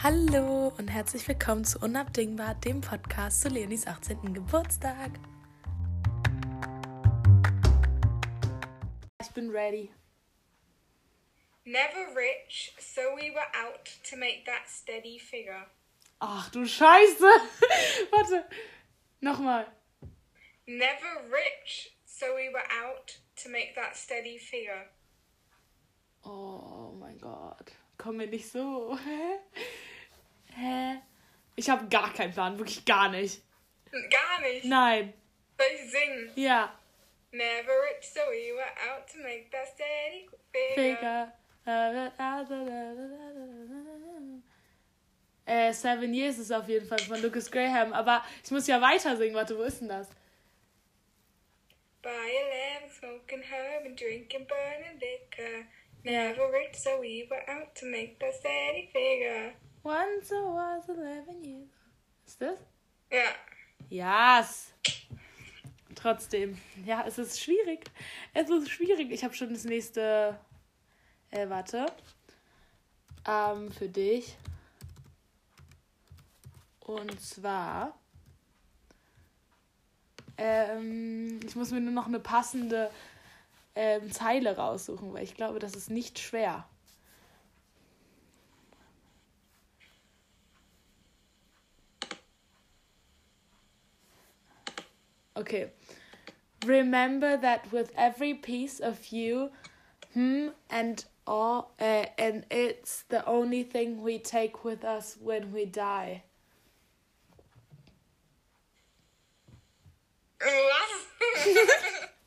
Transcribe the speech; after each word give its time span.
Hallo 0.00 0.72
und 0.78 0.86
herzlich 0.86 1.26
willkommen 1.26 1.64
zu 1.64 1.80
Unabdingbar, 1.80 2.54
dem 2.54 2.80
Podcast 2.80 3.40
zu 3.40 3.48
Leonis 3.48 3.84
18. 3.84 4.32
Geburtstag. 4.32 5.10
Ich 9.20 9.28
bin 9.30 9.50
ready. 9.50 9.90
Never 11.64 12.14
rich, 12.14 12.76
so 12.78 13.00
we 13.16 13.34
were 13.34 13.48
out 13.66 13.90
to 14.08 14.16
make 14.16 14.44
that 14.46 14.68
steady 14.68 15.18
figure. 15.18 15.66
Ach 16.20 16.48
du 16.50 16.64
Scheiße. 16.64 17.24
Warte. 18.12 18.48
Nochmal. 19.20 19.66
Never 20.66 21.24
rich, 21.28 21.98
so 22.04 22.26
we 22.36 22.52
were 22.52 22.66
out 22.86 23.20
to 23.42 23.48
make 23.48 23.74
that 23.74 23.96
steady 23.96 24.38
figure. 24.38 24.90
Oh 26.22 26.94
mein 27.00 27.18
Gott. 27.18 27.72
Komm 28.08 28.16
mir 28.16 28.26
nicht 28.26 28.50
so. 28.50 28.98
Hä? 29.04 29.38
Hä? 30.54 31.02
Ich 31.56 31.68
habe 31.68 31.86
gar 31.88 32.10
keinen 32.14 32.32
Plan, 32.32 32.56
wirklich 32.56 32.82
gar 32.86 33.10
nicht. 33.10 33.42
Gar 33.92 34.40
nicht. 34.40 34.64
Nein. 34.64 35.12
Soll 35.58 35.66
ich 35.74 35.90
singen? 35.90 36.32
Ja. 36.34 36.74
Never 37.32 37.68
rich, 37.68 38.08
so 38.10 38.20
we 38.30 38.54
were 38.54 38.64
out 38.88 39.06
to 39.12 39.18
make 39.18 39.50
that 39.50 39.68
steady 39.68 40.26
figure. 40.74 41.30
Äh, 45.44 45.74
Seven 45.74 46.14
Years 46.14 46.38
ist 46.38 46.50
auf 46.50 46.66
jeden 46.66 46.86
Fall 46.88 47.00
von 47.00 47.20
Lucas 47.20 47.50
Graham. 47.50 47.92
Aber 47.92 48.24
ich 48.42 48.50
muss 48.50 48.66
ja 48.66 48.80
weiter 48.80 49.18
singen. 49.18 49.34
Warte, 49.34 49.58
wo 49.58 49.64
ist 49.64 49.82
denn 49.82 49.88
das? 49.88 50.08
By 52.00 52.08
eleven, 52.08 52.88
smoking 52.90 53.42
herb 53.42 53.84
and 53.84 54.00
drinking 54.00 54.46
burning 54.46 54.98
liquor. 54.98 55.66
Never 56.08 56.50
rich, 56.50 56.74
so 56.74 57.00
we 57.02 57.28
were 57.28 57.42
out 57.50 57.74
to 57.74 57.86
make 57.86 58.18
that 58.20 58.34
steady 58.34 58.88
figure. 58.90 59.52
Once 59.84 60.32
I 60.32 60.42
was 60.42 60.88
11 60.88 61.44
years. 61.44 61.68
Ist 62.26 62.40
das? 62.40 62.58
Ja. 63.10 63.34
Yes. 63.90 64.72
Trotzdem. 65.94 66.56
Ja, 66.86 67.04
es 67.06 67.18
ist 67.18 67.38
schwierig. 67.38 67.90
Es 68.32 68.48
ist 68.48 68.70
schwierig. 68.70 69.10
Ich 69.10 69.22
habe 69.22 69.34
schon 69.34 69.52
das 69.52 69.64
nächste. 69.64 70.38
Äh, 71.30 71.46
warte. 71.50 71.84
Ähm, 73.26 73.70
für 73.70 73.90
dich. 73.90 74.34
Und 76.80 77.20
zwar. 77.20 77.98
Ähm, 80.38 81.40
ich 81.46 81.54
muss 81.54 81.70
mir 81.70 81.80
nur 81.80 81.92
noch 81.92 82.06
eine 82.06 82.20
passende 82.20 82.90
ähm, 83.78 84.10
Zeile 84.10 84.56
raussuchen, 84.56 85.14
weil 85.14 85.22
ich 85.22 85.36
glaube, 85.36 85.60
das 85.60 85.76
ist 85.76 85.88
nicht 85.88 86.18
schwer. 86.18 86.66
Okay. 95.36 95.70
Remember 96.66 97.40
that 97.40 97.70
with 97.70 97.92
every 97.96 98.34
piece 98.34 98.80
of 98.80 99.12
you, 99.12 99.50
hmm, 100.12 100.48
and 100.68 101.04
all, 101.24 101.70
uh, 101.80 102.06
and 102.18 102.44
it's 102.50 103.04
the 103.10 103.24
only 103.26 103.62
thing 103.62 104.02
we 104.02 104.18
take 104.18 104.64
with 104.64 104.82
us 104.82 105.16
when 105.20 105.52
we 105.52 105.66
die. 105.66 106.24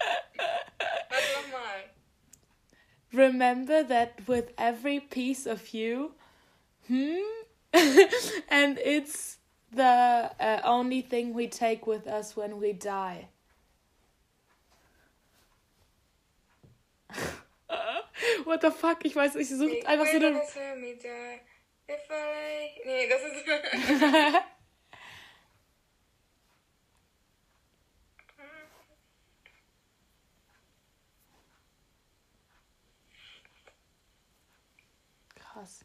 Was? 0.00 0.08
Warte 1.10 1.32
nochmal. 1.34 1.82
Remember 3.12 3.82
that 3.82 4.26
with 4.26 4.52
every 4.58 5.00
piece 5.00 5.46
of 5.46 5.72
you, 5.72 6.12
hmm, 6.88 7.16
and 8.48 8.78
it's 8.78 9.38
the 9.72 10.30
uh, 10.40 10.60
only 10.64 11.00
thing 11.02 11.34
we 11.34 11.46
take 11.48 11.86
with 11.86 12.06
us 12.06 12.36
when 12.36 12.58
we 12.60 12.72
die. 12.72 13.28
What 18.44 18.60
the 18.60 18.70
fuck? 18.70 19.04
Ich 19.04 19.14
weiß, 19.14 19.36
ich 19.36 19.48
suche 19.48 19.80
Take 19.80 19.88
einfach 19.88 20.06
so 20.06 20.16
eine. 20.16 20.38
us 20.38 20.56
when 20.56 20.82
we 20.82 20.94
die. 20.96 21.40
If 21.88 22.10
I... 22.10 22.80
Nee, 22.84 23.08
das 23.08 23.22
ist... 23.22 23.44
Krass. 35.56 35.84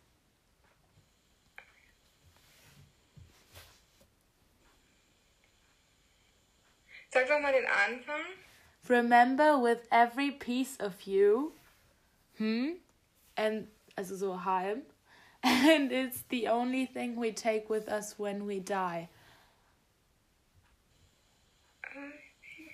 Sag 7.09 7.27
doch 7.27 7.39
mal 7.39 7.53
den 7.53 7.65
Anfang. 7.65 8.21
Remember 8.89 9.57
with 9.57 9.87
every 9.89 10.31
piece 10.31 10.75
of 10.77 11.03
you, 11.03 11.53
hmm, 12.37 12.71
and 13.37 13.67
also 13.97 14.17
so 14.17 14.33
halb, 14.35 14.81
and 15.43 15.89
it's 15.93 16.23
the 16.27 16.49
only 16.49 16.85
thing 16.85 17.15
we 17.15 17.31
take 17.31 17.69
with 17.69 17.87
us 17.87 18.19
when 18.19 18.45
we 18.45 18.59
die. 18.59 19.07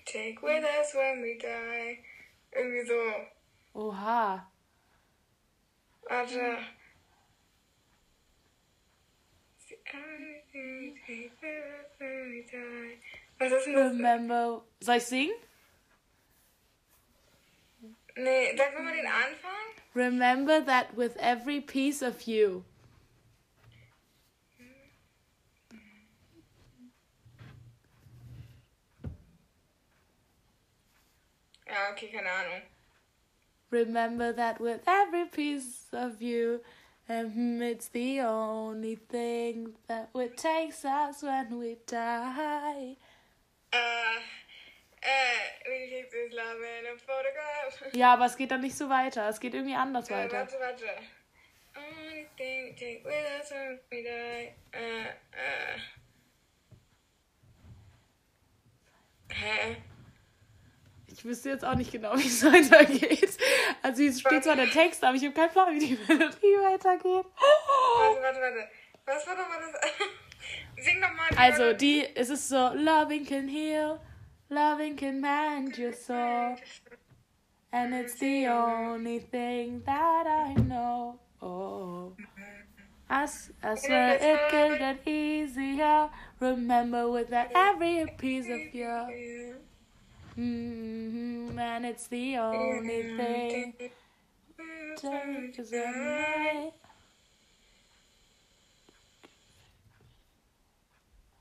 Take 0.05 0.41
with 0.41 0.63
us 0.63 0.95
when 0.95 1.21
we 1.21 1.37
die. 1.37 1.99
Irgendwie 2.55 2.87
so. 2.87 3.25
Oha. 3.75 4.41
Warte. 6.09 6.33
It's 6.39 6.39
the 6.39 6.39
only 6.39 6.65
thing 6.65 6.65
we 8.97 9.05
take 9.05 9.05
with 9.05 9.05
us 9.29 9.65
when 9.65 9.65
we 9.65 9.75
die. 9.75 9.76
Was 13.39 13.51
ist 13.51 13.65
denn 13.65 13.73
das? 13.73 13.93
Remember. 13.93 14.63
Soll 14.79 14.97
ich 14.97 15.03
singen? 15.03 15.35
Nee, 18.15 18.55
sag 18.57 18.73
mal 18.79 18.95
den 18.95 19.05
Anfang. 19.05 19.51
Remember 19.93 20.59
that 20.65 20.95
with 20.95 21.15
every 21.17 21.61
piece 21.61 22.01
of 22.01 22.23
you. 22.23 22.63
Ja, 31.67 31.91
okay, 31.91 32.07
keine 32.07 32.29
Ahnung. 32.29 32.61
Remember 33.69 34.31
that 34.33 34.59
with 34.59 34.81
every 34.87 35.25
piece 35.25 35.89
of 35.91 36.21
you. 36.21 36.61
And 37.09 37.61
it's 37.63 37.87
the 37.89 38.21
only 38.21 38.97
thing 38.97 39.75
that 39.87 40.09
would 40.13 40.35
takes 40.37 40.83
us 40.83 41.23
when 41.23 41.57
we 41.57 41.77
die. 41.85 42.97
Photograph. 46.99 47.93
Ja, 47.93 48.13
aber 48.13 48.25
es 48.25 48.35
geht 48.35 48.51
dann 48.51 48.61
nicht 48.61 48.75
so 48.77 48.89
weiter. 48.89 49.29
Es 49.29 49.39
geht 49.39 49.53
irgendwie 49.53 49.75
anders 49.75 50.09
Äh, 50.09 50.13
weiter. 50.15 50.37
warte, 50.39 50.59
warte. 50.59 50.85
Only 51.75 52.27
thing 52.37 52.65
we 52.65 52.75
take 52.75 53.03
with 53.05 53.13
us 53.39 53.51
when 53.51 53.79
we 53.91 54.03
die. 54.03 54.53
Äh, 54.71 55.05
äh. 55.31 55.79
Hä? 59.29 59.75
Ich 61.17 61.25
wüsste 61.25 61.49
jetzt 61.49 61.65
auch 61.65 61.73
nicht 61.73 61.91
genau, 61.91 62.15
wie 62.17 62.27
es 62.27 62.45
weitergeht. 62.45 63.37
Also 63.81 64.03
hier 64.03 64.13
steht 64.13 64.43
zwar 64.43 64.55
der 64.55 64.69
Text, 64.69 65.03
aber 65.03 65.15
ich 65.15 65.23
habe 65.23 65.33
keinen 65.33 65.49
Plan, 65.49 65.73
wie 65.73 65.79
die 65.79 65.97
Melodie 66.07 66.55
weitergeht. 66.61 67.25
Warte, 67.97 68.21
warte, 68.21 68.39
warte. 68.39 68.69
Was 69.05 69.25
war 69.25 69.35
doch 69.35 69.49
mal 69.49 69.59
das? 69.59 70.85
Sing 70.85 71.01
doch 71.01 71.13
mal. 71.13 71.27
die 71.31 71.37
Also 71.37 71.73
die, 71.73 72.05
es 72.15 72.29
ist 72.29 72.47
so, 72.47 72.71
loving 72.75 73.25
can 73.25 73.47
heal, 73.47 73.99
loving 74.49 74.95
can 74.95 75.19
mend 75.19 75.75
your 75.79 75.91
soul. 75.91 76.55
And 77.71 77.93
it's 77.93 78.19
the 78.19 78.47
only 78.47 79.19
thing 79.19 79.83
that 79.85 80.27
I 80.27 80.53
know. 80.53 81.17
Oh. 81.41 82.13
I, 83.09 83.27
I 83.63 83.75
swear 83.75 84.19
it 84.21 84.49
could 84.51 84.77
get 84.77 85.07
easier. 85.07 86.09
Remember 86.39 87.09
with 87.09 87.29
that 87.29 87.51
every 87.55 88.05
piece 88.17 88.45
of 88.45 88.73
you. 88.73 89.55
Mm-hmm, 90.37 91.57
and 91.57 91.85
it's 91.85 92.07
the 92.07 92.37
only 92.37 93.17
thing. 93.17 93.73
Take 94.95 95.59
us 95.59 95.73
at 95.73 95.95
night. 95.95 96.73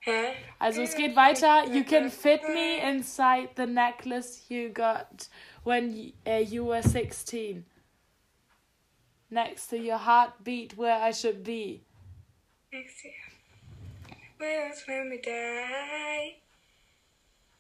Hä? 0.07 0.35
Also 0.61 0.83
es 0.83 0.95
geht 0.95 1.17
weiter. 1.17 1.65
You 1.73 1.85
can 1.85 2.11
fit 2.11 2.43
me 2.49 2.79
inside 2.79 3.49
the 3.57 3.67
necklace 3.67 4.45
you 4.49 4.71
got 4.71 5.29
when 5.65 6.13
uh, 6.27 6.43
you 6.49 6.65
were 6.65 6.83
16. 6.83 7.65
Next 9.31 9.67
to 9.69 9.77
your 9.77 9.99
heartbeat 9.99 10.77
where 10.77 10.97
I 10.97 11.13
should 11.13 11.43
be. 11.43 11.83
Next 12.73 13.05
year. 13.05 13.15
With 14.39 14.73
us 14.73 14.85
when 14.87 15.11
we 15.11 15.21
die. 15.21 16.46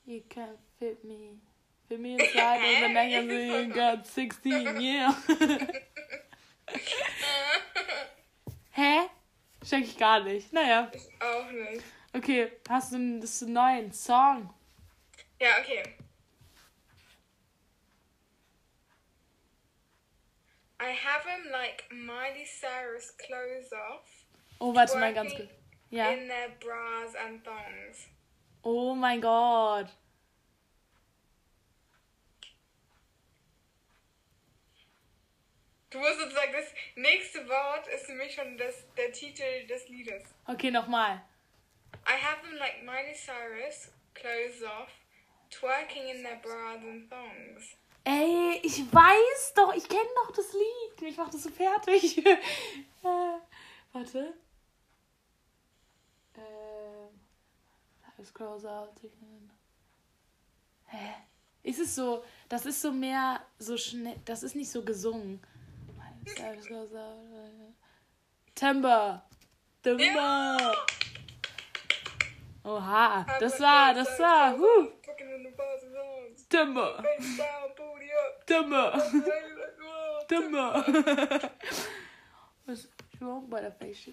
You 0.07 0.23
can 0.29 0.51
fit 0.79 1.05
me. 1.05 1.41
Fit 1.89 2.01
me 2.01 2.15
inside 2.15 2.57
of 2.59 2.81
the 2.81 2.89
necklace 2.89 3.67
you 3.67 3.75
got 3.75 4.07
16 4.07 4.81
yeah. 4.81 5.13
Hä? 8.71 9.09
Check 9.65 9.85
ich 9.85 9.99
gar 9.99 10.23
nicht. 10.23 10.53
Naja. 10.53 10.91
Ich 10.95 11.09
auch 11.21 11.51
nicht. 11.51 11.83
Okay, 12.13 12.53
hast 12.69 12.93
du 12.93 13.19
ist 13.19 13.43
einen 13.43 13.53
neuen 13.53 13.93
Song? 13.93 14.55
Ja, 15.41 15.59
okay. 15.61 15.83
I 20.79 20.93
have 20.93 21.27
him 21.27 21.51
like 21.51 21.85
Miley 21.91 22.47
Cyrus 22.47 23.11
clothes 23.19 23.73
off. 23.73 24.07
Oh, 24.61 24.73
warte 24.73 24.99
mal 24.99 25.13
ganz 25.13 25.35
kurz. 25.35 25.51
Ja. 25.91 26.11
In 26.11 26.29
their 26.29 26.51
bras 26.61 27.15
and 27.17 27.43
thongs. 27.45 28.07
Oh 28.69 28.97
mein 28.97 29.21
Gott. 29.21 29.87
Du 35.89 35.99
musst 36.01 36.19
sozusagen 36.19 36.53
das 36.53 36.75
nächste 36.97 37.49
Wort 37.49 37.87
ist 37.87 38.07
für 38.07 38.15
mich 38.15 38.35
schon 38.35 38.59
das, 38.59 38.83
der 38.97 39.13
Titel 39.13 39.69
des 39.69 39.89
Liedes. 39.89 40.25
Okay, 40.49 40.73
nochmal. 40.73 41.23
I 42.09 42.21
have 42.21 42.43
them 42.43 42.59
like 42.59 42.83
Miley 42.83 43.15
Cyrus, 43.15 43.93
clothes 44.15 44.65
off, 44.65 44.91
twerking 45.49 46.09
in 46.09 46.25
their 46.25 46.41
bras 46.43 46.83
and 46.83 47.09
thongs. 47.09 47.77
Ey, 48.03 48.61
ich 48.65 48.81
weiß 48.93 49.55
doch, 49.55 49.77
ich 49.77 49.89
kenne 49.89 50.11
doch 50.17 50.33
das 50.33 50.53
Lied. 50.53 51.09
Ich 51.09 51.17
mach 51.17 51.31
das 51.31 51.45
so 51.45 51.51
fertig. 51.51 52.19
äh, 52.27 52.37
warte. 53.93 54.35
Eyes 58.19 58.33
close 58.33 58.67
out. 58.69 59.01
Hä? 60.87 61.15
Ist 61.63 61.81
es 61.81 61.95
so, 61.95 62.25
das 62.49 62.65
ist 62.65 62.81
so 62.81 62.93
mehr 62.93 63.41
so 63.59 63.77
schnell, 63.77 64.17
das 64.25 64.43
ist 64.43 64.55
nicht 64.55 64.71
so 64.71 64.83
gesungen. 64.83 65.41
Timber. 68.55 69.23
Timber. 69.83 70.05
Ja! 70.05 70.73
Oha, 72.65 73.27
das 73.39 73.61
war, 73.61 73.95
das 73.95 74.19
war, 74.19 74.57
huh. 74.57 74.89
Timber. 76.49 77.05
Timber. 78.47 79.03
Timber. 80.29 81.51
Was 82.67 82.89
wrong 83.21 83.49
by 83.49 83.61
the 83.61 83.71
face? 83.71 84.09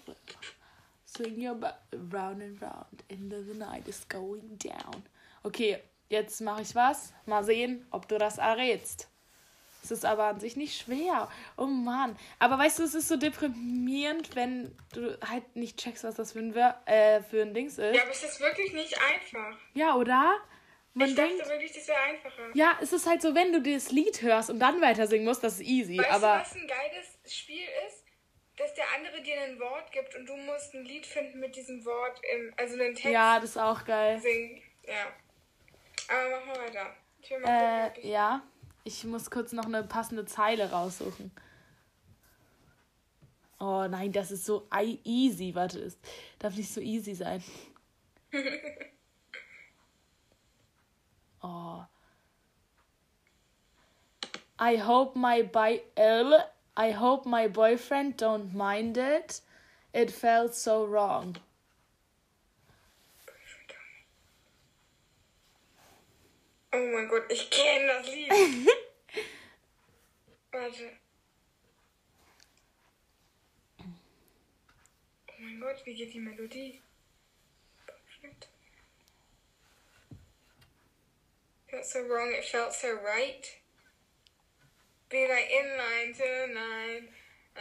Swing 1.16 1.40
your 1.46 1.54
butt 1.54 1.78
round 2.12 2.42
and 2.42 2.60
round 2.60 3.04
into 3.08 3.42
the 3.42 3.54
night 3.58 3.86
is 3.86 4.06
going 4.08 4.58
down. 4.58 5.04
Okay, 5.44 5.78
jetzt 6.08 6.40
mache 6.40 6.62
ich 6.62 6.74
was. 6.74 7.12
Mal 7.26 7.44
sehen, 7.44 7.86
ob 7.90 8.08
du 8.08 8.18
das 8.18 8.38
errätst. 8.38 9.08
Es 9.84 9.90
ist 9.90 10.04
aber 10.06 10.24
an 10.24 10.40
sich 10.40 10.56
nicht 10.56 10.80
schwer. 10.80 11.28
Oh 11.58 11.66
Mann. 11.66 12.16
Aber 12.38 12.58
weißt 12.58 12.78
du, 12.78 12.84
es 12.84 12.94
ist 12.94 13.06
so 13.08 13.16
deprimierend, 13.16 14.34
wenn 14.34 14.74
du 14.94 15.16
halt 15.28 15.54
nicht 15.56 15.78
checkst, 15.78 16.04
was 16.04 16.14
das 16.14 16.32
für 16.32 16.38
ein, 16.38 16.54
Wör- 16.54 16.76
äh, 16.86 17.22
für 17.22 17.42
ein 17.42 17.52
Dings 17.52 17.76
ist. 17.78 17.94
Ja, 17.94 18.02
aber 18.02 18.10
es 18.10 18.24
ist 18.24 18.40
wirklich 18.40 18.72
nicht 18.72 18.96
einfach. 19.12 19.58
Ja, 19.74 19.94
oder? 19.94 20.36
Man 20.94 21.08
ich 21.10 21.14
denkt. 21.14 21.38
dachte 21.40 21.50
wirklich, 21.50 21.72
das 21.72 21.86
wäre 21.86 21.98
einfacher. 22.00 22.42
Ja, 22.54 22.78
es 22.80 22.92
ist 22.92 23.06
halt 23.06 23.20
so, 23.20 23.34
wenn 23.34 23.52
du 23.52 23.60
das 23.60 23.90
Lied 23.90 24.22
hörst 24.22 24.48
und 24.48 24.58
dann 24.58 24.80
weiter 24.80 25.06
singen 25.06 25.26
musst, 25.26 25.44
das 25.44 25.54
ist 25.60 25.66
easy. 25.66 25.98
Weißt 25.98 26.10
aber 26.10 26.36
du, 26.36 26.40
was 26.40 26.54
ein 26.54 26.66
geiles 26.66 27.18
Spiel 27.34 27.66
ist? 27.86 28.03
Dass 28.56 28.72
der 28.74 28.84
andere 28.94 29.20
dir 29.22 29.40
ein 29.40 29.58
Wort 29.58 29.90
gibt 29.90 30.14
und 30.14 30.26
du 30.26 30.36
musst 30.36 30.74
ein 30.74 30.84
Lied 30.84 31.04
finden 31.06 31.40
mit 31.40 31.56
diesem 31.56 31.84
Wort, 31.84 32.20
im, 32.34 32.54
also 32.56 32.74
einen 32.74 32.94
Text 32.94 33.04
ja, 33.12 33.40
das 33.40 33.50
ist 33.50 33.56
auch 33.58 33.84
geil. 33.84 34.20
singen. 34.20 34.62
Ja. 34.86 35.06
Aber 36.08 36.38
mach 36.40 36.46
mal 36.54 36.66
weiter. 36.66 36.94
Ich 37.20 37.30
will 37.30 37.40
mal 37.40 37.48
Äh, 37.86 37.86
gucken, 37.88 38.02
ich... 38.04 38.10
ja. 38.10 38.42
Ich 38.86 39.04
muss 39.04 39.30
kurz 39.30 39.52
noch 39.52 39.64
eine 39.64 39.82
passende 39.82 40.26
Zeile 40.26 40.70
raussuchen. 40.70 41.32
Oh 43.58 43.86
nein, 43.88 44.12
das 44.12 44.30
ist 44.30 44.44
so 44.44 44.68
easy. 45.04 45.54
Warte, 45.54 45.78
es 45.80 45.98
darf 46.38 46.54
nicht 46.54 46.72
so 46.72 46.80
easy 46.80 47.14
sein. 47.14 47.42
Oh. 51.46 51.84
I 54.58 54.76
hope 54.76 55.14
my 55.18 55.42
bi- 55.42 55.82
uh, 55.98 56.38
I 56.76 56.90
hope 56.90 57.24
my 57.24 57.46
boyfriend 57.46 58.16
don't 58.16 58.54
mind 58.54 58.98
it. 58.98 59.40
It 59.92 60.10
felt 60.10 60.54
so 60.54 60.84
wrong. 60.84 61.36
Oh 66.72 66.90
mein 66.92 67.06
Gott, 67.08 67.30
ich 67.30 67.48
kenne 67.50 67.86
das 67.86 68.06
Lied. 68.06 68.32
Warte. 70.50 70.90
Oh 73.78 73.84
mein 75.38 75.60
Gott, 75.60 75.76
wie 75.84 75.94
geht 75.94 76.12
die 76.12 76.18
Melodie? 76.18 76.80
Felt 81.68 81.86
so 81.86 82.00
wrong, 82.08 82.32
it 82.32 82.44
felt 82.44 82.72
so 82.72 82.88
right. 83.04 83.63
Be 85.14 85.28
like 85.28 85.48
in 85.48 85.68
line 85.78 86.12
tonight. 86.12 87.02
Uh, 87.56 87.60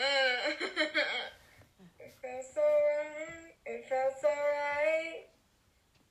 it 1.99 2.15
felt 2.19 2.45
so 2.51 2.61
right, 2.61 3.53
it 3.67 3.85
felt 3.87 4.13
so 4.19 4.27
right. 4.27 5.27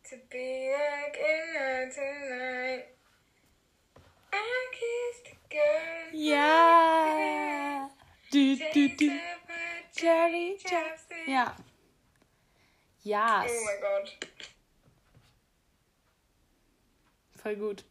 To 0.05 0.17
be 0.31 0.73
like 0.73 1.19
in 1.19 1.45
line 1.59 1.91
tonight. 1.91 2.85
I 4.33 4.67
kissed 4.71 5.35
a 5.35 5.37
girl. 5.51 6.13
Ja. 6.13 7.89
Du, 8.31 8.57
du, 8.73 8.89
du. 8.97 9.11
Jerry, 9.97 10.59
Jerry. 10.65 11.27
Ja. 11.27 11.57
Ja. 13.03 13.45
Oh 13.49 13.65
mein 13.65 13.81
Gott. 13.81 14.29
Voll 17.43 17.57
gut. 17.57 17.85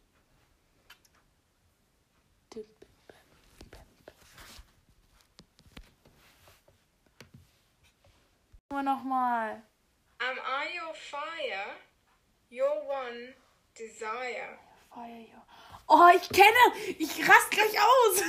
Nur 8.71 8.83
nochmal. 8.83 9.62
Am 10.19 10.38
I 10.39 10.68
your 10.79 10.94
fire? 10.94 11.75
Your 12.50 12.81
one 12.88 13.33
desire. 13.75 14.57
Fire 14.94 15.19
you. 15.19 15.41
Oh, 15.89 16.09
ich 16.15 16.29
kenne! 16.29 16.73
Ich 16.97 17.27
rast 17.27 17.51
gleich 17.51 17.77
aus! 17.77 18.23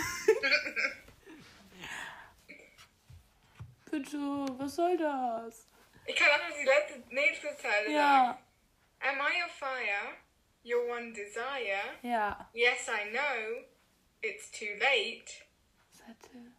Bitte, 3.90 4.18
was 4.58 4.74
soll 4.74 4.96
das? 4.96 5.66
Ich 6.06 6.16
kann 6.16 6.28
auch 6.30 6.48
noch 6.48 6.56
die 6.58 6.64
letzte, 6.64 7.14
nächste 7.14 7.56
Zeile 7.58 7.84
sagen. 7.84 7.92
Ja, 7.94 8.38
Am 9.00 9.16
I 9.20 9.42
your 9.42 9.48
fire? 9.48 10.16
Your 10.64 10.88
one 10.88 11.12
desire? 11.12 11.98
ja. 12.02 12.48
Yes, 12.52 12.88
I 12.88 13.10
know. 13.10 13.62
It's 14.22 14.50
too 14.50 14.74
late. 14.80 15.44
Seite. 15.92 16.52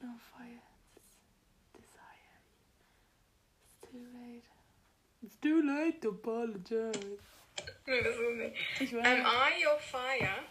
No 0.00 0.14
fire. 0.32 0.62
Desire. 1.74 2.38
It's 3.64 3.90
too 3.90 4.06
late. 4.14 4.44
It's 5.22 5.27
too 5.40 5.62
late 5.62 6.00
to 6.00 6.10
apologize. 6.10 7.18
Nee, 7.86 8.02
das 8.02 8.14
ist 8.16 8.36
nicht. 8.36 8.56
Ich 8.80 8.94
Am 8.94 9.02
weiß. 9.04 9.18
I 9.20 9.64
your 9.66 9.78
fire? 9.78 10.42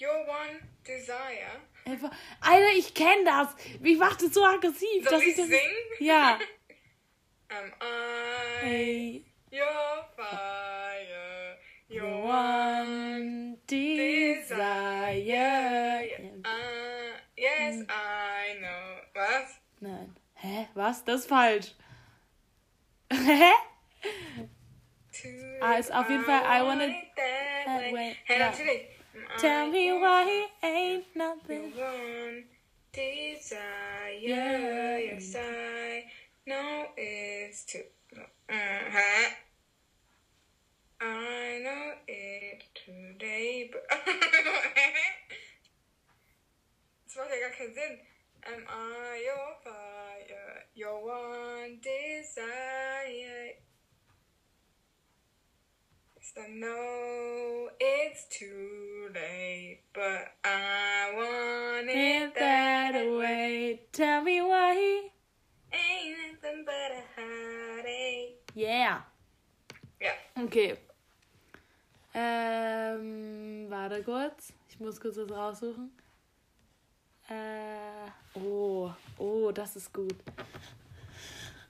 Your 0.00 0.26
one 0.26 0.60
desire? 0.84 1.60
Einfach- 1.84 2.10
Alter, 2.40 2.72
ich 2.76 2.92
kenne 2.94 3.24
das. 3.24 3.48
Ich 3.82 3.98
mach 3.98 4.16
das 4.16 4.32
so 4.34 4.44
aggressiv. 4.44 5.04
Soll 5.04 5.12
dass 5.18 5.22
ich 5.22 5.36
das- 5.36 5.46
singen? 5.46 5.76
Ja. 6.00 6.38
Am 7.48 7.72
I 7.82 8.64
Hey, 8.64 9.24
your 9.50 10.06
fire? 10.16 11.58
Your 11.90 12.02
your 12.04 12.24
one 12.24 12.28
one 12.28 13.58
desire? 13.66 15.12
desire. 15.12 16.30
Uh, 16.44 17.12
yes, 17.36 17.84
I 17.88 18.58
know. 18.58 19.02
Was? 19.14 19.60
Nein. 19.80 20.16
Hä? 20.34 20.68
Was? 20.74 21.04
Das 21.04 21.20
ist 21.20 21.28
falsch. 21.28 21.74
Ist 25.78 25.92
auf 25.92 26.08
jeden 26.08 26.24
Fall, 26.24 26.40
I 26.42 26.62
wanna- 26.62 26.86
that, 26.86 27.66
way. 27.82 27.92
way. 27.92 28.16
Hey, 28.24 28.38
Ja. 28.38 28.50
natürlich. 28.50 28.88
Tell 29.38 29.66
me 29.68 29.92
why 29.92 30.24
he 30.24 30.66
ain't 30.66 31.14
nothing. 31.16 31.72
desire, 32.92 34.18
yes, 34.18 35.34
I 35.36 36.04
know 36.46 36.88
it's 36.96 37.64
to. 37.66 37.78
Uh-huh. 38.48 39.30
I 41.00 41.60
know 41.62 41.94
it 42.06 42.64
today, 42.74 43.70
but. 43.72 43.82
das 47.06 47.16
macht 47.16 47.30
ja 47.30 47.36
gar 47.40 47.50
keinen 47.50 47.74
Sinn. 47.74 48.00
Am 48.44 48.64
I 48.68 49.22
your 49.24 49.54
fire, 49.62 50.64
your 50.74 51.04
one 51.04 51.78
desire? 51.80 53.52
So 56.20 56.40
no, 56.50 57.68
it's 57.78 58.26
too 58.28 59.10
late, 59.14 59.80
but 59.94 60.32
I 60.44 61.12
want 61.14 61.90
it, 61.90 62.22
it 62.22 62.34
that 62.34 62.94
way. 62.94 63.82
Tell 63.92 64.22
me 64.22 64.40
why. 64.40 65.10
Ain't 65.72 66.16
nothing 66.42 66.64
but 66.64 66.90
a 66.92 67.20
heartache. 67.20 68.38
Yeah. 68.54 69.02
Okay. 70.36 70.76
Ähm, 72.14 73.66
warte 73.70 74.02
kurz. 74.02 74.52
Ich 74.68 74.80
muss 74.80 75.00
kurz 75.00 75.16
was 75.16 75.30
raussuchen. 75.30 75.90
Äh, 77.28 78.10
oh, 78.38 78.90
oh, 79.18 79.52
das 79.52 79.76
ist 79.76 79.92
gut. 79.92 80.16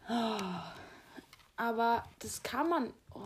Oh, 0.09 0.39
aber 1.57 2.05
das 2.19 2.43
kann 2.43 2.69
man. 2.69 2.93
Oh. 3.15 3.23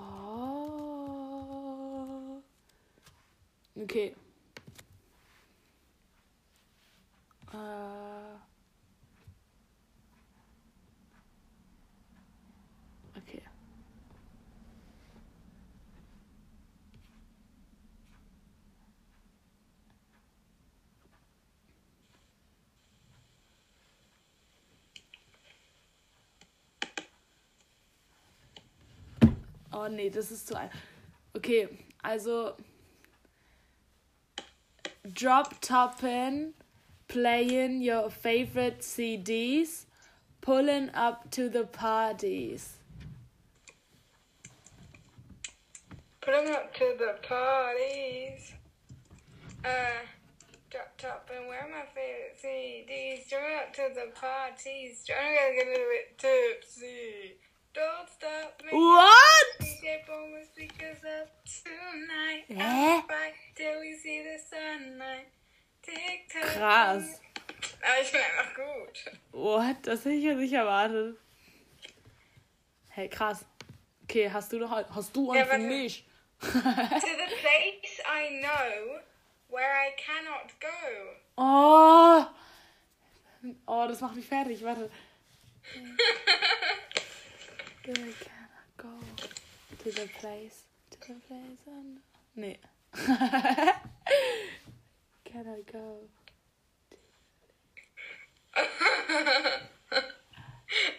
Okay. 3.74 4.14
Äh. 7.52 8.15
Oh 29.76 29.88
nee, 29.88 30.08
das 30.08 30.30
ist 30.30 30.48
zu 30.48 30.56
einfach. 30.56 30.78
Okay, 31.36 31.68
also 32.02 32.54
drop 35.12 35.60
topping, 35.60 36.54
playing 37.08 37.82
your 37.82 38.10
favorite 38.10 38.80
CDs, 38.80 39.84
pulling 40.40 40.88
up 40.94 41.30
to 41.30 41.50
the 41.50 41.64
parties. 41.64 42.78
Putting 46.22 46.50
up 46.52 46.72
to 46.74 46.96
the 46.98 47.18
parties. 47.28 48.54
Uh, 49.62 50.06
drop 50.70 50.96
top 50.96 51.30
and 51.36 51.48
wear 51.48 51.68
my 51.70 51.84
favorite 51.94 52.38
CDs. 52.42 53.28
Join 53.28 53.58
up 53.60 53.74
to 53.74 53.90
the 53.94 54.10
parties. 54.18 55.04
Trying 55.06 55.36
to 55.36 55.54
get 55.54 55.66
a 55.66 55.70
little 55.70 55.86
bit 55.92 56.18
tipsy. 56.18 57.36
Don't 57.76 58.08
stop 58.08 58.62
me. 58.64 58.70
What? 58.72 59.65
Tonight. 61.62 62.44
Hä? 62.48 63.02
Krass. 66.28 67.20
Aber 67.82 68.00
ich 68.02 68.12
bin 68.12 68.20
einfach 68.20 68.54
gut. 68.54 69.04
What? 69.32 69.76
Das 69.86 70.00
hätte 70.00 70.10
ich 70.16 70.24
ja 70.24 70.34
nicht 70.34 70.52
erwartet. 70.52 71.16
Hey, 72.90 73.08
krass. 73.08 73.44
Okay, 74.02 74.28
hast 74.30 74.52
du 74.52 74.58
noch 74.58 74.70
hast 74.70 75.14
du 75.14 75.30
einen 75.30 75.40
Ja, 75.40 75.46
für 75.46 75.58
mich? 75.58 76.04
To 76.40 76.48
the 76.48 76.50
place 77.40 78.00
I 78.04 78.40
know 78.40 79.00
where 79.48 79.86
I 79.86 79.92
cannot 79.96 80.52
go. 80.60 81.16
oh. 81.36 82.26
Oh, 83.66 83.86
das 83.86 84.00
macht 84.00 84.16
mich 84.16 84.26
fertig. 84.26 84.64
Warte. 84.64 84.90
I 89.88 89.90
to 89.90 90.00
the 90.00 90.08
place. 90.18 90.64
To 90.90 90.98
the 91.06 91.14
place. 91.28 91.58
And... 91.68 92.00
Nee. 92.34 92.58
cannot 95.24 95.66
go. 95.72 96.08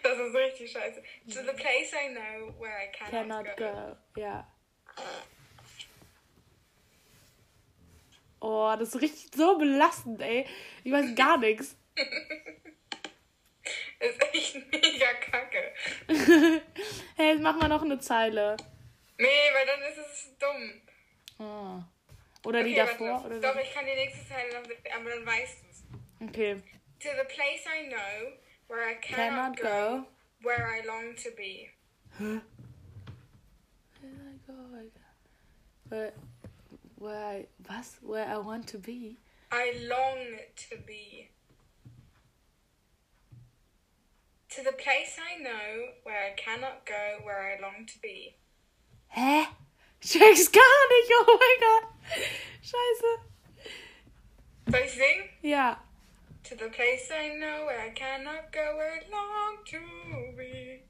Das 0.02 0.18
ist 0.18 0.34
richtig 0.34 0.72
scheiße. 0.72 1.02
To 1.34 1.42
the 1.42 1.52
place 1.52 1.92
I 1.92 2.08
know 2.14 2.54
where 2.58 2.78
I 2.78 2.88
cannot, 2.90 3.10
Cannot 3.10 3.56
go. 3.58 3.64
go. 3.64 3.96
Ja. 4.20 4.46
Oh, 8.40 8.74
das 8.78 8.94
ist 8.94 9.02
richtig 9.02 9.30
so 9.34 9.58
belastend, 9.58 10.22
ey. 10.22 10.46
Ich 10.84 10.92
weiß 10.92 11.14
gar 11.14 11.36
nichts. 11.36 11.76
Ist 14.00 14.22
echt 14.32 14.54
mega 14.72 15.12
kacke. 15.20 15.72
hey, 17.16 17.32
jetzt 17.32 17.42
machen 17.42 17.60
wir 17.60 17.68
noch 17.68 17.82
eine 17.82 17.98
Zeile. 17.98 18.56
Nee, 19.18 19.50
weil 19.52 19.66
dann 19.66 19.82
ist 19.82 19.98
es 19.98 20.38
dumm. 20.38 20.80
Ah. 21.46 21.82
Oder 22.44 22.62
die 22.62 22.72
Okay, 22.72 22.86
davor? 22.86 23.08
warte. 23.14 23.26
Oder 23.26 23.40
Doch, 23.40 23.54
so. 23.54 23.60
ich 23.60 23.74
kann 23.74 23.84
die 23.84 23.94
nächste 23.94 24.26
Zeile 24.28 24.48
noch, 24.54 24.68
aber 24.94 25.10
dann 25.10 25.26
weißt 25.26 25.62
du 25.62 25.66
es. 25.70 26.28
Okay. 26.28 26.54
To 27.00 27.08
the 27.16 27.24
place 27.34 27.64
I 27.66 27.88
know 27.88 28.32
where 28.68 28.88
I 28.90 28.94
Cannot 29.00 29.56
cannot, 29.56 29.56
go, 29.56 29.62
go. 30.02 30.08
where 30.48 30.66
I 30.66 30.86
long 30.86 31.14
to 31.16 31.30
be. 31.36 31.68
Where, 35.88 36.12
where 36.96 37.24
I, 37.24 37.46
was? 37.68 37.98
Where 38.02 38.26
I 38.26 38.36
want 38.38 38.66
to 38.68 38.78
be? 38.78 39.16
I 39.50 39.72
long 39.88 40.38
to 40.70 40.76
be. 40.86 41.30
To 44.50 44.62
the 44.62 44.72
place 44.72 45.16
I 45.18 45.40
know 45.42 45.92
where 46.02 46.24
I 46.24 46.34
cannot 46.36 46.84
go, 46.84 47.18
where 47.24 47.52
I 47.56 47.60
long 47.60 47.86
to 47.86 47.98
be. 48.00 48.36
Hä? 49.08 49.46
Ich 50.00 50.10
check's 50.10 50.52
gar 50.52 50.88
nicht. 50.90 51.10
Oh 51.20 51.38
mein 51.38 51.58
Gott. 51.60 51.86
Scheiße. 52.62 53.28
Soll 54.70 54.80
ich 54.84 54.92
singen? 54.92 55.28
Ja. 55.42 55.82
To 56.44 56.54
the 56.54 56.68
place 56.68 57.10
I 57.10 57.36
know 57.36 57.66
where 57.66 57.80
I 57.86 57.90
cannot 57.90 58.52
go, 58.52 58.76
where 58.76 58.94
I 58.94 59.10
long 59.10 59.64
to 59.66 60.36
be. 60.36 60.82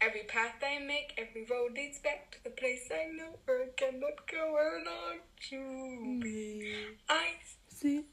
Every 0.00 0.24
path 0.24 0.62
I 0.62 0.78
make, 0.78 1.14
every 1.18 1.44
road 1.44 1.74
leads 1.74 1.98
back 1.98 2.30
to 2.32 2.38
the 2.44 2.50
place 2.50 2.90
I 2.90 3.10
know 3.16 3.38
where 3.44 3.64
I 3.64 3.68
cannot 3.76 4.26
go, 4.30 4.52
where 4.52 4.78
I 4.78 4.84
long 4.84 5.18
to 5.50 5.56
hmm. 5.56 6.20
be. 6.20 6.96
I 7.08 7.34
See? 7.68 8.04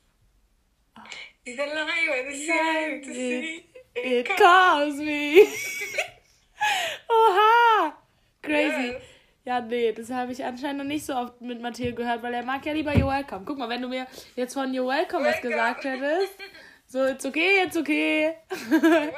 see 1.46 1.56
the 1.56 1.66
line 1.66 2.10
where 2.10 2.32
the 2.32 2.38
sea 2.38 3.02
to 3.06 3.14
see. 3.14 3.66
It 3.96 4.38
calls 4.38 4.96
me. 4.98 5.48
Oha. 7.10 7.94
Crazy. 8.42 8.92
Yes. 8.94 9.02
Ja, 9.46 9.62
nee, 9.62 9.94
das 9.94 10.10
habe 10.12 10.34
ich 10.34 10.44
anscheinend 10.44 10.80
noch 10.80 10.86
nicht 10.86 11.06
so 11.06 11.16
oft 11.16 11.40
mit 11.40 11.62
Matteo 11.62 11.96
gehört, 11.96 12.22
weil 12.22 12.34
er 12.34 12.44
mag 12.44 12.66
ja 12.66 12.74
lieber 12.74 12.92
You're 12.92 13.08
Welcome. 13.08 13.44
Guck 13.46 13.58
mal, 13.58 13.70
wenn 13.70 13.82
du 13.82 13.88
mir 13.88 14.06
jetzt 14.36 14.54
von 14.54 14.74
You're 14.74 14.88
Welcome 14.88 15.24
was 15.26 15.36
Welcome. 15.36 15.52
gesagt 15.52 15.84
hättest, 15.86 16.34
so, 16.88 17.06
it's 17.06 17.26
okay, 17.26 17.64
it's 17.66 17.78
okay, 17.78 18.34
Welcome. 18.70 19.14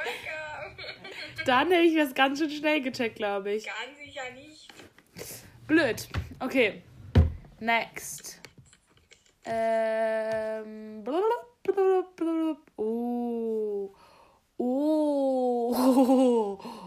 dann 1.46 1.68
hätte 1.72 1.82
ich 1.82 1.96
das 1.96 2.14
ganz 2.14 2.38
schön 2.38 2.50
schnell 2.50 2.80
gecheckt, 2.80 3.16
glaube 3.16 3.50
ich. 3.52 3.64
Ganz 3.66 3.98
sicher 4.04 4.22
nicht. 4.34 4.68
Blöd. 5.66 6.06
Okay. 6.38 6.82
Next. 7.58 8.40
Ähm. 9.44 11.02
blub, 11.02 11.22
blub, 11.64 12.14
blub. 12.14 12.58
Oh. 12.76 13.92
Oh. 14.58 16.58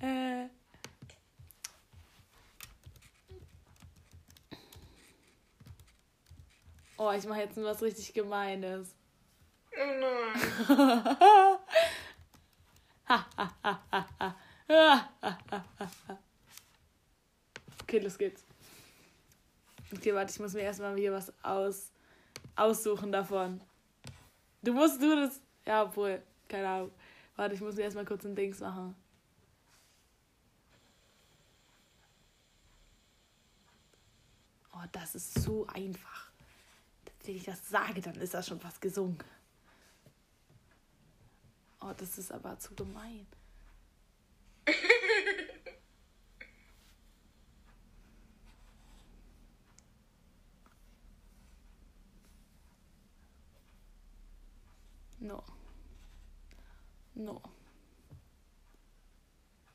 äh. 0.00 0.48
Oh, 6.96 7.12
ich 7.12 7.26
mache 7.26 7.40
jetzt 7.40 7.62
was 7.62 7.82
richtig 7.82 8.12
Gemeines. 8.14 8.94
Oh 9.72 9.84
nein. 9.84 11.58
okay, 17.82 17.98
los 17.98 18.16
geht's. 18.18 18.44
Okay, 19.92 20.14
warte, 20.14 20.32
ich 20.32 20.40
muss 20.40 20.54
mir 20.54 20.60
erstmal 20.60 20.96
hier 20.96 21.12
was 21.12 21.32
aus, 21.42 21.92
aussuchen 22.56 23.12
davon. 23.12 23.60
Du 24.62 24.72
musst 24.72 25.00
du 25.02 25.14
das. 25.16 25.40
Ja, 25.66 25.84
obwohl, 25.84 26.22
keine 26.48 26.68
Ahnung. 26.68 26.90
Warte, 27.36 27.54
ich 27.54 27.60
muss 27.60 27.76
mir 27.76 27.82
erstmal 27.82 28.04
kurz 28.04 28.24
ein 28.24 28.34
Dings 28.34 28.60
machen. 28.60 28.94
Oh, 34.72 34.86
das 34.92 35.14
ist 35.14 35.34
so 35.42 35.66
einfach. 35.66 36.30
Wenn 37.24 37.36
ich 37.36 37.44
das 37.44 37.68
sage, 37.68 38.00
dann 38.00 38.14
ist 38.16 38.34
das 38.34 38.46
schon 38.46 38.60
fast 38.60 38.80
gesungen. 38.80 39.18
Oh, 41.80 41.92
das 41.96 42.18
ist 42.18 42.32
aber 42.32 42.58
zu 42.58 42.74
gemein. 42.74 43.26
No. 55.20 55.44
No. 57.20 57.38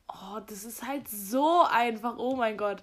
Oh, 0.08 0.40
das 0.48 0.64
ist 0.64 0.82
halt 0.82 1.08
so 1.08 1.64
einfach. 1.70 2.18
Oh 2.18 2.36
mein 2.36 2.58
Gott. 2.58 2.82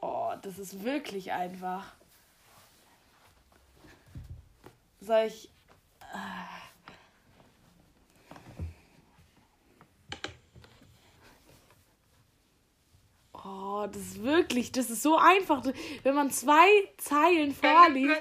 Oh, 0.00 0.34
das 0.42 0.58
ist 0.58 0.82
wirklich 0.82 1.30
einfach. 1.30 1.94
Soll 5.00 5.26
ich. 5.26 5.48
Ah. 6.00 6.65
Oh, 13.46 13.86
das 13.86 14.02
ist 14.02 14.22
wirklich, 14.24 14.72
das 14.72 14.90
ist 14.90 15.02
so 15.02 15.16
einfach. 15.16 15.62
Wenn 16.02 16.14
man 16.14 16.30
zwei 16.30 16.66
Zeilen 16.96 17.54
vorliest. 17.54 18.20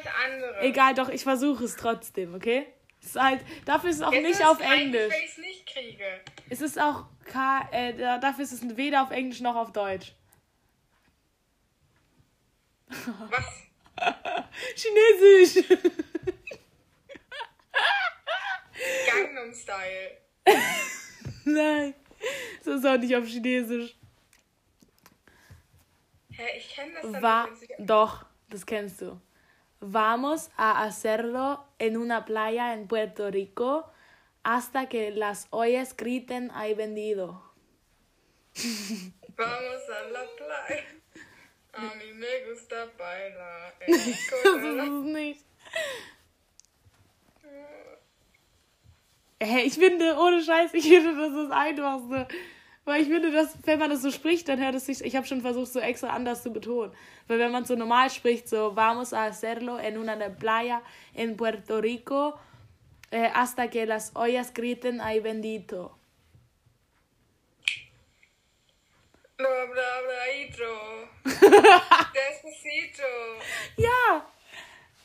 Egal, 0.62 0.94
doch, 0.94 1.10
ich 1.10 1.24
versuche 1.24 1.64
es 1.64 1.76
trotzdem, 1.76 2.36
okay? 2.36 2.68
Es 3.02 3.08
ist 3.08 3.22
halt, 3.22 3.42
dafür 3.66 3.90
ist 3.90 3.98
es 3.98 4.02
auch 4.02 4.12
Jetzt 4.12 4.28
nicht 4.28 4.46
auf 4.46 4.60
Englisch. 4.60 5.14
Wenn 5.14 5.24
ich 5.24 5.38
nicht 5.38 5.66
kriege. 5.66 6.22
Es 6.50 6.62
ist 6.62 6.80
auch, 6.80 7.06
K, 7.24 7.68
äh, 7.72 7.94
dafür 8.20 8.44
ist 8.44 8.52
es 8.52 8.78
weder 8.78 9.04
auf 9.04 9.12
Englisch 9.12 9.42
noch 9.42 9.56
auf 9.56 9.72
Deutsch. 9.72 10.14
Was? 12.88 13.66
Chinesisch. 14.76 15.80
Gangnam 19.08 19.54
Style. 19.54 20.18
Nein, 21.46 21.96
so 22.64 22.74
ist 22.74 22.86
auch 22.86 22.98
nicht 22.98 23.16
auf 23.16 23.26
Chinesisch. 23.26 23.96
Hä, 26.38 26.58
ich 26.58 26.76
kenne 26.76 26.94
das 27.02 27.22
Va 27.22 27.48
nicht. 27.48 27.74
Doch, 27.80 28.26
das 28.50 28.66
kennst 28.66 29.02
du. 29.02 29.20
Vamos 29.80 30.50
a 30.58 30.84
hacerlo 30.84 31.64
en 31.80 31.98
una 31.98 32.26
playa 32.26 32.74
en 32.74 32.88
Puerto 32.88 33.30
Rico 33.30 33.92
hasta 34.44 34.88
que 34.88 35.12
las 35.12 35.48
ollas 35.52 35.96
griten 35.96 36.52
ay 36.54 36.74
vendido. 36.74 37.42
Vamos 39.38 39.90
a 39.90 40.10
la 40.12 40.24
playa. 40.38 40.84
A 41.74 41.82
mí 41.96 42.14
me 42.14 42.50
gusta 42.50 42.86
bailar. 42.98 43.74
das 43.88 44.08
ist 44.08 45.06
nicht. 45.06 45.46
Hey, 49.40 49.66
ich 49.68 49.74
finde, 49.74 50.16
ohne 50.18 50.42
Scheiß, 50.42 50.74
ich 50.74 50.84
finde, 50.88 51.16
das 51.16 51.30
ist 51.30 51.50
das 51.50 51.52
Einfachste. 51.52 52.28
Weil 52.86 53.02
ich 53.02 53.08
finde, 53.08 53.32
dass, 53.32 53.58
wenn 53.64 53.80
man 53.80 53.90
das 53.90 54.04
so 54.04 54.12
spricht, 54.12 54.48
dann 54.48 54.60
hört 54.60 54.76
es 54.76 54.86
sich. 54.86 55.04
Ich 55.04 55.16
habe 55.16 55.26
schon 55.26 55.42
versucht, 55.42 55.74
so 55.74 55.80
extra 55.80 56.10
anders 56.10 56.44
zu 56.44 56.52
betonen. 56.52 56.94
Weil 57.28 57.40
wenn 57.40 57.52
man 57.52 57.66
so 57.66 57.76
normal 57.76 58.12
spricht, 58.12 58.48
so 58.48 58.76
vamos 58.76 59.12
a 59.12 59.24
hacerlo 59.26 59.78
en 59.78 59.98
una 59.98 60.16
playa 60.30 60.84
en 61.16 61.36
Puerto 61.36 61.80
Rico 61.80 62.36
eh, 63.10 63.30
hasta 63.34 63.70
que 63.70 63.86
las 63.86 64.12
ollas 64.14 64.54
griten 64.54 65.02
ay 65.02 65.20
bendito. 65.20 65.98
No, 69.38 69.50
bla, 69.74 70.02
bla, 70.06 70.62
Despacito. 72.14 73.04
Ja. 73.78 74.26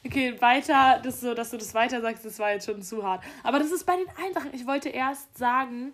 Okay, 0.04 0.40
weiter, 0.40 1.00
das 1.02 1.20
so, 1.20 1.34
dass 1.34 1.50
du 1.50 1.56
das 1.56 1.74
weiter 1.74 2.00
sagst, 2.00 2.24
das 2.24 2.38
war 2.38 2.52
jetzt 2.52 2.66
schon 2.66 2.82
zu 2.82 3.02
hart. 3.02 3.24
Aber 3.42 3.58
das 3.58 3.70
ist 3.70 3.84
bei 3.84 3.96
den 3.96 4.08
einfachen. 4.16 4.50
Ich 4.54 4.66
wollte 4.66 4.88
erst 4.88 5.36
sagen, 5.36 5.92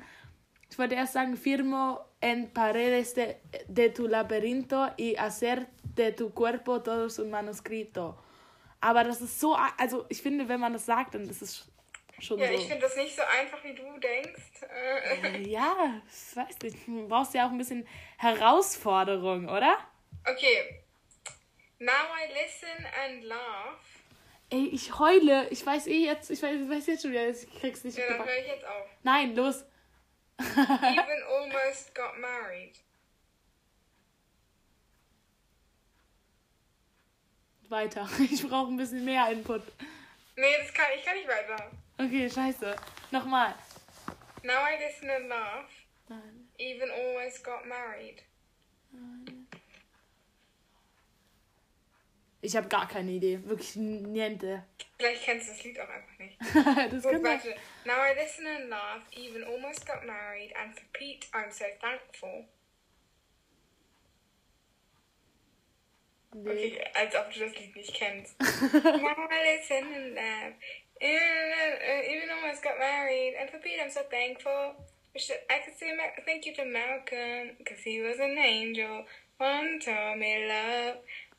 ich 0.76 0.78
wollte 0.78 0.94
erst 0.94 1.14
sagen, 1.14 1.38
firmo 1.38 2.04
en 2.20 2.52
paredes 2.52 3.14
de, 3.14 3.36
de 3.66 3.88
tu 3.88 4.06
laberinto 4.06 4.90
y 4.98 5.16
hacer 5.16 5.68
de 5.94 6.12
tu 6.12 6.34
cuerpo 6.34 6.82
todos 6.82 7.18
un 7.18 7.30
manuscrito. 7.30 8.14
Aber 8.82 9.02
das 9.02 9.22
ist 9.22 9.40
so, 9.40 9.56
also 9.78 10.04
ich 10.10 10.20
finde, 10.20 10.46
wenn 10.50 10.60
man 10.60 10.74
das 10.74 10.84
sagt, 10.84 11.14
dann 11.14 11.26
ist 11.30 11.40
es 11.40 11.66
schon 12.18 12.38
ja, 12.38 12.48
so. 12.48 12.52
Ja, 12.52 12.58
ich 12.58 12.66
finde 12.66 12.82
das 12.82 12.94
nicht 12.94 13.16
so 13.16 13.22
einfach, 13.22 13.64
wie 13.64 13.72
du 13.72 13.98
denkst. 13.98 14.66
Äh, 14.68 15.48
ja, 15.48 16.02
ich 16.06 16.36
weiß 16.36 16.58
nicht. 16.60 16.86
Du 16.86 17.08
brauchst 17.08 17.32
ja 17.32 17.46
auch 17.46 17.52
ein 17.52 17.56
bisschen 17.56 17.88
Herausforderung, 18.18 19.48
oder? 19.48 19.78
Okay. 20.30 20.82
Now 21.78 21.90
I 21.90 22.34
listen 22.34 22.86
and 23.02 23.24
laugh. 23.24 24.02
Ey, 24.50 24.68
ich 24.74 24.98
heule. 24.98 25.48
Ich 25.48 25.64
weiß 25.64 25.86
eh 25.86 26.04
jetzt, 26.04 26.30
ich 26.30 26.42
weiß, 26.42 26.60
ich 26.60 26.68
weiß 26.68 26.86
jetzt 26.86 27.00
schon 27.00 27.12
wieder, 27.12 27.30
ich 27.30 27.48
krieg's 27.60 27.82
nicht. 27.82 27.96
Ja, 27.96 28.08
dann 28.08 28.26
höre 28.26 28.36
ich 28.36 28.46
jetzt 28.46 28.66
auf. 28.66 28.84
Nein, 29.02 29.34
los. 29.34 29.64
Even 30.40 31.22
almost 31.30 31.94
got 31.94 32.18
married. 32.20 32.74
Weiter. 37.68 38.08
Ich 38.18 38.46
brauche 38.46 38.70
ein 38.70 38.76
bisschen 38.76 39.04
mehr 39.04 39.28
Input. 39.30 39.62
Nee, 40.36 40.56
das 40.60 40.72
kann, 40.72 40.86
ich 40.96 41.04
kann 41.04 41.16
nicht 41.16 41.28
weiter. 41.28 41.70
Okay, 41.98 42.28
scheiße. 42.30 42.76
Nochmal. 43.10 43.54
Now 44.42 44.62
I 44.62 44.76
listen 44.78 45.10
and 45.10 45.28
laugh. 45.28 45.70
Nein. 46.08 46.48
Even 46.58 46.88
almost 46.90 47.42
got 47.42 47.66
married. 47.66 48.22
Nein. 48.92 49.35
Ich 52.46 52.54
habe 52.54 52.68
gar 52.68 52.86
keine 52.86 53.10
Idee. 53.10 53.40
Wirklich 53.42 53.74
niente. 53.74 54.62
Vielleicht 54.96 55.24
kennst 55.24 55.48
du 55.48 55.52
das 55.52 55.64
Lied 55.64 55.80
auch 55.80 55.88
einfach 55.88 56.18
nicht. 56.20 56.38
das 56.92 57.02
Gut, 57.02 57.24
warte. 57.24 57.56
Now 57.84 57.94
I 58.06 58.14
listen 58.14 58.46
and 58.46 58.68
laugh, 58.70 59.02
even 59.10 59.42
almost 59.42 59.84
got 59.84 60.06
married, 60.06 60.54
and 60.54 60.72
for 60.72 60.84
Pete 60.92 61.26
I'm 61.32 61.50
so 61.50 61.64
thankful. 61.80 62.46
Nee. 66.34 66.50
Okay, 66.50 66.84
als 66.94 67.16
ob 67.16 67.32
du 67.32 67.40
das 67.40 67.58
Lied 67.58 67.74
nicht 67.74 67.94
kennst. 67.94 68.38
Now 68.40 69.28
I 69.28 69.58
listen 69.58 69.92
and 69.92 70.14
laugh, 70.14 70.54
even 71.00 72.30
almost 72.30 72.62
got 72.62 72.78
married, 72.78 73.34
and 73.40 73.50
for 73.50 73.58
Pete 73.58 73.80
I'm 73.82 73.90
so 73.90 74.02
thankful. 74.08 74.76
I 75.50 75.58
could 75.64 75.76
say 75.76 75.98
thank 76.24 76.46
you 76.46 76.54
to 76.54 76.64
Malcolm, 76.64 77.56
because 77.58 77.80
he 77.80 78.00
was 78.02 78.20
an 78.20 78.38
angel. 78.38 79.04
One 79.38 79.80
told 79.80 80.18
me 80.18 80.46
love. 80.48 80.96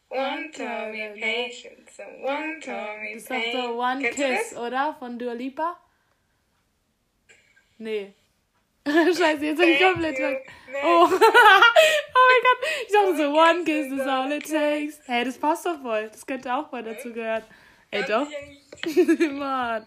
One 0.09 0.51
told 0.51 0.91
me 0.93 1.09
patience 1.19 1.99
and 1.99 2.23
one 2.23 2.61
told 2.61 3.01
me 3.01 3.13
Das 3.15 3.23
ist 3.23 3.29
doch 3.29 3.63
so 3.63 3.81
One 3.81 4.09
Kiss, 4.09 4.55
oder? 4.55 4.95
Von 4.97 5.19
Dua 5.19 5.33
Lipa? 5.33 5.77
Nee. 7.77 8.13
Scheiße, 8.87 9.45
jetzt 9.45 9.57
bin 9.57 9.69
ich 9.69 9.81
komplett 9.81 10.17
weg. 10.17 10.49
Oh. 10.81 11.09
oh 11.11 11.11
mein 11.11 11.19
Gott. 11.19 12.69
Ich 12.85 12.93
dachte 12.93 13.17
so, 13.17 13.37
One 13.37 13.63
Kiss 13.65 13.91
is 13.91 13.99
all 13.99 14.31
it 14.31 14.49
takes. 14.49 15.01
Hey, 15.05 15.25
das 15.25 15.37
passt 15.37 15.65
doch 15.65 15.81
voll. 15.81 16.07
Das 16.09 16.25
könnte 16.25 16.53
auch 16.53 16.71
mal 16.71 16.83
dazu 16.83 17.11
gehören. 17.11 17.43
Ey, 17.91 18.03
doch. 18.03 18.27
Mann. 19.33 19.85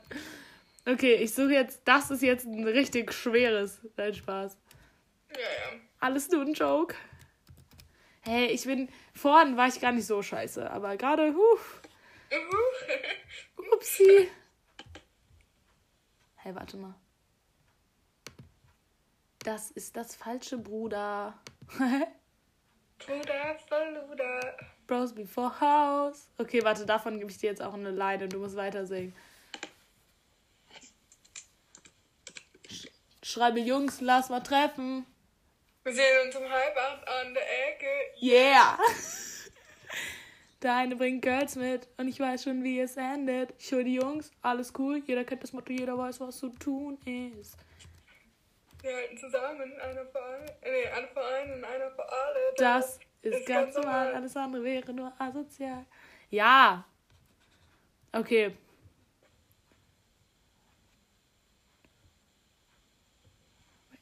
Okay, 0.87 1.15
ich 1.15 1.33
suche 1.33 1.53
jetzt, 1.53 1.81
das 1.85 2.11
ist 2.11 2.23
jetzt 2.23 2.47
ein 2.47 2.67
richtig 2.67 3.13
schweres. 3.13 3.81
Dein 3.97 4.15
Spaß. 4.15 4.57
Ja, 5.33 5.39
ja. 5.39 5.79
Alles 6.01 6.29
nur 6.31 6.43
ein 6.43 6.53
Joke. 6.53 6.95
Hey, 8.23 8.47
ich 8.49 8.65
bin. 8.65 8.89
Vorhin 9.15 9.57
war 9.57 9.69
ich 9.69 9.81
gar 9.81 9.93
nicht 9.93 10.07
so 10.07 10.23
scheiße, 10.23 10.71
aber 10.71 10.97
gerade. 10.97 11.35
Huh. 11.35 11.59
Upsi. 13.73 14.31
Hey, 16.37 16.55
warte 16.55 16.77
mal. 16.77 16.95
Das 19.41 19.71
ist 19.71 19.97
das 19.97 20.15
falsche 20.15 20.59
Bruder. 20.59 21.39
Bruder, 22.99 23.59
Verluder. 23.67 24.57
Bros 24.87 25.15
before 25.15 25.61
house. 25.61 26.31
Okay, 26.37 26.63
warte, 26.63 26.85
davon 26.85 27.19
gebe 27.19 27.31
ich 27.31 27.39
dir 27.39 27.51
jetzt 27.51 27.63
auch 27.63 27.75
eine 27.75 27.91
und 28.25 28.33
du 28.33 28.39
musst 28.39 28.57
weiter 28.57 28.87
singen. 28.87 29.15
Schreibe 33.23 33.61
Jungs, 33.61 34.01
lass 34.01 34.29
mal 34.29 34.41
treffen. 34.41 35.07
Wir 35.83 35.95
sehen 35.95 36.27
uns 36.27 36.37
um 36.37 36.49
halb 36.49 36.77
acht 36.77 37.09
an 37.09 37.35
der 37.35 37.69
Ecke. 37.69 37.87
Yeah! 38.21 38.79
Der 40.63 40.77
eine 40.77 40.95
bringt 40.95 41.23
Girls 41.23 41.57
mit 41.57 41.89
und 41.97 42.09
ich 42.09 42.21
weiß 42.21 42.45
schon, 42.45 42.63
wie 42.63 42.81
es 42.81 42.97
endet. 42.97 43.55
Ich 43.59 43.73
höre 43.73 43.85
die 43.85 43.95
Jungs, 43.95 44.31
alles 44.43 44.75
cool, 44.79 45.03
jeder 45.07 45.25
kennt 45.25 45.43
das 45.43 45.55
Motto, 45.55 45.73
jeder 45.73 45.97
weiß, 45.97 46.21
was 46.21 46.39
zu 46.39 46.51
tun 46.51 46.99
ist. 47.07 47.57
Wir 48.83 48.95
halten 48.95 49.17
zusammen, 49.17 49.73
einer 49.81 50.05
für 50.07 50.23
alle, 50.23 50.47
nee, 50.63 50.87
einer 50.87 51.09
für 51.09 51.25
einen 51.25 51.53
und 51.55 51.65
einer 51.65 51.91
für 51.91 52.13
alle. 52.13 52.39
Das, 52.57 52.99
das 52.99 52.99
ist, 53.23 53.39
ist, 53.41 53.47
ganz, 53.47 53.75
ganz 53.75 53.77
normal, 53.77 54.15
alles 54.15 54.37
andere 54.37 54.65
wäre 54.65 54.93
nur 54.93 55.13
asozial. 55.19 55.87
Ja! 56.29 56.85
Okay. 58.13 58.55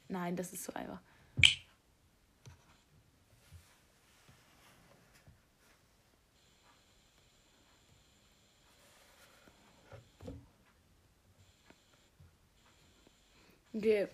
Nein, 0.08 0.34
das 0.34 0.52
ist 0.52 0.64
so 0.64 0.72
einfach. 0.72 1.00
Okay. 13.78 14.08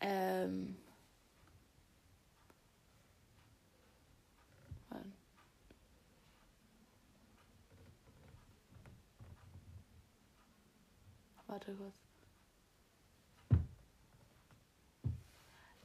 Ähm. 0.00 0.76
Warte 11.46 11.72
kurz. 11.74 11.94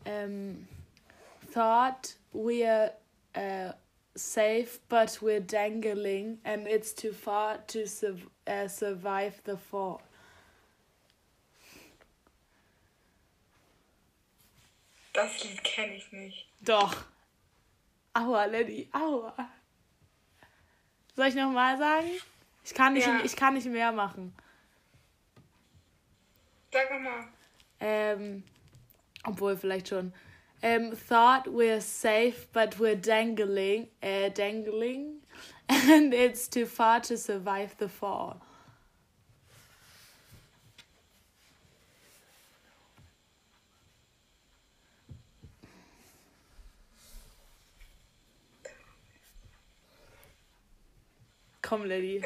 Ähm, 0.06 0.68
thought 1.52 2.16
we're 2.34 2.92
uh, 3.36 3.72
safe, 4.16 4.80
but 4.90 5.18
we're 5.22 5.40
dangling, 5.40 6.38
and 6.46 6.68
it's 6.68 6.94
too 6.94 7.12
far 7.12 7.58
to 7.68 7.88
su- 7.88 8.30
uh, 8.46 8.68
survive 8.68 9.42
the 9.44 9.58
fall. 9.58 10.02
Das 15.16 15.44
Lied 15.44 15.64
kenne 15.64 15.96
ich 15.96 16.12
nicht. 16.12 16.46
Doch. 16.60 16.94
Aua, 18.14 18.46
Lenny, 18.46 18.88
aua. 18.92 19.34
Soll 21.16 21.28
ich 21.28 21.36
nochmal 21.36 21.78
sagen? 21.78 22.12
Ich 22.66 22.74
kann, 22.74 22.94
nicht, 22.94 23.08
Ja. 23.08 23.22
ich 23.24 23.36
kann 23.36 23.54
nicht 23.54 23.68
mehr 23.68 23.92
machen. 23.94 24.36
Sag 26.72 26.92
nochmal. 26.92 27.28
Ähm, 27.80 28.44
obwohl, 29.24 29.56
vielleicht 29.56 29.88
schon. 29.88 30.14
Ähm, 30.62 30.92
thought 31.08 31.48
we're 31.48 31.80
safe, 31.80 32.48
but 32.52 32.78
we're 32.80 32.96
dangling, 33.00 33.88
äh, 34.02 34.30
dangling, 34.32 35.22
and 35.70 36.14
it's 36.14 36.50
too 36.50 36.66
far 36.66 37.02
to 37.02 37.16
survive 37.16 37.76
the 37.80 37.88
fall. 37.88 38.42
Komm, 51.68 51.86
Lady. 51.86 52.22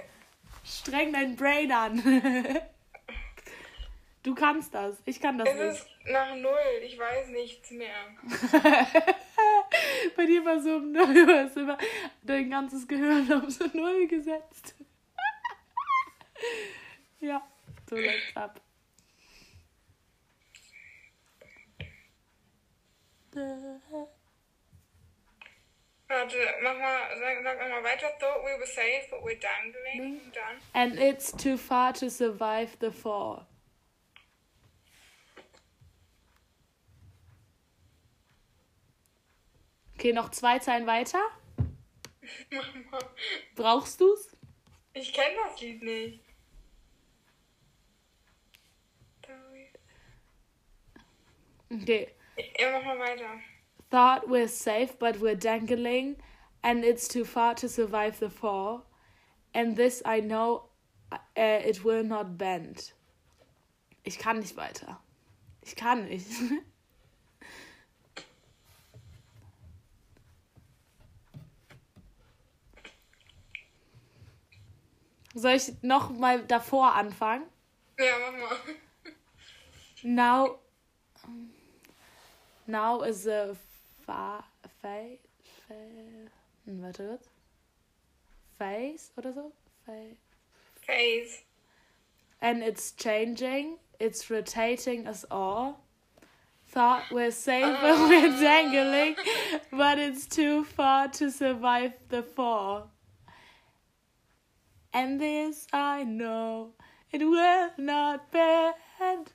Streng 0.65 1.13
dein 1.13 1.36
Brain 1.36 1.71
an. 1.71 2.04
Du 4.21 4.36
kannst 4.36 4.73
das. 4.73 4.97
Ich 5.06 5.21
kann 5.21 5.38
das 5.38 5.47
Es 5.47 5.56
nicht. 5.56 5.69
ist 5.69 5.88
nach 6.12 6.36
null. 6.36 6.82
Ich 6.84 6.99
weiß 6.99 7.30
nichts 7.30 7.71
mehr. 7.71 7.95
Bei 10.17 10.25
dir 10.25 10.43
war 10.43 10.60
so 10.60 10.75
um 10.75 10.91
Null, 10.91 11.13
du 11.13 11.34
hast 11.34 11.56
immer 11.56 11.78
dein 12.23 12.49
ganzes 12.49 12.86
Gehirn 12.86 13.32
auf 13.32 13.49
so 13.49 13.65
Null 13.73 14.08
gesetzt. 14.08 14.75
ja, 17.21 17.41
so 17.89 17.95
läuft's 17.95 18.36
ab. 18.36 18.62
Warte, 26.10 26.38
mach 26.63 26.76
mal, 26.76 27.02
sag, 27.19 27.43
sag 27.43 27.60
nochmal 27.60 27.84
weiter. 27.84 28.08
Thought 28.19 28.43
we 28.43 28.58
were 28.58 28.65
safe, 28.65 29.08
but 29.12 29.24
we're 29.24 29.38
dangling. 29.39 30.19
Und 30.19 30.36
dann. 30.36 30.58
And 30.74 31.00
it's 31.00 31.32
too 31.32 31.56
far 31.56 31.93
to 31.93 32.10
survive 32.10 32.76
the 32.80 32.91
fall. 32.91 33.45
Okay, 39.95 40.13
noch 40.13 40.32
zwei 40.32 40.58
Zeilen 40.58 40.88
weiter. 40.88 41.19
Mach 42.52 42.74
mal. 42.91 43.04
Brauchst 43.56 44.02
du's? 44.02 44.36
Ich 44.93 45.13
kenne 45.13 45.36
das 45.45 45.62
Lied 45.62 45.84
nicht. 45.84 46.22
Okay. 51.72 52.08
Ja, 52.58 52.72
mach 52.72 52.84
mal 52.84 53.00
weiter. 53.00 53.39
Thought 53.89 54.30
we're 54.30 54.47
safe, 54.47 54.99
but 54.99 55.19
we're 55.19 55.36
dangling, 55.36 56.17
and 56.63 56.84
it's 56.84 57.08
too 57.08 57.25
far 57.25 57.56
to 57.56 57.67
survive 57.67 58.19
the 58.19 58.30
fall. 58.30 58.86
And 59.54 59.75
this 59.75 60.04
I 60.06 60.19
know 60.19 60.65
uh, 61.12 61.17
it 61.36 61.84
will 61.84 62.04
not 62.04 62.38
bend. 62.38 62.93
Ich 64.04 64.19
kann 64.19 64.39
nicht 64.39 64.56
weiter. 64.56 64.99
Ich 65.62 65.75
kann 65.75 66.06
nicht. 66.06 66.28
Soll 75.34 75.54
ich 75.54 75.73
noch 75.82 76.10
mal 76.10 76.43
davor 76.45 76.93
anfangen? 76.95 77.45
Ja, 77.97 78.13
mach 78.19 78.32
mal. 78.34 78.58
Now, 80.04 80.60
now 82.67 83.02
is 83.02 83.28
a 83.28 83.56
fa, 84.10 84.43
fa, 84.82 85.17
fa, 85.67 85.76
hm, 86.65 86.82
warte 86.82 86.98
kurz. 86.98 87.30
Face 88.58 89.12
oder 89.17 89.34
so? 89.34 89.52
Fa, 89.86 89.93
Face. 90.82 91.43
and 92.41 92.63
it's 92.63 92.91
changing. 92.93 93.78
It's 94.00 94.30
rotating 94.32 95.08
us 95.08 95.26
all. 95.30 95.82
Thought 96.67 97.04
we're 97.12 97.32
safe, 97.32 97.78
but 97.82 97.98
oh. 97.98 98.10
we're 98.10 98.39
dangling, 98.39 99.15
but 99.72 100.00
it's 100.00 100.26
too 100.26 100.63
far 100.63 101.08
to 101.10 101.32
survive 101.32 101.93
the 102.10 102.24
fall. 102.24 102.91
And 104.93 105.22
this 105.22 105.67
I 105.72 106.04
know, 106.04 106.72
it 107.12 107.19
will 107.19 107.69
not 107.78 108.32
bend. 108.32 109.34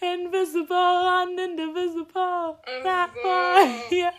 Invisible 0.00 0.74
and 0.74 1.38
indivisible. 1.38 2.58
So. 2.66 2.82
boy. 3.22 3.98
Ja. 3.98 4.12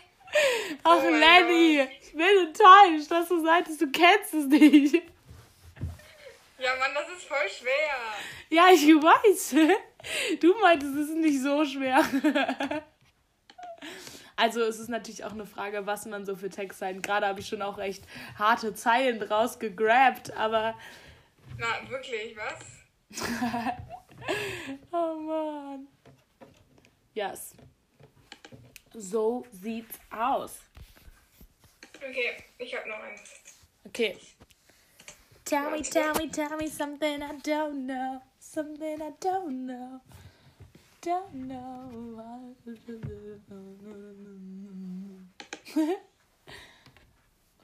Ach, 0.84 0.98
Oh 1.02 1.08
Lenny, 1.08 1.88
ich 2.00 2.12
bin 2.12 2.26
enttäuscht, 2.46 3.10
dass 3.10 3.28
du 3.28 3.42
sagtest, 3.42 3.80
du 3.80 3.90
kennst 3.90 4.34
es 4.34 4.44
nicht. 4.46 4.94
Ja, 6.58 6.70
Mann, 6.78 6.90
das 6.94 7.08
ist 7.16 7.26
voll 7.26 7.48
schwer. 7.48 7.96
Ja, 8.50 8.68
ich 8.72 8.86
weiß. 8.86 9.54
Du 10.40 10.54
meintest, 10.60 10.94
es 10.94 11.08
ist 11.08 11.16
nicht 11.16 11.42
so 11.42 11.64
schwer. 11.64 12.04
Also 14.40 14.62
es 14.62 14.78
ist 14.78 14.88
natürlich 14.88 15.24
auch 15.24 15.32
eine 15.32 15.46
Frage, 15.46 15.84
was 15.86 16.06
man 16.06 16.24
so 16.24 16.36
für 16.36 16.48
Textzeilen. 16.48 17.02
Gerade 17.02 17.26
habe 17.26 17.40
ich 17.40 17.48
schon 17.48 17.60
auch 17.60 17.76
recht 17.76 18.04
harte 18.38 18.72
Zeilen 18.72 19.18
draus 19.18 19.58
gegrabt, 19.58 20.32
aber 20.36 20.76
Na, 21.58 21.90
wirklich, 21.90 22.36
was? 22.36 23.20
oh 24.92 25.18
Mann. 25.20 25.88
Yes. 27.14 27.54
So 28.94 29.44
sieht's 29.52 29.98
aus. 30.10 30.58
Okay, 31.96 32.36
ich 32.58 32.74
hab 32.74 32.86
noch 32.86 33.00
eins. 33.00 33.22
Okay. 33.86 34.16
Tell 35.44 35.70
me, 35.70 35.82
tell 35.82 36.14
me, 36.14 36.28
tell 36.28 36.56
me 36.56 36.68
something 36.68 37.22
I 37.22 37.38
don't 37.42 37.86
know. 37.86 38.22
Something 38.38 39.00
I 39.00 39.12
don't 39.20 39.66
know. 39.66 40.00
Don't 41.00 41.34
know. 41.34 42.54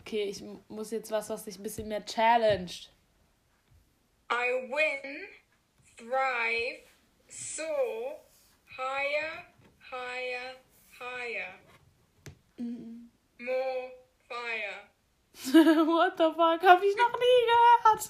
Okay, 0.07 0.25
ich 0.25 0.45
muss 0.69 0.91
jetzt 0.91 1.11
was, 1.11 1.31
was 1.31 1.45
dich 1.45 1.59
ein 1.59 1.63
bisschen 1.63 1.89
mehr 1.89 2.05
challenged. 2.05 2.91
I 4.31 4.69
win, 4.69 5.27
thrive, 5.97 6.81
soar, 7.29 8.17
higher, 8.67 9.45
higher, 9.91 10.55
higher. 10.99 11.55
More 12.59 13.91
fire. 14.29 14.81
What 15.87 16.17
the 16.17 16.33
fuck? 16.37 16.63
Hab 16.63 16.83
ich 16.83 16.97
noch 16.97 17.19
nie 17.19 17.41
gehört. 17.47 18.09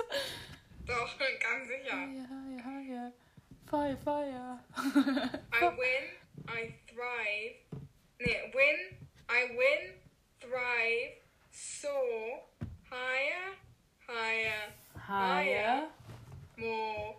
Doch, 0.86 1.18
ganz 1.18 1.68
sicher. 1.68 1.96
Ja, 1.96 2.06
ja, 2.56 2.80
ja. 2.94 3.12
Fire, 3.66 3.96
fire. 3.96 4.58
I 4.76 5.62
win, 5.78 6.04
I 6.48 6.74
thrive. 6.86 7.56
Nee, 8.20 8.52
win, 8.54 8.98
I 9.28 9.56
win, 9.56 9.94
thrive, 10.40 11.16
soar, 11.50 12.44
higher, 12.90 13.56
higher, 14.06 14.72
Higher. 15.08 15.88
more 16.56 17.16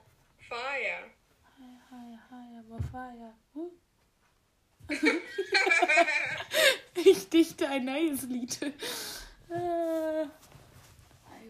fire. 0.49 1.11
Higher, 1.91 2.19
higher, 2.29 2.63
more 2.69 2.81
fire. 2.91 3.33
Uh. 3.55 3.69
ich 6.95 7.29
dichte 7.29 7.67
ein 7.67 7.85
neues 7.85 8.23
Lied. 8.23 8.61
Äh, 9.49 10.23
I 10.23 10.27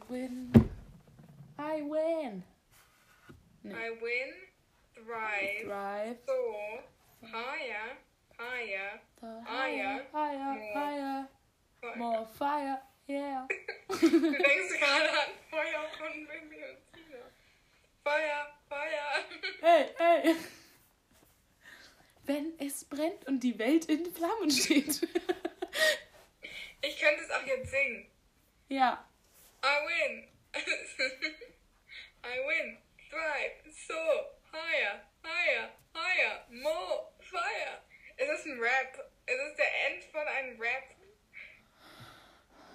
win. 0.10 0.52
I 1.58 1.82
win. 1.82 2.44
I 3.66 3.90
win, 4.00 4.34
thrive, 4.94 5.66
Drive. 5.66 6.18
soar, 6.28 6.84
higher, 7.32 7.98
higher, 8.38 9.02
The 9.20 9.28
Higher, 9.50 10.06
higher, 10.14 10.74
higher, 10.74 11.28
fire. 11.82 11.98
more 11.98 12.28
fire. 12.38 12.78
Yeah. 13.08 13.48
Du 13.90 14.10
denkst 14.10 14.80
gerade 14.80 15.10
an 15.10 15.32
Feuer 15.50 15.88
von 15.98 16.28
Baby 16.28 16.62
und 16.64 16.78
Tina. 16.94 17.24
Feuer, 18.04 18.48
Feuer. 18.76 19.26
Hey, 19.62 19.86
hey. 19.98 20.36
Wenn 22.26 22.60
es 22.60 22.84
brennt 22.84 23.26
und 23.26 23.40
die 23.40 23.58
Welt 23.58 23.86
in 23.86 24.14
Flammen 24.14 24.52
steht. 24.52 25.08
Ich 26.82 27.00
könnte 27.00 27.24
es 27.24 27.32
auch 27.32 27.46
jetzt 27.46 27.72
singen. 27.72 28.06
ja. 28.70 29.08
I 29.64 29.78
win. 29.88 30.28
I 32.24 32.38
win. 32.48 32.78
Thrive. 33.10 33.74
So. 33.88 33.96
Higher. 34.52 35.02
Higher. 35.24 35.70
Higher. 35.96 36.46
More. 36.50 37.12
Fire. 37.22 37.82
Es 38.18 38.30
ist 38.30 38.46
ein 38.46 38.60
Rap. 38.60 39.12
Es 39.26 39.36
ist 39.36 39.58
der 39.58 39.88
End 39.88 40.04
von 40.12 40.28
einem 40.28 40.62
Rap. 40.62 40.84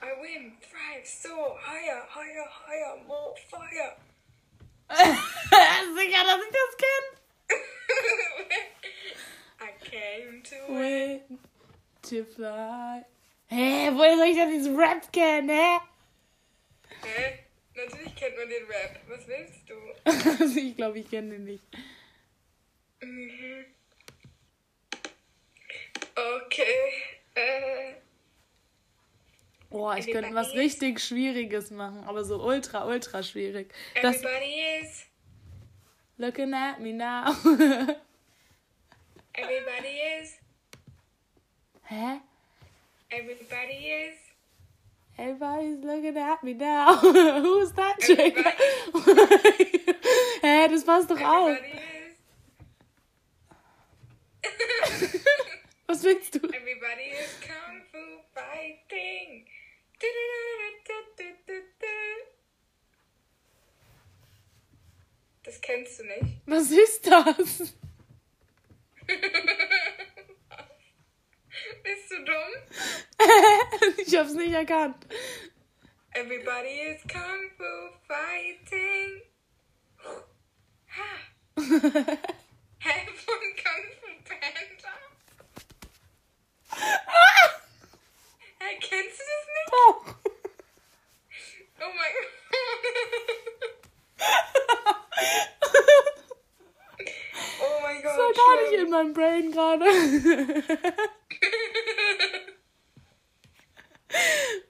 I 0.02 0.22
win. 0.22 0.56
higher, 1.60 2.06
higher, 2.08 2.48
higher, 2.66 2.96
more 3.06 3.36
fire. 3.50 3.96
Sicher, 5.96 6.24
dass 6.24 6.40
ich 6.42 6.52
das 6.52 6.76
kenne. 6.82 7.08
I 9.60 9.70
came 9.84 10.42
to 10.42 10.56
Way 10.74 11.22
to 12.02 12.24
fly. 12.24 13.04
Hä, 13.48 13.90
woher 13.94 14.16
soll 14.16 14.28
ich 14.28 14.36
denn 14.36 14.50
diesen 14.50 14.76
Rap 14.76 15.12
kennen, 15.12 15.50
hä? 15.50 15.78
Hä? 17.02 17.38
Natürlich 17.74 18.14
kennt 18.16 18.36
man 18.36 18.48
den 18.48 18.64
Rap. 18.66 19.00
Was 19.08 19.26
willst 19.26 19.68
du? 19.68 19.74
Also 20.04 20.58
ich 20.60 20.76
glaube, 20.76 20.98
ich 20.98 21.10
kenne 21.10 21.30
den 21.30 21.44
nicht. 21.44 21.64
Mhm. 23.00 23.64
Okay. 26.14 26.92
Äh, 27.34 27.94
Oh, 29.70 29.92
ich 29.96 30.10
könnte 30.10 30.34
was 30.34 30.52
richtig 30.54 31.00
Schwieriges 31.00 31.70
machen, 31.70 32.02
aber 32.04 32.24
so 32.24 32.42
ultra, 32.42 32.84
ultra 32.86 33.22
schwierig. 33.22 33.72
Das, 34.02 34.16
everybody 34.16 34.82
is. 34.82 35.06
looking 36.18 36.52
at 36.52 36.80
me 36.80 36.92
now. 36.92 37.32
Everybody 39.34 40.00
is. 40.18 40.36
Hä? 41.88 42.20
Everybody 43.10 43.86
is. 43.86 44.16
Everybody's 45.18 45.84
looking 45.84 46.16
at 46.16 46.42
me 46.42 46.54
now. 46.54 46.96
Who's 46.96 47.72
that 47.72 48.00
chick? 48.00 48.36
Hä, 50.42 50.68
das 50.68 50.84
passt 50.84 51.10
doch 51.10 51.20
is. 51.20 51.58
Was 55.86 56.04
willst 56.04 56.34
du? 56.34 56.38
Everybody 56.38 57.10
is 57.18 57.38
kung 57.40 57.82
fu 57.90 57.98
fighting. 58.34 59.46
Das 65.42 65.60
kennst 65.60 65.98
du 65.98 66.04
nicht. 66.04 66.40
Was 66.46 66.70
ist 66.70 67.06
das? 67.06 67.36
Bist 71.82 72.10
du 72.10 72.24
dumm? 72.24 72.54
Ich 74.06 74.16
hab's 74.16 74.34
nicht 74.34 74.52
erkannt. 74.52 75.06
Everybody 76.12 76.80
is 76.92 77.02
kung 77.02 77.50
fu 77.56 77.92
fighting. 78.06 79.22
Ha. 80.96 81.10
Hä, 82.82 83.06
von 83.14 83.42
Kung 83.62 83.84
Fu 84.00 84.08
Panda? 84.24 84.94
Hä, 88.70 88.78
kennst 88.80 89.18
du 89.18 89.24
das 89.24 89.46
nicht? 89.46 89.72
Oh. 89.72 89.94
Oh 91.80 91.92
mein 91.96 92.12
Gott. 92.14 92.28
Oh 97.62 97.80
mein 97.82 97.96
Gott. 98.02 98.12
Das 98.12 98.18
war 98.18 98.32
gar 98.32 98.56
nicht 98.56 98.68
schlimm. 98.68 98.84
in 98.84 98.90
meinem 98.90 99.12
Brain 99.12 99.50
gerade. 99.52 99.84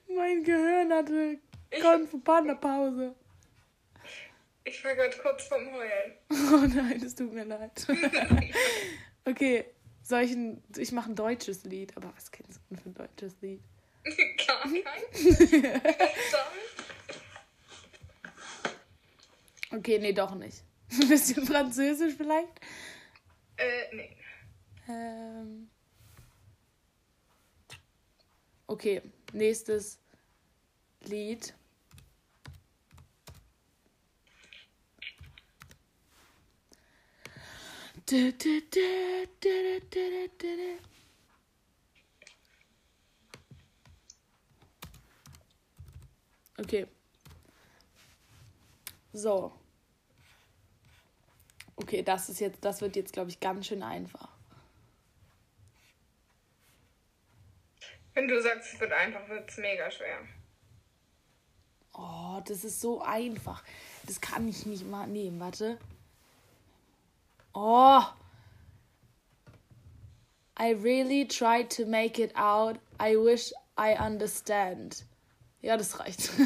mein 0.07 0.43
Gehirn 0.43 0.93
hatte 0.93 1.39
Panda 2.23 2.55
Pause. 2.55 3.15
Ich 4.63 4.83
war 4.83 4.95
gerade 4.95 5.15
kurz 5.17 5.43
vorm 5.47 5.71
Heulen. 5.73 6.17
Oh 6.53 6.67
nein, 6.67 7.01
es 7.03 7.15
tut 7.15 7.31
mir 7.33 7.45
leid. 7.45 7.87
Okay, 9.25 9.65
soll 10.03 10.21
ich 10.21 10.31
ein, 10.31 10.63
ich 10.75 10.91
mache 10.91 11.11
ein 11.11 11.15
deutsches 11.15 11.63
Lied, 11.63 11.95
aber 11.95 12.13
was 12.15 12.31
kennst 12.31 12.59
du 12.59 12.61
denn 12.69 12.79
für 12.79 12.89
ein 12.89 12.95
deutsches 12.95 13.39
Lied? 13.41 13.61
Gar 14.47 14.61
kein. 14.63 15.03
Sorry. 15.13 16.61
Okay, 19.71 19.99
nee, 19.99 20.13
doch 20.13 20.35
nicht. 20.35 20.63
Ein 20.91 21.07
bisschen 21.07 21.45
Französisch 21.45 22.15
vielleicht? 22.15 22.59
Äh, 23.57 23.95
nee. 23.95 24.17
Ähm. 24.87 25.69
Okay, 28.67 29.01
nächstes 29.33 29.99
Lied. 31.01 31.53
Du, 38.05 38.31
du, 38.33 38.61
du, 38.61 38.81
du, 39.39 39.79
du, 39.79 39.79
du, 39.89 40.29
du, 40.37 40.47
du. 40.57 40.91
Okay. 46.61 46.85
So. 49.13 49.51
Okay, 51.75 52.03
das 52.03 52.29
ist 52.29 52.39
jetzt, 52.39 52.63
das 52.63 52.81
wird 52.81 52.95
jetzt, 52.95 53.13
glaube 53.13 53.29
ich, 53.29 53.39
ganz 53.39 53.67
schön 53.67 53.81
einfach. 53.81 54.29
Wenn 58.13 58.27
du 58.27 58.41
sagst, 58.41 58.73
es 58.73 58.79
wird 58.79 58.91
einfach, 58.91 59.27
wird 59.29 59.49
es 59.49 59.57
mega 59.57 59.89
schwer. 59.89 60.19
Oh, 61.93 62.41
das 62.45 62.63
ist 62.63 62.79
so 62.79 63.01
einfach. 63.01 63.63
Das 64.05 64.21
kann 64.21 64.47
ich 64.47 64.65
nicht 64.65 64.85
mal 64.85 65.07
nehmen. 65.07 65.39
Warte. 65.39 65.79
Oh. 67.53 68.01
I 70.59 70.73
really 70.73 71.27
tried 71.27 71.69
to 71.75 71.85
make 71.85 72.21
it 72.21 72.35
out. 72.35 72.77
I 72.99 73.15
wish 73.15 73.51
I 73.77 73.95
understand. 73.97 75.05
Ja, 75.61 75.77
das 75.77 75.99
reicht. 75.99 76.31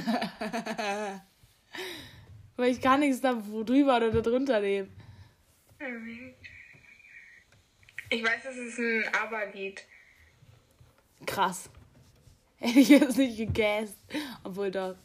Weil 2.58 2.72
ich 2.72 2.82
kann 2.82 3.00
nichts 3.00 3.22
da 3.22 3.34
drüber 3.34 3.98
oder 3.98 4.22
drunter 4.22 4.60
nehmen. 4.60 4.92
Ich 8.10 8.24
weiß, 8.24 8.46
es 8.46 8.58
ist 8.58 8.80
ein 8.80 9.04
Aber-Lied. 9.14 9.84
Krass. 11.26 11.70
Hätte 12.58 12.80
ich 12.80 12.90
jetzt 12.90 13.18
nicht 13.18 13.38
gegäst. 13.38 13.98
Obwohl 14.44 14.72
doch. 14.72 14.96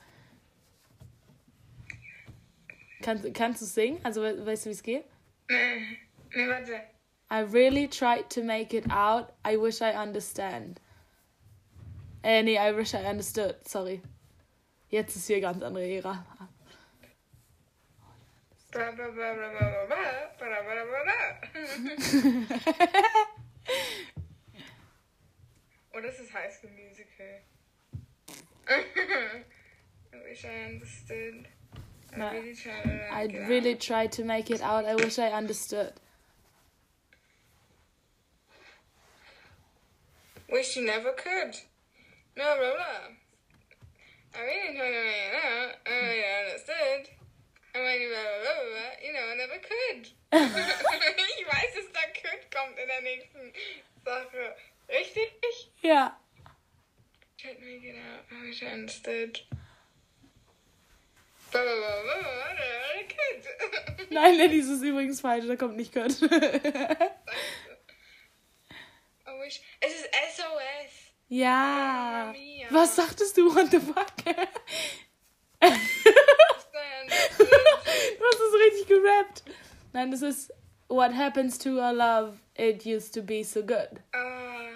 Kannst, 3.02 3.32
kannst 3.34 3.62
du 3.62 3.66
singen? 3.66 3.98
Also 4.04 4.22
we 4.22 4.44
weißt 4.44 4.66
du, 4.66 4.70
wie 4.70 4.74
es 4.74 4.82
geht? 4.82 5.04
Nee, 5.48 5.98
nee, 6.34 6.48
warte. 6.48 6.82
I 7.32 7.42
really 7.42 7.88
tried 7.88 8.28
to 8.30 8.42
make 8.42 8.76
it 8.76 8.90
out. 8.90 9.32
I 9.46 9.56
wish 9.56 9.80
I 9.80 9.92
understand. 9.96 10.80
Äh, 12.22 12.42
nee, 12.42 12.58
I 12.58 12.76
wish 12.76 12.94
I 12.94 13.06
understood, 13.06 13.56
sorry. 13.66 14.02
Jetzt 14.88 15.16
ist 15.16 15.26
hier 15.26 15.40
ganz 15.40 15.62
andere 15.62 15.86
Ära. 15.86 16.26
Oder 25.92 26.08
ist 26.08 26.32
High 26.32 26.52
School 26.52 26.70
Musical? 26.70 27.40
I 28.68 28.84
wish 30.28 30.44
I 30.44 30.66
understood. 30.66 31.48
I 32.12 32.18
really 32.32 32.54
try 32.54 32.82
to 32.82 33.12
I'd 33.12 33.48
really 33.48 33.74
try 33.76 34.06
to 34.08 34.24
make 34.24 34.50
it 34.50 34.62
out. 34.62 34.84
I 34.84 34.94
wish 34.94 35.18
I 35.18 35.30
understood. 35.32 35.92
Wish 40.48 40.76
you 40.76 40.84
never 40.84 41.12
could. 41.12 41.56
Blah, 42.34 42.56
blah, 42.56 42.74
blah. 42.74 43.10
I 44.34 44.40
really 44.42 44.72
to 44.72 44.78
make 44.78 45.26
it 45.26 45.34
out. 45.34 45.74
I 45.86 45.90
really 45.90 46.24
understood. 46.40 47.02
I 47.74 47.78
mean, 47.78 48.08
blah, 48.10 48.22
blah, 48.22 48.54
blah, 48.54 48.70
blah. 48.70 48.92
You 49.02 49.12
know, 49.12 49.24
I 49.26 49.34
never 49.36 49.58
could. 49.58 50.02
ich 51.38 51.46
weiß, 51.46 51.74
dass 51.74 51.92
da 51.92 52.04
could 52.14 52.42
kommt 52.50 52.78
in 52.78 52.88
der 52.88 53.02
nächsten 53.02 53.52
Sache. 54.04 54.54
Richtig? 54.88 55.32
Ja. 55.82 56.18
To 57.38 57.48
make 57.60 57.84
it 57.84 57.96
out. 57.96 58.24
I 58.30 58.46
wish 58.46 58.62
I 58.62 58.72
understood. 58.72 59.40
Blah, 61.50 61.62
blah, 61.62 62.02
blah. 62.02 62.40
Nein, 64.10 64.36
Lenny, 64.36 64.60
das 64.60 64.68
ist 64.68 64.82
übrigens 64.82 65.20
falsch. 65.20 65.46
Da 65.46 65.56
kommt 65.56 65.76
nicht 65.76 65.92
Gott. 65.92 66.10
I 66.22 66.28
wish. 69.42 69.60
Es 69.80 69.92
ist 69.94 70.08
SOS. 70.36 70.99
Ja. 71.30 72.32
Mia. 72.32 72.66
Was 72.70 72.94
sagtest 72.96 73.36
du? 73.36 73.54
What 73.54 73.70
the 73.70 73.80
fuck? 73.80 74.12
I 75.62 75.76
understood. 77.02 77.38
Du 78.18 78.24
hast 78.26 78.40
es 78.40 78.54
richtig 78.66 78.86
gerappt. 78.88 79.42
Nein, 79.92 80.10
das 80.10 80.22
ist 80.22 80.52
What 80.88 81.12
happens 81.14 81.56
to 81.58 81.78
our 81.80 81.92
love? 81.92 82.38
It 82.56 82.84
used 82.84 83.14
to 83.14 83.22
be 83.22 83.42
so 83.44 83.62
good. 83.62 84.00
Ah, 84.12 84.68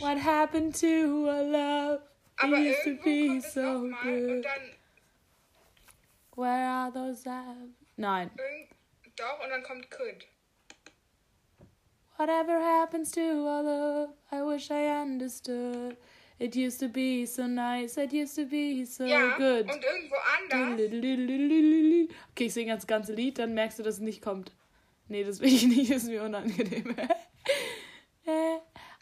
What 0.00 0.18
happened 0.18 0.74
to 0.80 1.28
our 1.28 1.42
love? 1.44 2.00
It 2.42 2.58
used 2.58 2.84
to 2.84 3.02
be 3.04 3.40
so 3.40 3.60
nochmal 3.60 4.04
und 4.04 4.26
good. 4.26 4.44
dann 4.44 4.76
Where 6.36 6.66
are 6.66 6.90
those 6.92 7.24
love? 7.28 7.70
Nein. 7.96 8.30
irgend, 8.36 8.70
doch 9.16 9.42
und 9.44 9.50
dann 9.50 9.62
kommt 9.62 9.90
could. 9.90 10.26
Whatever 12.20 12.60
happens 12.60 13.12
to 13.12 13.22
our 13.48 13.62
love, 13.62 14.10
I 14.30 14.42
wish 14.42 14.70
I 14.70 14.88
understood. 14.88 15.96
It 16.38 16.54
used 16.54 16.78
to 16.80 16.88
be 16.88 17.24
so 17.24 17.46
nice, 17.46 17.96
it 17.96 18.12
used 18.12 18.34
to 18.34 18.44
be 18.44 18.84
so 18.84 19.06
ja, 19.06 19.38
good. 19.38 19.66
und 19.66 19.82
irgendwo 19.82 20.16
anders. 20.38 20.80
Okay, 22.32 22.44
ich 22.44 22.52
singe 22.52 22.74
das 22.74 22.86
ganze 22.86 23.14
Lied, 23.14 23.38
dann 23.38 23.54
merkst 23.54 23.78
du, 23.78 23.82
dass 23.82 23.94
es 23.94 24.00
nicht 24.00 24.20
kommt. 24.20 24.52
Nee, 25.08 25.24
das 25.24 25.40
will 25.40 25.48
ich 25.48 25.66
nicht, 25.66 25.90
ist 25.90 26.08
mir 26.08 26.22
unangenehm. 26.22 26.94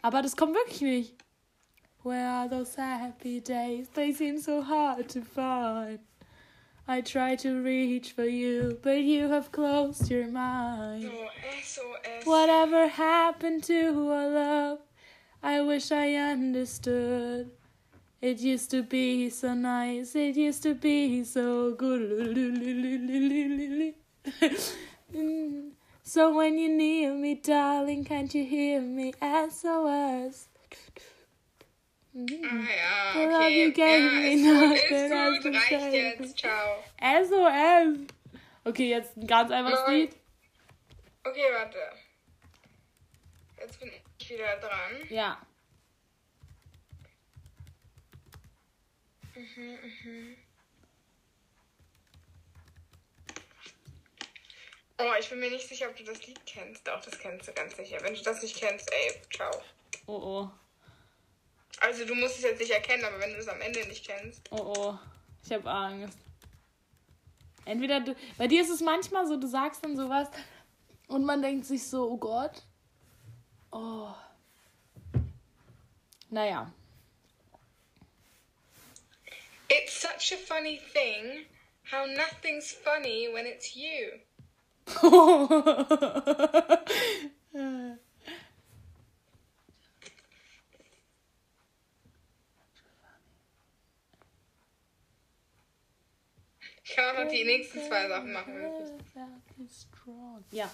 Aber 0.01 0.21
das 0.21 0.37
kommt 0.37 0.55
wirklich 0.55 0.79
nicht. 0.79 1.15
Where 2.03 2.25
are 2.25 2.49
those 2.49 2.81
happy 2.81 3.41
days? 3.41 3.89
They 3.91 4.13
seem 4.13 4.37
so 4.37 4.65
hard 4.65 5.11
to 5.11 5.19
find. 5.23 5.99
I 6.89 7.01
try 7.01 7.35
to 7.35 7.61
reach 7.61 8.13
for 8.13 8.25
you, 8.25 8.79
but 8.81 9.03
you 9.03 9.29
have 9.29 9.51
closed 9.51 10.09
your 10.09 10.25
mind. 10.25 11.11
Whatever 12.23 12.87
happened 12.87 13.63
to 13.65 14.09
our 14.11 14.27
love? 14.27 14.79
I 15.43 15.61
wish 15.61 15.91
I 15.91 16.15
understood. 16.15 17.51
It 18.23 18.39
used 18.39 18.71
to 18.71 18.81
be 18.81 19.29
so 19.29 19.53
nice, 19.53 20.15
it 20.15 20.35
used 20.35 20.63
to 20.63 20.73
be 20.73 21.23
so 21.25 21.73
good. 21.75 22.35
so 26.01 26.35
when 26.35 26.57
you 26.57 26.69
near 26.69 27.13
me, 27.13 27.35
darling, 27.35 28.03
can't 28.03 28.33
you 28.33 28.43
hear 28.43 28.81
me? 28.81 29.13
SOS. 29.21 30.47
Ah 32.11 32.17
ja, 32.17 33.13
The 33.13 33.19
love 33.19 33.35
okay. 33.35 33.65
you 33.65 33.71
ja, 33.77 33.93
ist 34.25 34.43
gut, 34.43 35.43
ist 35.43 35.43
gut, 35.43 35.55
reicht 35.55 35.93
jetzt. 35.93 36.37
Ciao. 36.39 36.83
SOS. 36.99 38.07
Okay, 38.63 38.89
jetzt 38.89 39.15
ein 39.15 39.27
ganz 39.27 39.51
einfaches 39.51 39.79
Nein. 39.85 39.95
Lied. 39.95 40.15
Okay, 41.23 41.45
warte. 41.53 41.77
Jetzt 43.59 43.79
bin 43.79 43.91
ich 44.17 44.29
wieder 44.29 44.57
dran. 44.57 45.07
Ja. 45.09 45.39
Mhm, 49.35 49.77
mhm. 50.03 50.37
Oh, 55.01 55.13
ich 55.17 55.29
bin 55.29 55.39
mir 55.39 55.49
nicht 55.49 55.67
sicher, 55.67 55.87
ob 55.89 55.95
du 55.95 56.03
das 56.03 56.25
Lied 56.27 56.45
kennst. 56.45 56.85
Doch, 56.85 56.99
das 57.01 57.17
kennst 57.19 57.47
du 57.47 57.53
ganz 57.53 57.75
sicher. 57.77 57.97
Wenn 58.01 58.13
du 58.13 58.21
das 58.21 58.41
nicht 58.41 58.57
kennst, 58.57 58.91
ey, 58.91 59.21
ciao. 59.33 59.51
Oh 60.07 60.13
oh. 60.13 60.51
Also 61.79 62.05
du 62.05 62.15
musst 62.15 62.37
es 62.37 62.43
jetzt 62.43 62.59
nicht 62.59 62.71
erkennen, 62.71 63.03
aber 63.05 63.19
wenn 63.19 63.33
du 63.33 63.39
es 63.39 63.47
am 63.47 63.61
Ende 63.61 63.85
nicht 63.87 64.05
kennst. 64.05 64.41
Oh 64.51 64.73
oh. 64.77 64.97
Ich 65.43 65.51
habe 65.51 65.69
Angst. 65.69 66.17
Entweder 67.65 68.01
du. 68.01 68.15
Bei 68.37 68.47
dir 68.47 68.61
ist 68.61 68.69
es 68.69 68.81
manchmal 68.81 69.27
so, 69.27 69.37
du 69.37 69.47
sagst 69.47 69.83
dann 69.83 69.95
sowas 69.95 70.27
und 71.07 71.23
man 71.23 71.41
denkt 71.41 71.65
sich 71.65 71.87
so, 71.87 72.09
oh 72.09 72.17
Gott. 72.17 72.63
Oh. 73.71 74.13
Naja. 76.29 76.71
It's 79.69 80.01
such 80.01 80.33
a 80.33 80.37
funny 80.37 80.81
thing 80.93 81.45
how 81.91 82.05
nothing's 82.05 82.71
funny 82.71 83.29
when 83.31 83.45
it's 83.45 83.75
you. 83.75 84.19
noch 97.23 97.31
die 97.31 97.43
nächsten 97.43 97.81
zwei 97.81 98.07
Sachen 98.07 98.33
machen. 98.33 98.53
Ja. 100.51 100.69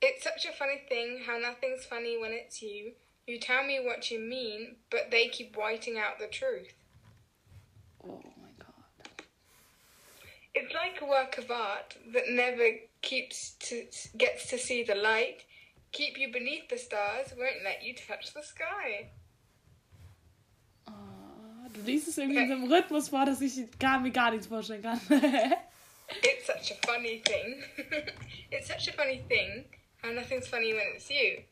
It's 0.00 0.22
such 0.22 0.46
a 0.46 0.52
funny 0.52 0.78
thing 0.88 1.24
how 1.26 1.38
nothing's 1.38 1.86
funny 1.86 2.18
when 2.18 2.32
it's 2.32 2.60
you. 2.60 2.92
You 3.26 3.38
tell 3.40 3.64
me 3.64 3.80
what 3.80 4.10
you 4.10 4.20
mean, 4.20 4.76
but 4.90 5.10
they 5.10 5.28
keep 5.28 5.56
whiting 5.56 5.98
out 5.98 6.18
the 6.18 6.28
truth. 6.28 6.74
Oh 8.04 8.22
mein 8.36 8.54
Gott. 8.58 9.18
It's 10.54 10.72
like 10.72 11.00
a 11.00 11.06
work 11.06 11.38
of 11.38 11.50
art 11.50 11.96
that 12.12 12.28
never 12.28 12.78
keeps 13.02 13.56
to 13.60 13.86
gets 14.16 14.48
to 14.50 14.58
see 14.58 14.84
the 14.84 14.94
light. 14.94 15.44
Keep 15.92 16.18
you 16.18 16.30
beneath 16.30 16.68
the 16.68 16.78
stars, 16.78 17.32
won't 17.36 17.64
let 17.64 17.82
you 17.82 17.94
touch 17.94 18.34
the 18.34 18.42
sky. 18.42 19.08
Du 21.76 21.82
liest 21.82 22.08
es 22.08 22.16
irgendwie 22.16 22.38
in 22.38 22.48
so 22.48 22.54
einem 22.54 22.72
Rhythmus 22.72 23.10
vor, 23.10 23.26
dass 23.26 23.42
ich 23.42 23.52
gar, 23.78 24.00
mir 24.00 24.10
gar 24.10 24.30
nichts 24.30 24.46
vorstellen 24.46 24.82
kann. 24.82 24.98
It's 26.22 26.46
such 26.46 26.72
a 26.72 26.86
funny 26.86 27.20
thing. 27.22 27.62
it's 28.50 28.68
such 28.68 28.88
a 28.88 28.92
funny 28.92 29.22
thing 29.28 29.64
how 30.02 30.12
nothing's 30.12 30.46
funny 30.46 30.72
when 30.72 30.86
it's 30.94 31.10
you. 31.10 31.42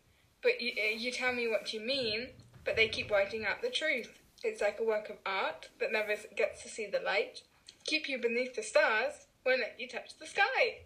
But 0.42 0.60
you, 0.60 0.72
uh, 0.78 0.96
you 0.96 1.10
tell 1.10 1.32
me 1.34 1.48
what 1.48 1.72
you 1.74 1.80
mean, 1.80 2.28
but 2.64 2.76
they 2.76 2.88
keep 2.88 3.10
whiting 3.10 3.44
out 3.44 3.62
the 3.62 3.70
truth. 3.70 4.22
It's 4.44 4.60
like 4.60 4.78
a 4.80 4.84
work 4.84 5.10
of 5.10 5.16
art 5.26 5.70
that 5.80 5.90
never 5.90 6.14
gets 6.36 6.62
to 6.62 6.68
see 6.68 6.86
the 6.86 7.00
light. 7.00 7.42
Keep 7.84 8.08
you 8.08 8.18
beneath 8.18 8.54
the 8.54 8.62
stars, 8.62 9.26
won't 9.44 9.60
let 9.60 9.74
you 9.78 9.88
touch 9.88 10.16
the 10.18 10.26
sky. 10.26 10.84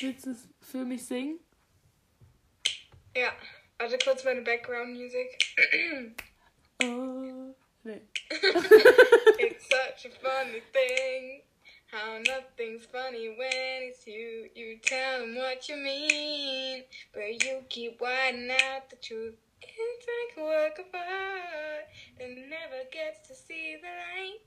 Willst 0.00 0.26
du 0.26 0.30
es 0.30 0.48
für 0.60 0.84
mich 0.84 1.04
singen? 1.04 1.38
Ja, 3.14 3.32
warte 3.82 3.98
kurz 3.98 4.24
meine 4.24 4.42
Background 4.42 4.96
Music. 4.96 5.38
Oh. 6.82 7.54
Nee. 7.84 8.00
it's 8.30 9.66
such 9.68 10.06
a 10.06 10.10
funny 10.22 10.62
thing. 10.72 11.42
How 11.90 12.18
nothing's 12.18 12.86
funny 12.86 13.34
when 13.36 13.90
it's 13.90 14.06
you. 14.06 14.48
You 14.54 14.78
tell 14.78 15.18
them 15.18 15.34
what 15.34 15.68
you 15.68 15.76
mean, 15.78 16.84
but 17.12 17.42
you 17.42 17.64
keep 17.68 18.00
whiting 18.00 18.48
out 18.52 18.88
the 18.88 18.94
truth. 19.02 19.34
It's 19.60 20.06
like 20.06 20.38
a 20.38 20.46
work 20.46 20.78
of 20.78 20.94
art 20.94 21.86
that 22.20 22.28
never 22.28 22.86
gets 22.92 23.26
to 23.26 23.34
see 23.34 23.74
the 23.82 23.88
light. 23.88 24.42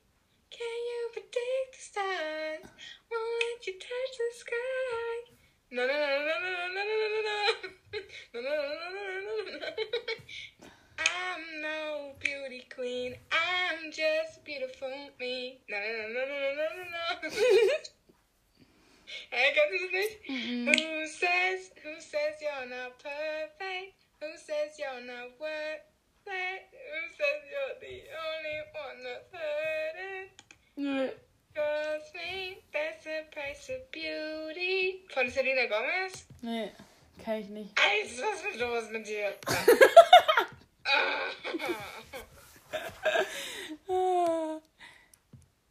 Can 0.50 0.78
you 0.88 1.10
predict 1.12 1.72
the 1.76 1.82
stars? 1.82 2.72
Won't 3.12 3.44
let 3.52 3.68
you 3.68 3.74
touch 3.74 4.16
the 4.18 4.40
sky. 4.40 5.35
No, 5.72 5.82
no, 5.88 5.94
no, 5.94 5.98
no, 5.98 6.36
no, 6.42 6.50
no, 6.50 6.68
no, 6.70 6.84
no, 6.86 7.08
no, 7.10 7.22
no. 7.26 7.40
No, 8.34 8.42
no, 8.42 8.50
no, 8.52 8.90
no, 8.94 9.02
no, 9.46 9.58
no. 9.60 9.70
I'm 11.00 11.62
no 11.62 12.14
beauty 12.20 12.68
queen. 12.74 13.16
I'm 13.32 13.92
just 13.92 14.46
beautiful 14.46 14.92
me. 15.20 15.62
No, 15.68 15.78
no, 15.78 15.86
no, 15.86 16.14
no, 16.14 16.22
no, 16.22 16.54
no, 16.54 16.66
no, 16.76 16.84
no. 16.84 17.30
Hey, 19.32 19.54
kannst 19.56 19.72
du 19.72 19.78
das 19.80 19.92
nicht? 19.92 20.14
Who 20.28 21.08
says, 21.08 21.72
who 21.84 22.00
says 22.00 22.36
you're 22.42 22.70
not 22.70 22.98
perfect? 23.00 23.94
Who 24.22 24.38
says 24.38 24.78
you're 24.78 25.02
not 25.02 25.40
worth 25.40 25.82
it? 26.28 26.62
Who 26.72 27.02
says 27.18 27.42
you're 27.52 27.78
the 27.82 28.06
only 28.26 28.60
one 28.74 29.04
that's 29.04 29.32
hurting? 29.34 30.30
Nö. 30.78 31.25
That's 31.56 33.04
the 33.06 33.24
price 33.32 33.70
of 33.70 33.90
beauty. 33.92 35.06
Von 35.14 35.30
Selena 35.30 35.68
Gomez? 35.68 36.26
Nee, 36.42 36.72
kann 37.24 37.40
ich 37.40 37.50
nicht. 37.50 37.80
Alter, 37.80 38.24
was 38.24 38.44
ist 38.44 38.60
los 38.60 38.90
mit 38.92 39.08
dir? 39.08 39.34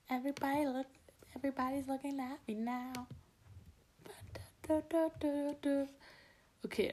Everybody 0.09 0.65
look, 0.67 0.87
everybody's 1.37 1.87
looking 1.87 2.21
at 2.21 2.39
me 2.49 2.55
now. 2.55 3.07
Okay. 6.65 6.93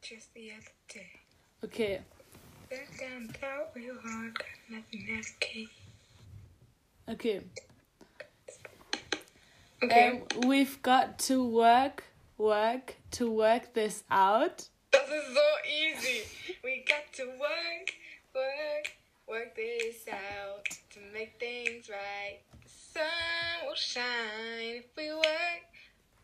Just 0.00 0.32
the 0.34 0.52
other 0.52 0.72
day. 0.88 1.20
Okay. 1.62 2.00
Okay. 7.08 7.40
Okay. 9.82 10.20
Um, 10.42 10.48
we've 10.48 10.82
got 10.82 11.18
to 11.30 11.44
work, 11.44 12.04
work 12.38 12.96
to 13.12 13.30
work 13.30 13.72
this 13.74 14.02
out. 14.10 14.68
Das 14.90 15.08
ist 15.08 15.34
so 15.34 15.48
easy. 15.68 16.22
We 16.64 16.84
got 16.88 17.12
to 17.12 17.26
work, 17.38 17.94
work, 18.34 18.92
work 19.28 19.54
this 19.54 20.08
out 20.08 20.64
to 20.90 20.98
make 21.12 21.38
things 21.38 21.88
right. 21.88 22.40
The 22.64 22.68
sun 22.68 23.66
will 23.68 23.76
shine 23.76 24.82
if 24.82 24.86
we 24.96 25.12
work, 25.12 25.62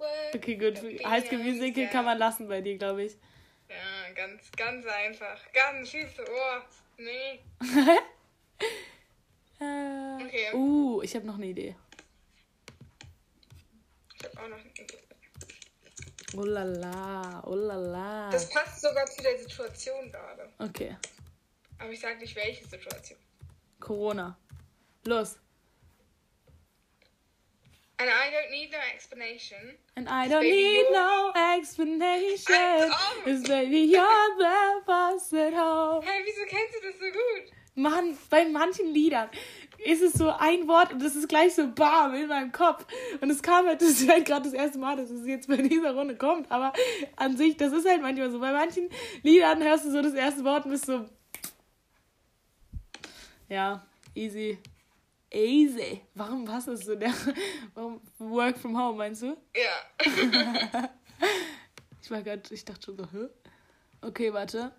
work. 0.00 0.34
Okay, 0.34 0.54
gut. 0.56 0.78
High 1.04 1.20
School 1.20 1.38
beyond 1.38 1.60
Musical 1.60 1.86
kann 1.88 2.04
man 2.04 2.18
lassen 2.18 2.48
bei 2.48 2.60
dir, 2.60 2.78
glaube 2.78 3.04
ich. 3.04 3.12
Ja, 3.72 4.12
ganz, 4.14 4.50
ganz 4.56 4.86
einfach. 4.86 5.40
Ganz 5.52 5.90
süße 5.90 6.24
Ohr. 6.30 6.64
Nee. 6.98 7.40
Äh, 9.60 10.24
Okay. 10.24 10.52
Uh, 10.54 11.02
ich 11.02 11.14
habe 11.14 11.24
noch 11.24 11.36
eine 11.36 11.46
Idee. 11.46 11.76
Ich 14.16 14.24
hab 14.24 14.36
auch 14.38 14.48
noch 14.48 14.58
eine 14.58 14.70
Idee. 14.70 14.98
Oh 16.34 16.44
la 16.44 16.62
la, 16.64 17.42
oh 17.46 17.54
la 17.54 17.76
la. 17.76 18.30
Das 18.30 18.48
passt 18.48 18.80
sogar 18.80 19.06
zu 19.06 19.22
der 19.22 19.38
Situation 19.38 20.10
gerade. 20.10 20.48
Okay. 20.58 20.96
Aber 21.78 21.90
ich 21.90 22.00
sag 22.00 22.18
nicht, 22.18 22.34
welche 22.34 22.66
Situation. 22.66 23.18
Corona. 23.78 24.36
Los. 25.04 25.38
And 28.02 28.10
I 28.10 28.30
don't 28.34 28.50
need 28.50 28.72
no 28.72 28.78
explanation. 28.92 29.58
And 29.94 30.08
I 30.08 30.28
don't 30.28 30.42
need 30.42 30.74
you're- 30.74 30.90
no 30.92 31.32
explanation. 31.54 32.90
Oh. 32.90 33.22
Cause 33.24 33.42
baby, 33.44 33.84
you're 33.84 34.28
the 34.38 34.82
boss 34.84 35.32
at 35.32 35.54
home. 35.54 36.02
Hey, 36.04 36.20
wieso 36.24 36.44
kennst 36.48 36.74
du 36.74 36.80
das 36.88 36.98
so 36.98 37.06
gut? 37.06 37.52
Mann, 37.76 38.18
bei 38.28 38.44
manchen 38.46 38.92
Liedern 38.92 39.30
ist 39.78 40.02
es 40.02 40.14
so 40.14 40.30
ein 40.30 40.66
Wort 40.66 40.92
und 40.92 41.00
das 41.00 41.14
ist 41.14 41.28
gleich 41.28 41.54
so 41.54 41.68
bam 41.68 42.12
in 42.14 42.26
meinem 42.26 42.50
Kopf. 42.50 42.84
Und 43.20 43.30
es 43.30 43.40
kam 43.40 43.66
halt, 43.66 43.80
das 43.82 43.90
ist 44.00 44.08
halt 44.08 44.24
gerade 44.26 44.42
das 44.46 44.52
erste 44.52 44.78
Mal, 44.80 44.96
dass 44.96 45.08
es 45.10 45.24
jetzt 45.24 45.46
bei 45.46 45.56
dieser 45.58 45.94
Runde 45.94 46.16
kommt. 46.16 46.50
Aber 46.50 46.72
an 47.14 47.36
sich, 47.36 47.56
das 47.56 47.72
ist 47.72 47.88
halt 47.88 48.02
manchmal 48.02 48.32
so. 48.32 48.40
Bei 48.40 48.52
manchen 48.52 48.90
Liedern 49.22 49.62
hörst 49.62 49.84
du 49.84 49.92
so 49.92 50.02
das 50.02 50.14
erste 50.14 50.42
Wort 50.42 50.64
und 50.64 50.72
bist 50.72 50.86
so. 50.86 51.08
Ja, 53.48 53.86
easy. 54.16 54.58
Easy. 55.32 56.02
Warum 56.14 56.46
was 56.46 56.66
ist 56.68 56.84
so 56.84 56.94
der. 56.94 57.12
Warum 57.74 58.00
Work 58.18 58.58
from 58.58 58.76
home, 58.76 58.98
meinst 58.98 59.22
du? 59.22 59.36
Ja. 59.56 60.90
Ich 62.02 62.10
war 62.10 62.20
grad, 62.22 62.50
ich 62.50 62.64
dachte 62.64 62.82
schon 62.86 62.96
so, 62.96 63.06
hä? 63.12 63.28
Okay, 64.00 64.32
warte. 64.32 64.72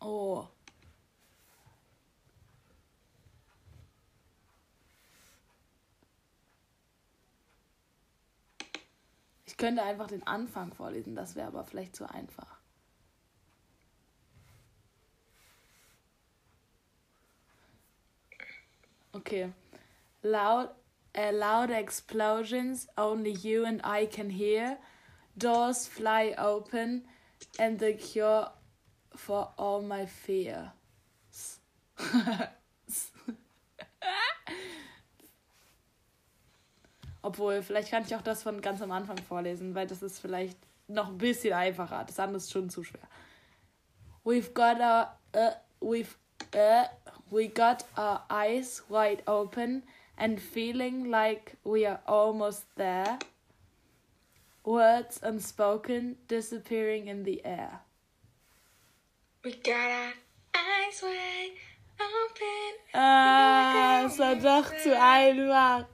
Oh. 0.00 0.48
Ich 9.44 9.56
könnte 9.58 9.82
einfach 9.82 10.06
den 10.06 10.26
Anfang 10.26 10.72
vorlesen, 10.72 11.14
das 11.14 11.36
wäre 11.36 11.48
aber 11.48 11.64
vielleicht 11.64 11.94
zu 11.94 12.08
einfach. 12.08 12.59
Okay. 19.14 19.52
Loud, 20.22 20.70
uh, 21.16 21.32
loud 21.32 21.70
explosions, 21.70 22.86
only 22.96 23.32
you 23.32 23.64
and 23.64 23.80
I 23.82 24.06
can 24.06 24.30
hear. 24.30 24.78
Doors 25.36 25.86
fly 25.86 26.34
open, 26.38 27.04
and 27.58 27.78
the 27.78 27.94
cure 27.94 28.50
for 29.16 29.48
all 29.58 29.82
my 29.82 30.06
fears. 30.06 30.68
Obwohl, 37.22 37.62
vielleicht 37.62 37.90
kann 37.90 38.02
ich 38.04 38.14
auch 38.14 38.22
das 38.22 38.42
von 38.42 38.62
ganz 38.62 38.80
am 38.80 38.90
Anfang 38.92 39.18
vorlesen, 39.18 39.74
weil 39.74 39.86
das 39.86 40.02
ist 40.02 40.20
vielleicht 40.20 40.56
noch 40.88 41.08
ein 41.08 41.18
bisschen 41.18 41.52
einfacher. 41.52 42.04
Das 42.06 42.18
andere 42.18 42.38
ist 42.38 42.50
schon 42.50 42.70
zu 42.70 42.82
schwer. 42.82 43.06
We've 44.24 44.52
got 44.54 44.80
our 44.80 45.14
uh, 45.34 45.52
we've 45.80 46.16
uh, 46.54 46.84
we 47.30 47.46
got 47.48 47.84
our 47.96 48.22
eyes 48.28 48.82
wide 48.88 49.22
open 49.26 49.82
and 50.18 50.40
feeling 50.40 51.10
like 51.10 51.54
we 51.64 51.86
are 51.86 52.00
almost 52.06 52.64
there. 52.76 53.18
Words 54.64 55.20
unspoken 55.22 56.16
disappearing 56.28 57.08
in 57.08 57.24
the 57.24 57.44
air. 57.44 57.80
We 59.42 59.52
got 59.54 59.90
our 59.90 60.12
eyes 60.54 61.02
wide 61.02 61.56
open. 61.98 62.72
Ah, 62.94 64.08
war 64.18 64.36
doch 64.36 64.72
zu 64.82 64.94
einfach. 65.00 65.86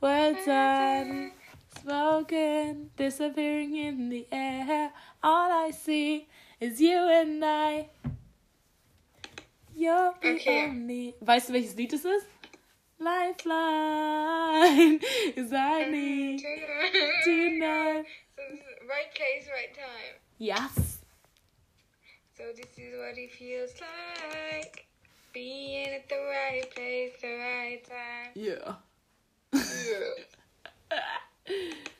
Words 0.00 0.46
unspoken 1.76 2.90
disappearing 2.96 3.76
in 3.76 4.10
the 4.10 4.26
air. 4.30 4.92
All 5.22 5.50
I 5.66 5.70
see 5.70 6.28
is 6.60 6.80
you 6.80 6.98
and 7.08 7.42
I. 7.44 7.88
You're 9.80 10.12
the 10.20 10.34
Okay. 10.34 10.68
only. 10.68 11.14
Weißt 11.20 11.48
du, 11.48 11.54
welches 11.54 11.74
Lied 11.74 11.94
es 11.94 12.04
ist? 12.04 12.26
Lifeline 12.98 15.00
is 15.34 15.50
I 15.54 15.90
need 15.90 16.42
tonight. 17.24 18.04
So 18.36 18.42
this 18.50 18.60
is 18.60 18.66
right 18.86 19.10
place, 19.14 19.48
right 19.48 19.74
time. 19.74 20.20
Yes. 20.36 21.00
So 22.36 22.52
this 22.54 22.76
is 22.76 22.94
what 22.98 23.16
it 23.16 23.32
feels 23.32 23.72
like. 23.80 24.86
Being 25.32 25.94
at 25.94 26.06
the 26.10 26.16
right 26.16 26.70
place, 26.74 27.12
the 27.22 27.38
right 27.38 27.82
time. 27.82 28.32
Yeah. 28.34 28.74
Yeah. 29.54 30.24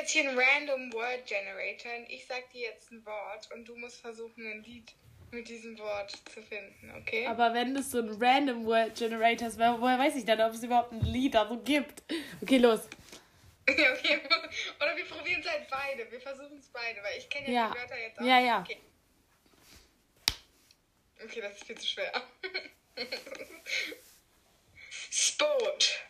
jetzt 0.00 0.12
hier 0.12 0.28
einen 0.28 0.38
Random 0.38 0.92
Word 0.92 1.26
Generator 1.26 1.92
und 1.98 2.10
ich 2.10 2.26
sag 2.26 2.50
dir 2.50 2.70
jetzt 2.70 2.90
ein 2.90 3.04
Wort 3.04 3.48
und 3.52 3.66
du 3.66 3.76
musst 3.76 4.00
versuchen, 4.00 4.46
ein 4.46 4.62
Lied 4.64 4.92
mit 5.30 5.48
diesem 5.48 5.78
Wort 5.78 6.10
zu 6.32 6.42
finden, 6.42 6.92
okay? 6.98 7.26
Aber 7.26 7.54
wenn 7.54 7.74
das 7.74 7.90
so 7.90 7.98
ein 7.98 8.08
Random 8.20 8.64
Word 8.66 8.96
Generator 8.96 9.48
ist, 9.48 9.58
woher 9.58 9.98
weiß 9.98 10.16
ich 10.16 10.24
dann, 10.24 10.40
ob 10.40 10.54
es 10.54 10.62
überhaupt 10.62 10.92
ein 10.92 11.00
Lied 11.02 11.34
da 11.34 11.46
so 11.48 11.58
gibt? 11.58 12.02
Okay, 12.42 12.58
los. 12.58 12.80
Okay. 13.68 14.20
Oder 14.80 14.96
wir 14.96 15.04
probieren 15.04 15.40
es 15.42 15.48
halt 15.48 15.68
beide. 15.70 16.10
Wir 16.10 16.20
versuchen 16.20 16.58
es 16.58 16.66
beide, 16.70 17.00
weil 17.04 17.18
ich 17.18 17.28
kenne 17.28 17.46
ja, 17.52 17.52
Ja. 17.52 17.70
die 17.72 17.78
Wörter 17.78 17.98
jetzt 18.00 18.18
auch. 18.18 18.24
Ja, 18.24 18.40
ja. 18.40 18.60
Okay. 18.62 18.78
okay, 21.24 21.40
das 21.40 21.52
ist 21.52 21.64
viel 21.64 21.78
zu 21.78 21.86
schwer. 21.86 22.10
Sport. 25.10 26.09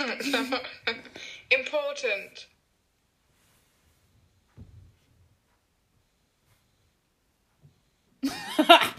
Important. 1.50 2.48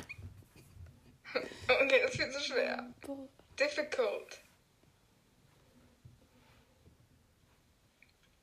Okay, 1.84 2.02
das 2.04 2.12
ist 2.12 2.22
viel 2.22 2.32
zu 2.32 2.40
schwer. 2.42 2.94
Difficult. 3.58 4.42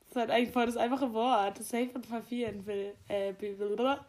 Das 0.00 0.08
ist 0.10 0.16
halt 0.16 0.30
eigentlich 0.30 0.52
voll 0.52 0.66
das 0.66 0.76
einfache 0.76 1.12
Wort. 1.12 1.58
Das 1.58 1.68
safe 1.68 1.90
und 1.94 2.06
vervieren 2.06 2.64
will. 2.66 2.94
Äh, 3.08 3.32
blablabla. 3.34 4.06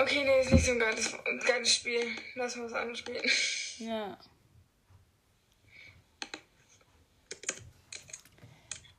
Okay, 0.00 0.22
nee, 0.22 0.40
ist 0.40 0.52
nicht 0.52 0.64
so 0.64 0.70
ein 0.72 0.78
geiles, 0.78 1.12
geiles 1.44 1.74
Spiel. 1.74 2.06
Lass 2.36 2.54
mal 2.54 2.66
was 2.66 2.72
anderes 2.72 3.00
spielen. 3.00 3.28
Ja. 3.78 4.16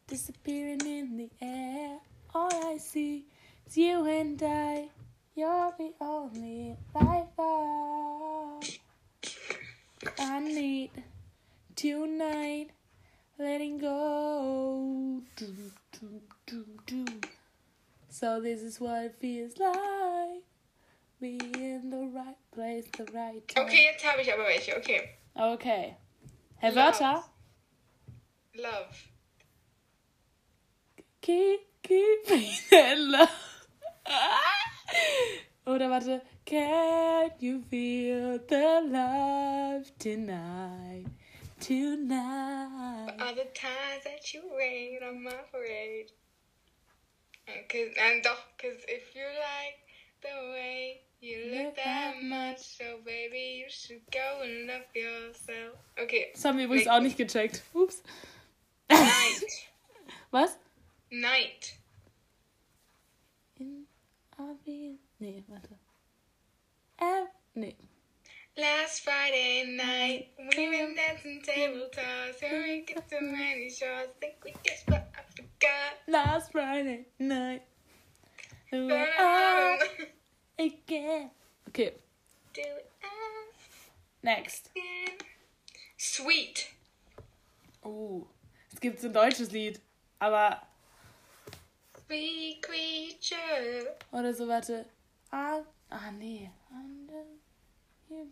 Disappearing 0.09 0.81
in 0.81 1.17
the 1.17 1.29
air. 1.39 1.99
All 2.33 2.49
I 2.73 2.77
see 2.77 3.25
is 3.65 3.77
you 3.77 4.05
and 4.05 4.41
I. 4.43 4.89
You're 5.35 5.73
the 5.77 5.93
only 6.01 6.75
life 6.93 7.29
I, 10.19 10.39
need 10.39 10.91
tonight. 11.77 12.71
Letting 13.37 13.77
go. 13.77 15.21
Do, 15.37 15.47
do, 16.45 16.65
do. 16.85 17.05
So 18.09 18.41
this 18.41 18.61
is 18.61 18.81
what 18.81 19.05
it 19.05 19.15
feels 19.21 19.57
like. 19.57 20.48
Be 21.22 21.38
in 21.55 21.89
the 21.89 22.09
right 22.13 22.38
place, 22.53 22.86
the 22.97 23.03
right 23.13 23.45
time. 23.47 23.65
Okay, 23.65 23.84
jetzt 23.91 24.05
habe 24.05 24.22
ich 24.22 24.32
aber 24.32 24.45
welche. 24.45 24.78
Okay. 24.78 25.01
Okay. 25.36 25.97
Herr 26.57 26.72
Love. 26.72 26.99
Wörter? 26.99 27.24
Love. 28.55 28.95
Keep, 31.22 31.59
keep 31.84 32.30
me 32.30 32.57
in 32.72 33.11
love. 33.11 33.30
Oder 35.65 35.89
warte. 35.89 36.22
Can 36.45 37.32
you 37.39 37.61
feel 37.70 38.39
the 38.47 38.82
love 38.89 39.91
tonight? 39.99 41.05
tonight. 41.59 43.15
All 43.20 43.36
the 43.36 43.47
times 43.53 44.03
that 44.05 44.34
you 44.34 44.41
rain 44.57 44.99
on 45.05 45.24
my 45.24 45.36
parade. 45.51 46.11
Uh, 47.47 47.51
cause, 47.67 47.89
and 47.99 48.24
doch, 48.24 48.38
cause 48.61 48.78
if 48.88 49.15
you 49.15 49.26
like 49.26 49.80
the 50.22 50.51
way 50.51 51.01
you 51.22 51.51
look 51.55 51.76
that 51.76 52.22
much, 52.24 52.59
so 52.59 52.99
baby, 53.05 53.61
you 53.63 53.70
should 53.70 54.01
go 54.11 54.41
and 54.43 54.67
love 54.67 54.86
yourself. 54.93 55.76
Okay, 56.01 56.30
Das 56.34 56.45
haben 56.45 56.57
wir 56.57 56.65
übrigens 56.65 56.88
auch 56.88 57.01
nicht 57.01 57.17
gecheckt. 57.17 57.61
Ups. 57.74 58.03
night. 58.89 59.70
Was? 60.32 60.57
night. 61.09 61.76
In. 63.57 63.88
Nee, 65.20 65.43
warte. 65.47 65.78
Äh, 66.97 67.26
nee. 67.53 67.76
Last 68.55 69.01
Friday 69.03 69.65
night, 69.65 70.28
we 70.38 70.67
were 70.70 70.93
dancing 70.95 71.41
table 71.41 71.89
toss, 71.91 72.41
and 72.43 72.63
we 72.63 72.82
get 72.86 73.09
so 73.09 73.20
many 73.22 73.70
shots. 73.70 74.09
Think 74.20 74.36
we 74.43 74.53
just 74.65 74.86
but 74.86 75.09
I 75.15 75.22
forgot. 75.36 75.97
Last 76.07 76.51
Friday 76.51 77.05
night. 77.20 77.61
We 78.72 78.86
were 78.86 79.07
out 79.17 79.80
again. 80.60 81.32
Okay, 81.68 81.93
Do 82.53 82.62
next. 84.24 84.70
again. 84.76 85.18
Sweet. 85.97 86.68
Oh, 87.84 88.28
es 88.74 88.80
gibt 88.80 88.99
so 88.99 89.07
ein 89.07 89.14
deutsches 89.14 89.51
Lied. 89.51 89.80
Aber, 90.20 90.62
Sweet 92.07 92.62
creature. 92.62 93.95
oder 94.12 94.34
so, 94.34 94.47
warte. 94.47 94.86
Ah, 95.32 95.62
ah 95.89 96.12
nee. 96.12 96.49
Under 96.72 97.24
your 98.10 98.26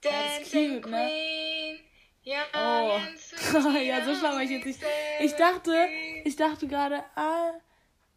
Dancing 0.00 0.80
cute, 0.82 0.90
ne? 0.90 1.06
Queen. 1.06 1.78
Young 2.24 2.46
Oh. 2.54 2.96
and 2.96 3.18
sweet, 3.18 3.86
ja, 3.86 4.04
so 4.04 4.14
schlau 4.14 4.32
war 4.32 4.42
ich 4.42 4.50
jetzt 4.50 4.66
nicht. 4.66 4.80
Ich 5.20 5.34
dachte, 5.34 5.88
ich 6.24 6.36
dachte 6.36 6.66
gerade, 6.68 7.04
ah, 7.16 7.52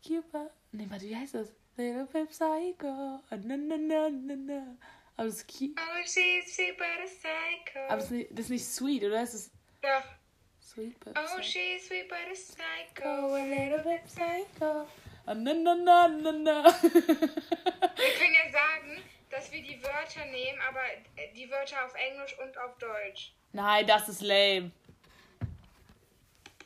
Cuba. 0.05 0.49
Nee, 0.71 0.87
warte, 0.89 1.05
wie 1.05 1.15
heißt 1.15 1.35
das? 1.35 1.51
Little 1.77 2.05
Pip 2.05 2.29
Psycho. 2.29 3.19
Ah, 3.31 3.35
Na, 3.43 3.55
na, 3.57 3.75
na, 3.77 4.09
na, 4.09 4.35
na. 4.35 4.77
Aber 5.17 5.27
das 5.27 5.35
ist 5.37 5.47
cute. 5.47 5.77
Oh, 5.77 6.01
she's 6.05 6.53
sweet 6.55 6.77
but 6.77 6.87
a 6.87 7.05
psycho. 7.07 7.79
Aber 7.87 7.95
das 7.97 8.05
ist 8.05 8.11
nicht, 8.11 8.29
das 8.31 8.39
ist 8.45 8.49
nicht 8.49 8.65
sweet, 8.65 9.03
oder? 9.03 9.21
Es 9.21 9.33
ist 9.33 9.51
Doch. 9.81 10.03
sweet 10.61 10.99
Pip 10.99 11.17
Oh, 11.17 11.41
she's 11.41 11.87
sweet 11.87 12.07
but 12.09 12.17
a 12.29 12.33
psycho. 12.33 13.35
A 13.35 13.43
little 13.45 13.83
bit 13.83 14.01
psycho. 14.07 14.85
Ah, 15.27 15.33
na, 15.33 15.53
na, 15.53 15.73
na, 15.75 16.07
na, 16.07 16.31
na. 16.31 16.63
Wir 16.83 18.11
können 18.19 18.35
ja 18.35 18.51
sagen, 18.51 19.01
dass 19.31 19.51
wir 19.51 19.61
die 19.61 19.81
Wörter 19.83 20.25
nehmen, 20.31 20.59
aber 20.69 20.81
äh, 21.15 21.33
die 21.35 21.49
Wörter 21.49 21.85
auf 21.85 21.93
Englisch 21.95 22.37
und 22.39 22.57
auf 22.57 22.77
Deutsch. 22.77 23.31
Nein, 23.53 23.87
das 23.87 24.07
ist 24.09 24.21
lame. 24.21 24.71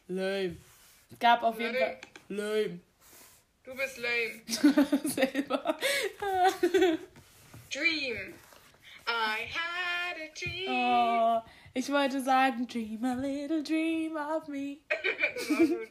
Lame. 0.08 0.58
Es 1.12 1.20
gab 1.20 1.44
auf 1.44 1.60
jeden 1.60 1.74
Lame. 1.76 1.86
Fall. 1.86 2.00
Lame. 2.30 2.80
Du 3.70 3.76
bist 3.76 4.00
lame. 4.00 4.42
Selber. 5.06 5.78
Dream. 7.70 8.34
I 9.06 9.46
had 9.48 10.18
a 10.18 10.32
dream. 10.34 10.70
oh, 10.70 11.42
ich 11.76 11.92
wollte 11.92 12.20
sagen, 12.20 12.68
dream 12.68 13.06
a 13.06 13.14
little 13.14 13.62
dream 13.62 14.18
of 14.18 14.48
me. 14.48 14.78
das 14.90 15.52
auch 15.52 15.68
gut. 15.68 15.90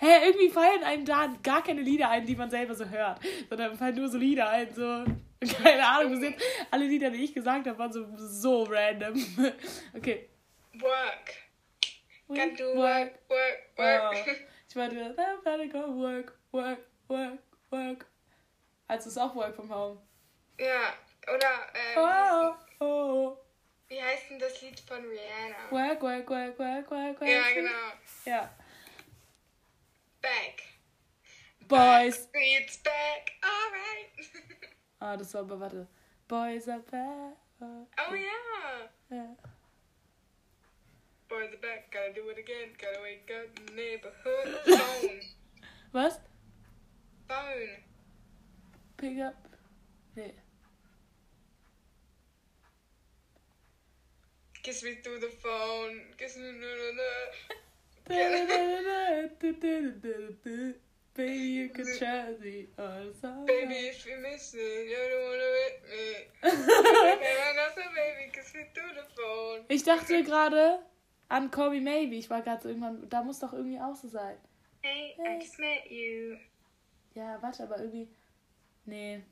Hä, 0.00 0.26
irgendwie 0.26 0.48
fallen 0.50 0.82
einem 0.82 1.04
da 1.04 1.32
gar 1.42 1.62
keine 1.62 1.82
Lieder 1.82 2.10
ein, 2.10 2.26
die 2.26 2.34
man 2.34 2.50
selber 2.50 2.74
so 2.74 2.84
hört. 2.84 3.20
Sondern 3.48 3.76
fallen 3.76 3.94
nur 3.94 4.08
so 4.08 4.18
Lieder 4.18 4.48
ein, 4.48 4.74
so. 4.74 5.04
Keine 5.62 5.86
Ahnung, 5.86 6.12
bis 6.12 6.30
jetzt 6.30 6.44
alle 6.70 6.86
Lieder, 6.86 7.10
die 7.10 7.22
ich 7.22 7.34
gesagt 7.34 7.66
habe, 7.68 7.78
waren 7.78 7.92
so, 7.92 8.06
so 8.16 8.64
random. 8.64 9.14
Okay. 9.94 10.30
Work. 10.80 11.34
Can 12.34 12.56
do 12.56 12.74
work, 12.74 13.20
work, 13.28 13.76
work. 13.76 14.14
Oh. 14.14 14.30
Ich 14.68 14.74
wollte, 14.74 14.96
I 14.96 15.44
better 15.44 15.68
go 15.68 15.94
work, 15.96 16.38
work, 16.50 16.78
work, 17.14 17.38
work. 17.70 18.06
Also 18.88 19.08
ist 19.08 19.18
auch 19.18 19.34
Work 19.34 19.56
from 19.56 19.70
Home. 19.72 19.98
Ja, 20.58 20.92
oder 21.32 21.66
ähm, 21.74 22.56
Oh, 22.80 22.84
oh. 22.84 23.38
wie 23.88 24.02
heißt 24.02 24.30
denn 24.30 24.38
das 24.38 24.60
Lied 24.60 24.78
von 24.80 25.02
Rihanna? 25.04 25.70
Work, 25.70 26.02
work, 26.02 26.28
work, 26.28 26.58
work, 26.58 26.90
work, 26.90 27.20
work. 27.20 27.28
Ja, 27.28 27.50
genau. 27.52 27.70
Ja. 28.26 28.50
Back. 30.20 30.62
Boys. 31.66 32.24
Streets 32.28 32.78
back. 32.82 33.32
Alright. 33.42 34.10
Ah, 35.00 35.16
das 35.18 35.34
war 35.34 35.42
aber, 35.42 35.60
warte. 35.60 35.86
Boys 36.28 36.66
are 36.66 36.80
back. 36.80 37.36
oh 37.60 38.14
ja. 38.14 38.88
Ja. 39.10 39.36
Boys 41.28 41.48
are 41.50 41.58
back. 41.58 41.90
Gotta 41.92 42.12
do 42.14 42.30
it 42.30 42.38
again. 42.38 42.72
Gotta 42.78 43.02
wake 43.02 43.30
up 43.30 43.74
neighborhood. 43.74 44.60
Phone. 44.64 45.20
Was? 45.92 46.20
Phone. 47.28 47.82
Pick 48.96 49.18
up. 49.20 49.34
Nee. 50.16 50.34
Kiss 54.62 54.82
me 54.82 54.94
through 55.02 55.20
the 55.20 55.30
phone. 55.42 56.00
Kiss 56.16 56.36
me 56.36 56.52
through 56.52 56.96
the... 60.02 60.74
Baby, 61.14 61.32
you 61.32 61.68
can 61.68 61.84
trust 61.84 62.40
me 62.42 62.66
all 62.76 63.12
summer. 63.20 63.46
Baby, 63.46 63.86
if 63.86 64.04
you 64.04 64.16
miss 64.20 64.52
me, 64.52 64.60
you 64.60 64.96
don't 65.10 65.24
wanna 65.30 65.48
with 65.60 65.78
me. 65.92 66.06
So 67.74 67.82
baby, 67.94 68.24
kiss 68.32 68.52
me 68.54 68.62
through 68.74 68.94
the 68.94 69.04
phone. 69.14 69.64
Ich 69.68 69.84
dachte 69.84 70.22
gerade 70.24 70.80
an 71.28 71.50
Call 71.52 71.70
Me 71.70 71.80
Maybe. 71.80 72.16
Ich 72.16 72.28
war 72.30 72.42
gerade 72.42 72.62
so 72.62 72.68
irgendwann, 72.68 73.08
da 73.08 73.22
muss 73.22 73.38
doch 73.38 73.52
irgendwie 73.52 73.78
auch 73.78 73.94
so 73.94 74.08
sein. 74.08 74.36
Hey, 74.82 75.14
I 75.18 75.38
just 75.40 75.56
met 75.60 75.88
you. 75.88 76.36
Ja, 77.14 77.40
warte, 77.42 77.62
aber 77.64 77.78
irgendwie. 77.78 78.08
Nee. 78.86 79.22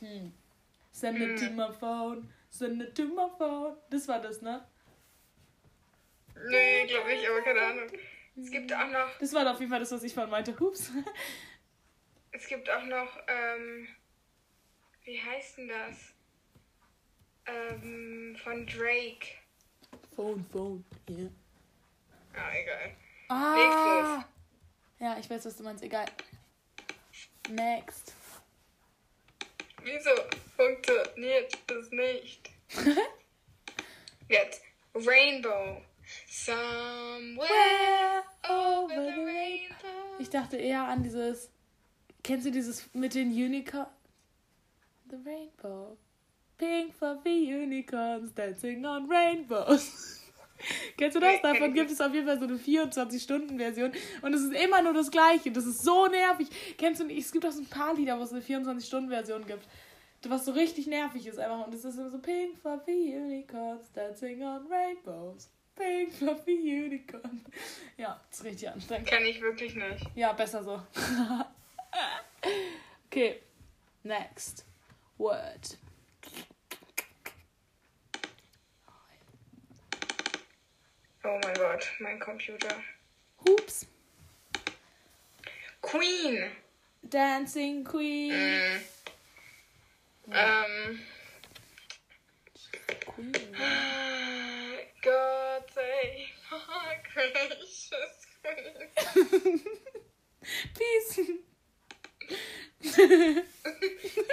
Hm. 0.00 0.32
Send 0.90 1.18
it 1.20 1.38
to 1.38 1.46
Hm. 1.46 1.56
my 1.56 1.72
phone. 1.72 2.32
Send 2.50 2.82
it 2.82 2.94
to 2.94 3.04
my 3.04 3.28
phone. 3.38 3.76
Das 3.90 4.06
war 4.08 4.20
das, 4.20 4.42
ne? 4.42 4.66
Nee, 6.48 6.86
glaube 6.86 7.12
ich, 7.12 7.28
aber 7.28 7.40
keine 7.42 7.60
Ahnung. 7.60 7.88
Es 8.36 8.50
gibt 8.50 8.72
auch 8.72 8.88
noch, 8.88 9.18
Das 9.18 9.32
war 9.32 9.50
auf 9.50 9.58
jeden 9.60 9.70
Fall 9.70 9.80
das, 9.80 9.92
was 9.92 10.02
ich 10.02 10.14
von 10.14 10.28
meinte. 10.30 10.58
Hups. 10.58 10.90
es 12.32 12.46
gibt 12.46 12.68
auch 12.70 12.84
noch, 12.84 13.18
ähm, 13.28 13.86
wie 15.04 15.20
heißt 15.20 15.58
denn 15.58 15.68
das? 15.68 16.14
Ähm, 17.46 18.36
von 18.42 18.66
Drake. 18.66 19.26
Phone, 20.16 20.44
phone. 20.50 20.84
Yeah. 21.08 21.30
Ah, 22.34 22.50
egal. 22.54 22.96
Ah. 23.28 24.24
Ja, 24.98 25.18
ich 25.18 25.28
weiß, 25.28 25.44
was 25.44 25.56
du 25.56 25.62
meinst. 25.64 25.82
Egal. 25.82 26.06
Next. 27.50 28.12
Wieso 29.82 30.10
funktioniert 30.56 31.58
es 31.70 31.90
nicht? 31.90 32.50
Jetzt. 34.28 34.62
Rainbow. 34.94 35.82
Somewhere 36.28 37.38
Where 37.48 38.22
over 38.48 38.94
the 38.94 39.00
the 39.12 39.24
rain- 39.24 39.26
rainbow. 39.26 40.18
Ich 40.18 40.30
dachte 40.30 40.56
eher 40.56 40.84
an 40.84 41.02
dieses. 41.02 41.50
Kennst 42.22 42.46
du 42.46 42.50
dieses 42.50 42.92
mit 42.94 43.14
den 43.14 43.30
Unicorns? 43.30 43.88
The 45.10 45.16
Rainbow. 45.24 45.96
Pink 46.58 46.94
fluffy 46.94 47.52
unicorns 47.52 48.32
dancing 48.34 48.84
on 48.86 49.10
rainbows. 49.10 50.20
Kennst 50.96 51.16
du 51.16 51.20
das? 51.20 51.40
Kenn 51.40 51.42
Davon 51.42 51.74
gibt 51.74 51.90
es 51.90 52.00
auf 52.00 52.12
jeden 52.12 52.26
Fall 52.26 52.38
so 52.38 52.44
eine 52.44 52.56
24-Stunden-Version. 52.56 53.92
Und 54.22 54.34
es 54.34 54.42
ist 54.42 54.54
immer 54.54 54.82
nur 54.82 54.94
das 54.94 55.10
Gleiche. 55.10 55.50
Das 55.50 55.66
ist 55.66 55.82
so 55.82 56.06
nervig. 56.06 56.48
Kennst 56.78 57.00
du 57.00 57.04
nicht? 57.04 57.18
Es 57.18 57.32
gibt 57.32 57.46
auch 57.46 57.52
so 57.52 57.60
ein 57.60 57.66
paar 57.66 57.94
Lieder, 57.94 58.18
wo 58.18 58.22
es 58.22 58.32
eine 58.32 58.42
24-Stunden-Version 58.42 59.46
gibt. 59.46 59.66
Was 60.24 60.44
so 60.44 60.52
richtig 60.52 60.86
nervig 60.86 61.26
ist 61.26 61.38
einfach. 61.38 61.66
Und 61.66 61.74
es 61.74 61.84
ist 61.84 61.98
immer 61.98 62.10
so 62.10 62.18
Pink 62.18 62.56
fluffy 62.60 63.16
unicorns 63.16 63.90
dancing 63.92 64.42
on 64.42 64.66
rainbows. 64.68 65.50
Pink 65.74 66.12
fluffy 66.12 66.84
unicorn. 66.84 67.44
Ja, 67.96 68.20
das 68.30 68.40
ist 68.40 68.44
richtig 68.44 68.68
anstrengend. 68.68 69.08
Kann 69.08 69.24
ich 69.24 69.40
wirklich 69.40 69.74
nicht. 69.74 70.06
Ja, 70.14 70.32
besser 70.32 70.62
so. 70.62 70.80
okay. 73.06 73.40
Next. 74.04 74.64
Word. 75.18 75.78
Oh 81.24 81.38
mein 81.44 81.54
Gott, 81.54 81.88
mein 82.00 82.18
Computer. 82.18 82.82
Hoops. 83.46 83.86
Queen. 85.80 86.50
Dancing 87.08 87.84
Queen. 87.84 88.32
Mm. 88.32 88.80
Ähm. 90.32 90.98
Queen. 93.06 93.56
God 95.02 95.62
save 95.72 96.28
our 96.50 96.96
gracious 97.14 98.26
Queen. 98.42 99.60
Peace. 100.74 101.20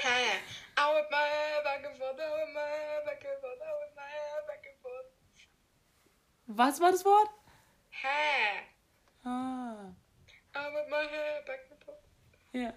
Hä? 0.03 0.39
I 0.77 0.93
whip 0.95 1.11
my 1.11 1.17
hair 1.17 1.61
back 1.63 1.85
and 1.85 1.97
forth, 1.99 2.19
I 2.19 2.29
Was 6.49 6.79
war 6.81 6.91
das 6.91 7.05
Wort? 7.05 7.29
Hair. 7.91 8.63
Ah, 9.23 9.93
I 10.55 10.59
whip 10.73 10.89
my 10.89 10.97
hair 10.97 11.43
back 11.45 11.59
and 11.71 11.83
forth. 11.83 12.03
ja. 12.53 12.71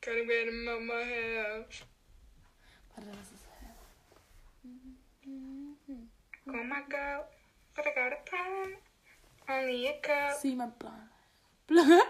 Gotta 0.00 0.24
get 0.26 0.48
him 0.48 0.68
out 0.68 0.82
my 0.82 1.02
hair. 1.02 1.64
Warte, 2.96 3.08
was 3.16 3.30
ist 3.32 3.46
Hair. 3.60 3.74
Oh 6.46 6.64
my 6.64 6.82
girl, 6.90 7.24
but 7.74 7.86
I 7.86 7.94
got 7.94 8.12
a 8.12 8.20
plan. 8.28 8.76
Only 9.48 9.86
a 9.88 10.00
girl. 10.02 10.36
See 10.38 10.54
my 10.54 10.66
blonde, 10.78 11.08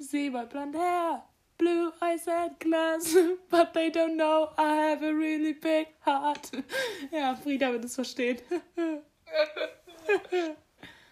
see 0.00 0.30
my 0.30 0.44
blonde 0.44 0.76
hair, 0.76 1.22
blue 1.60 1.92
eyes 2.00 2.26
and 2.26 2.58
glass, 2.58 3.14
but 3.50 3.74
they 3.74 3.90
don't 3.90 4.16
know 4.16 4.50
I 4.56 4.74
have 4.88 5.02
a 5.02 5.14
really 5.14 5.52
big 5.52 5.88
heart. 6.00 6.50
Ja, 7.12 7.34
Frieda 7.34 7.70
wird 7.72 7.84
es 7.84 7.94
verstehen. 7.94 8.38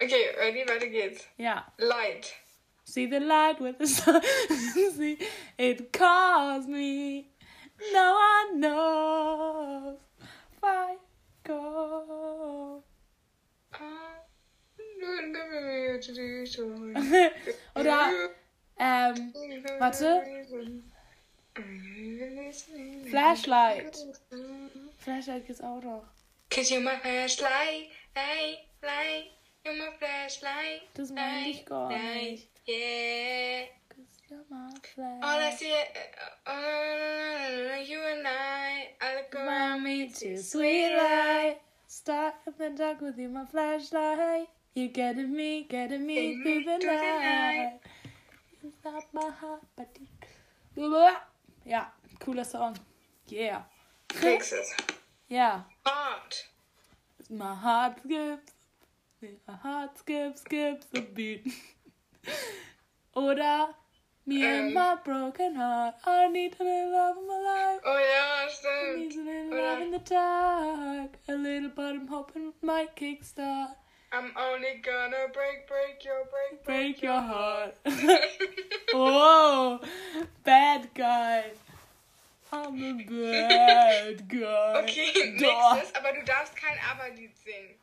okay, 0.03 0.25
ready? 0.39 0.65
Weiter 0.67 0.89
geht's. 0.89 1.27
Ja. 1.37 1.65
Light. 1.79 2.35
See 2.85 3.07
the 3.07 3.21
light 3.21 3.61
with 3.61 3.79
the 3.79 3.87
sun. 3.87 4.23
See, 4.97 5.19
it 5.59 5.93
calls 5.93 6.67
me. 6.67 7.29
No 7.93 8.15
one 8.15 8.61
knows. 8.61 9.99
Why 10.61 10.97
go? 11.45 12.83
Oder, 17.75 18.31
ähm, 18.79 19.33
warte. 19.79 20.22
Flashlight. 23.11 24.07
Flashlight 24.99 25.47
gibt's 25.47 25.61
auch 25.61 25.83
noch. 25.83 26.05
Cause 26.51 26.70
you're 26.70 26.81
my 26.81 26.99
flashlight, 27.01 27.91
light, 28.14 28.59
light. 28.83 29.31
You're 29.64 29.74
my 29.74 29.91
flashlight. 29.99 30.83
Das 30.95 31.11
meine 31.11 31.51
ich 31.51 31.66
gar 31.66 31.89
nicht. 31.89 32.49
Yeah. 32.66 33.66
Cause 33.89 34.07
you're 34.31 34.45
my 34.49 34.68
All 35.22 35.41
I 35.41 35.51
see, 35.51 35.72
uh, 35.72 36.51
uh, 36.51 37.76
you 37.85 37.99
and 38.01 38.26
I, 38.26 38.89
I 39.01 39.16
look 39.16 39.35
around 39.35 39.83
me 39.83 40.09
to 40.09 40.39
sweet 40.43 40.95
light. 40.97 41.59
Start 41.87 42.35
in 42.47 42.55
the 42.59 42.70
dark 42.76 43.01
with 43.01 43.18
you, 43.18 43.29
my 43.29 43.45
flashlight. 43.47 44.49
You 44.74 44.89
getting 44.89 45.35
me, 45.35 45.64
getting 45.64 46.07
me 46.07 46.43
through 46.43 46.64
the 46.64 46.79
night. 46.87 47.81
Ja, 51.64 51.93
cooler 52.25 52.45
Song. 52.45 52.75
Yeah. 53.31 53.62
Fixes. 54.12 54.75
Ja. 55.29 55.64
Art. 55.85 56.49
My 57.29 57.55
heart 57.55 57.99
skips. 58.01 58.53
My 59.47 59.55
heart 59.62 59.99
skips, 59.99 60.41
skips 60.41 60.87
a 60.97 61.01
beat. 61.01 61.45
Oder 63.14 63.75
me 64.25 64.45
and 64.47 64.69
Ähm. 64.69 64.75
my 64.75 64.97
broken 65.05 65.57
heart. 65.57 65.95
I 66.07 66.29
need 66.29 66.55
a 66.61 66.64
little 66.64 66.93
love 66.93 67.19
in 67.19 67.27
my 67.27 67.39
life. 67.41 67.81
Oh 67.85 67.99
ja, 67.99 68.45
I 68.45 68.97
need 68.97 69.12
stimmt. 69.12 69.29
a 69.29 69.31
little 69.31 69.53
Oder- 69.53 69.62
love 69.62 69.83
in 69.83 69.91
the 69.91 69.99
dark. 69.99 71.19
A 71.29 71.33
little 71.33 71.71
but 71.71 71.95
I'm 71.95 72.07
hoping 72.09 72.53
might 72.62 72.95
kickstart. 72.97 73.75
I'm 74.11 74.33
only 74.37 74.81
gonna 74.83 75.29
break, 75.33 75.69
break 75.69 76.05
your, 76.05 76.25
break, 76.31 76.65
Break 76.65 77.03
your 77.03 77.21
heart. 77.21 77.77
Whoa. 78.93 79.81
Bad 80.45 80.89
guy. 80.95 81.45
I'm 82.51 82.83
a 82.83 82.93
bad 83.05 84.27
guy. 84.29 84.81
Okay, 84.83 85.37
Doch. 85.39 85.75
nächstes, 85.75 85.95
aber 85.95 86.13
du 86.15 86.25
darfst 86.25 86.57
kein 86.57 86.79
Aber-Lied 86.91 87.37
singen. 87.37 87.75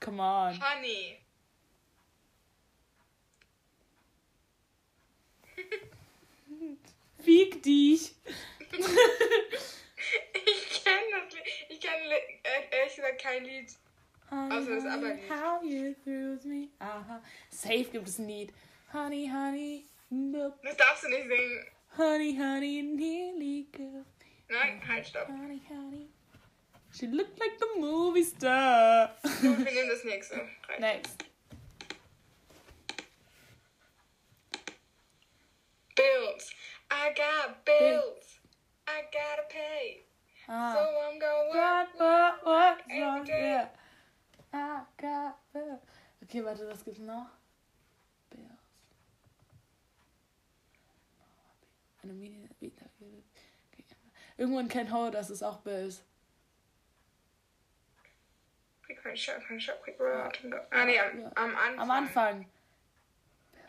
Come 0.00 0.20
on. 0.22 0.58
Honey. 0.58 1.18
Fick 7.22 7.62
dich. 7.62 8.14
Ich 8.72 10.84
kenne 10.84 11.10
das 11.12 11.34
Lied. 11.34 11.44
Ich 11.68 11.80
kenne 11.80 12.14
äh, 12.14 12.20
ehrlich 12.70 12.96
gesagt 12.96 13.20
kein 13.20 13.44
Lied. 13.44 13.76
Das 14.30 14.84
Aber-Lied. 14.84 15.30
How 15.30 15.62
you 15.62 15.94
thrills 16.04 16.44
me. 16.44 16.68
Aha. 16.80 17.22
Safe 17.50 17.84
gibt 17.84 18.08
es 18.08 18.18
ein 18.18 18.26
Lied. 18.28 18.52
Honey, 18.92 19.28
honey. 19.28 19.84
boop. 20.10 20.60
Das 20.62 20.76
darfst 20.76 21.04
du 21.04 21.08
nicht 21.08 21.28
singen. 21.28 21.66
Honey, 21.96 22.36
honey, 22.36 22.82
nearly 22.82 23.66
good. 23.72 24.04
Nein, 24.48 24.80
halt, 24.86 25.06
stopp. 25.06 25.28
Honey, 25.28 25.60
honey. 25.68 26.08
She 26.92 27.06
looked 27.06 27.38
like 27.38 27.58
the 27.58 27.80
movie 27.80 28.22
star. 28.24 29.14
Wir 29.40 29.50
nehmen 29.50 29.88
das 29.90 30.04
nächste. 30.04 30.36
Reicht. 30.68 30.80
Next. 30.80 31.24
Bills. 35.96 36.50
I 36.90 37.12
got 37.14 37.64
bills. 37.64 38.38
I 38.86 39.02
gotta 39.12 39.42
pay. 39.50 40.00
So 40.46 40.52
Ah. 40.52 40.76
I'm 41.10 41.18
gonna 41.18 41.48
work. 41.52 41.88
what, 41.98 42.46
what? 42.46 42.78
Every 42.88 43.18
So, 43.20 43.24
day. 43.24 43.40
yeah. 43.42 43.60
I 43.60 43.64
got 43.64 43.70
bills. 44.50 45.80
Okay, 46.22 46.44
warte, 46.44 46.68
was 46.68 46.84
gibt's 46.84 47.00
noch? 47.00 47.26
Bills. 48.30 48.44
Eine 52.02 52.12
okay. 52.12 53.84
Irgendwo 54.36 54.60
in 54.60 54.68
Ken 54.68 54.92
Ho, 54.92 55.10
das 55.10 55.30
ist 55.30 55.42
auch 55.42 55.58
Bills. 55.58 56.02
Quick, 58.84 59.02
quick, 59.02 59.18
shot, 59.18 59.44
quick, 59.46 59.60
shot, 59.60 59.82
quick, 59.82 60.00
roll. 60.00 60.30
Ah, 60.70 60.84
nee, 60.84 60.98
am, 60.98 61.24
am 61.34 61.56
Anfang. 61.56 61.78
Am 61.78 61.90
Anfang. 61.90 62.46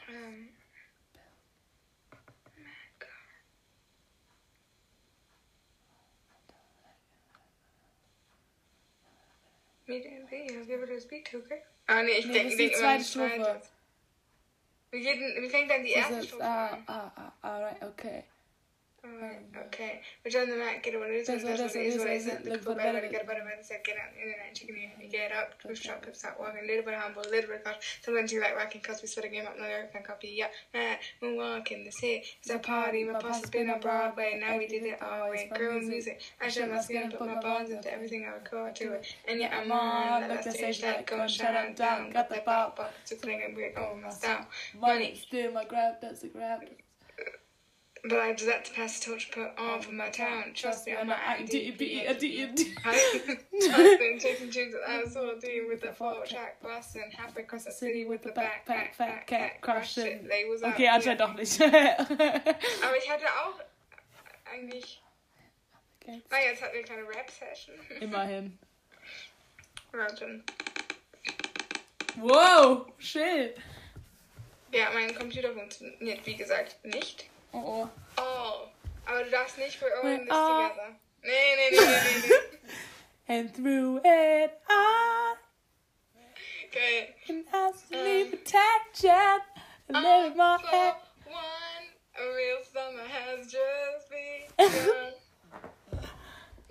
Ähm. 0.07 0.49
Medium 9.89 10.25
B, 10.29 10.35
I'll 10.55 10.65
give 10.65 10.83
it 10.83 10.89
a 10.91 11.01
speed 11.01 11.25
to, 11.31 11.37
okay? 11.39 11.61
Ah, 11.87 12.03
nee, 12.03 12.11
ich 12.19 12.25
Nee, 12.27 12.33
denke 12.33 12.49
das 12.49 12.53
ist 12.53 12.59
die 12.59 12.67
denk 12.69 12.77
immer 12.77 12.81
zweite 12.81 13.03
die 13.03 13.09
Stufe. 13.09 13.61
Wie, 14.91 15.01
geht, 15.01 15.19
denn- 15.21 15.43
wie 15.43 15.49
fängt 15.49 15.69
dann 15.71 15.83
die 15.83 15.91
erste 15.91 16.23
Stufe 16.23 16.43
ah, 16.43 16.67
an? 16.69 16.83
ah, 16.87 17.11
ah, 17.15 17.31
alright, 17.41 17.83
okay. 17.83 18.23
Alright, 19.05 19.45
okay. 19.67 20.01
Which 20.25 20.35
on 20.35 20.49
the 20.49 20.57
mat, 20.57 20.83
get 20.83 20.99
what 20.99 21.09
it 21.09 21.15
is, 21.15 21.27
That's 21.27 21.43
what 21.43 21.53
it 21.53 21.61
what 21.61 21.75
is, 21.75 21.97
what 21.97 22.07
it 22.07 22.11
it 22.11 22.11
it 22.11 22.15
is. 22.17 22.27
is, 22.27 22.45
Look 22.45 22.63
for 22.63 22.75
better, 22.75 22.99
get 22.99 23.25
better, 23.25 23.43
better, 23.47 23.63
set, 23.63 23.85
get 23.85 23.95
out, 23.95 24.11
in 24.15 24.27
and 24.27 24.35
out, 24.45 24.53
chicken, 24.53 24.75
in, 24.75 25.09
get 25.09 25.31
up, 25.31 25.53
push, 25.61 25.83
pip, 25.83 26.15
stop 26.15 26.37
walking, 26.37 26.67
little 26.67 26.83
bit 26.83 26.95
humble, 26.95 27.21
little 27.21 27.49
bit 27.49 27.63
cautious. 27.63 27.83
Sometimes 28.01 28.33
you 28.33 28.41
like 28.41 28.57
rocking, 28.57 28.81
cause 28.81 29.01
we 29.01 29.07
sweat 29.07 29.25
a 29.25 29.29
game 29.29 29.45
up, 29.45 29.57
no 29.57 29.63
American 29.63 30.03
copy, 30.03 30.35
yeah. 30.35 30.47
Nah, 30.73 30.95
moonwalk 31.23 31.71
in 31.71 31.85
the 31.85 31.91
city, 31.91 32.23
it's 32.41 32.49
a 32.49 32.59
party, 32.59 33.05
my 33.05 33.19
boss 33.19 33.39
has 33.39 33.49
been 33.49 33.69
on 33.69 33.79
Broadway, 33.79 34.37
now 34.41 34.57
we 34.57 34.67
did 34.67 34.83
it 34.83 35.01
all 35.01 35.29
way. 35.29 35.49
Girl 35.55 35.79
music, 35.79 36.21
I 36.41 36.49
shed 36.49 36.69
my 36.69 36.81
skin, 36.81 37.09
put 37.09 37.25
my 37.25 37.39
bones 37.39 37.69
into 37.69 37.91
everything 37.93 38.25
I 38.25 38.35
record 38.35 38.75
to 38.77 38.93
it. 38.93 39.05
And 39.27 39.39
yeah, 39.39 39.57
I'm 39.57 39.71
on, 39.71 40.27
let 40.27 40.43
the 40.43 40.51
stage 40.51 40.83
light 40.83 41.07
go, 41.07 41.25
shut 41.27 41.55
up, 41.55 41.75
down, 41.75 42.11
got 42.11 42.29
the 42.29 42.41
pop, 42.45 42.75
but 42.75 42.93
it's 43.03 43.13
a 43.13 43.15
thing, 43.15 43.41
and 43.45 43.55
we're 43.55 43.73
going 43.73 44.01
my 44.01 44.09
style. 44.09 44.45
Money, 44.77 45.15
still 45.15 45.53
my 45.53 45.63
grab, 45.63 45.95
that's 46.01 46.23
a 46.23 46.27
grab. 46.27 46.59
But 48.03 48.19
I 48.19 48.33
just 48.33 48.49
had 48.49 48.63
to 48.65 48.73
pass 48.73 48.99
the 48.99 49.11
torch 49.11 49.31
put 49.31 49.57
on 49.57 49.81
for 49.81 49.91
my 49.91 50.09
town. 50.09 50.51
Trust 50.53 50.87
me, 50.87 50.95
I'm 50.95 51.07
not 51.07 51.19
D-B-E, 51.49 52.05
IDP. 52.07 52.19
D-E-D. 52.19 52.75
I've 52.85 53.99
been 53.99 54.19
chasing 54.19 54.49
tunes 54.49 54.73
that 54.73 54.89
I 54.89 55.03
was 55.03 55.15
all 55.17 55.33
doing 55.39 55.67
with 55.67 55.81
the 55.81 55.91
four 55.91 56.23
track 56.25 56.61
blasting 56.61 57.11
halfway 57.15 57.43
across 57.43 57.65
the 57.65 57.71
city 57.71 58.05
with 58.05 58.23
the 58.23 58.29
backpack, 58.29 58.93
fat 58.93 59.27
cat, 59.27 59.61
out. 60.63 60.73
Okay, 60.73 60.87
anscheinend 60.87 61.19
doch 61.19 61.33
nicht. 61.35 61.61
Aber 61.61 62.97
ich 62.97 63.09
hatte 63.09 63.25
auch 63.25 63.59
eigentlich. 64.51 65.01
Okay. 66.01 66.21
Na, 66.31 66.37
jetzt 66.41 66.61
hatten 66.61 66.73
wir 66.73 66.79
eine 66.79 66.87
kleine 66.87 67.07
Rap-Session. 67.07 67.75
Immerhin. 68.01 68.57
Warte. 69.91 70.43
Wow, 72.17 72.93
shit. 72.97 73.57
Ja, 74.71 74.89
mein 74.93 75.13
Computer 75.15 75.53
funktioniert 75.53 76.25
wie 76.25 76.35
gesagt 76.35 76.83
nicht. 76.85 77.29
Oh, 77.53 77.57
oh. 77.63 77.89
Oh, 78.17 78.67
aber 79.05 79.23
du 79.23 79.29
darfst 79.31 79.57
nicht 79.57 79.75
für 79.77 79.85
We're 80.03 80.19
this 80.19 80.29
all- 80.29 80.69
together. 80.69 80.95
Nee, 81.23 81.55
nee, 81.55 81.69
nee, 81.71 81.79
nee, 81.79 81.85
nee. 81.85 82.27
nee. 82.29 82.57
And 83.35 83.53
through 83.53 84.01
it 84.03 84.51
all, 84.67 85.35
Okay. 86.67 87.13
and 87.27 87.45
absolutely 87.53 88.25
protection. 88.37 89.11
A 89.89 89.93
little 89.93 90.35
more 90.35 90.57
For 90.59 90.75
air. 90.75 90.95
one, 91.25 91.85
a 92.17 92.35
real 92.35 92.57
summer 92.73 93.03
has 93.07 93.45
just 93.51 94.09
begun. 94.09 95.13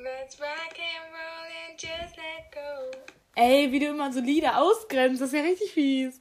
Let's 0.01 0.41
rock 0.41 0.75
and 0.79 1.13
roll 1.13 1.47
and 1.69 1.79
just 1.79 2.17
let 2.17 2.51
go. 2.53 2.91
Ey, 3.37 3.71
wie 3.71 3.79
du 3.79 3.87
immer 3.91 4.13
so 4.13 4.21
Lieder 4.21 4.59
ausgrenzt, 4.61 5.21
das 5.23 5.29
ist 5.29 5.35
ja 5.35 5.43
richtig 5.43 5.73
fies. 5.73 6.21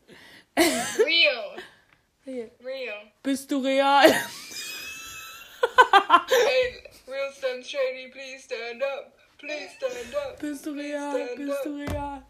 Real, 0.56 1.58
Real. 2.28 2.50
Bist 3.24 3.50
du 3.50 3.60
real? 3.60 4.02
Hey, 4.02 4.20
real 7.08 7.32
Slim 7.32 7.64
Shady, 7.64 8.12
please 8.12 8.44
stand 8.44 8.84
up. 8.84 9.18
Please 9.40 9.70
stand 9.78 10.14
up. 10.14 10.38
Bist 10.38 10.66
du 10.66 10.74
real? 10.74 11.12
Stand 11.14 11.38
Bist 11.38 11.66
du 11.66 11.76
real? 11.78 12.24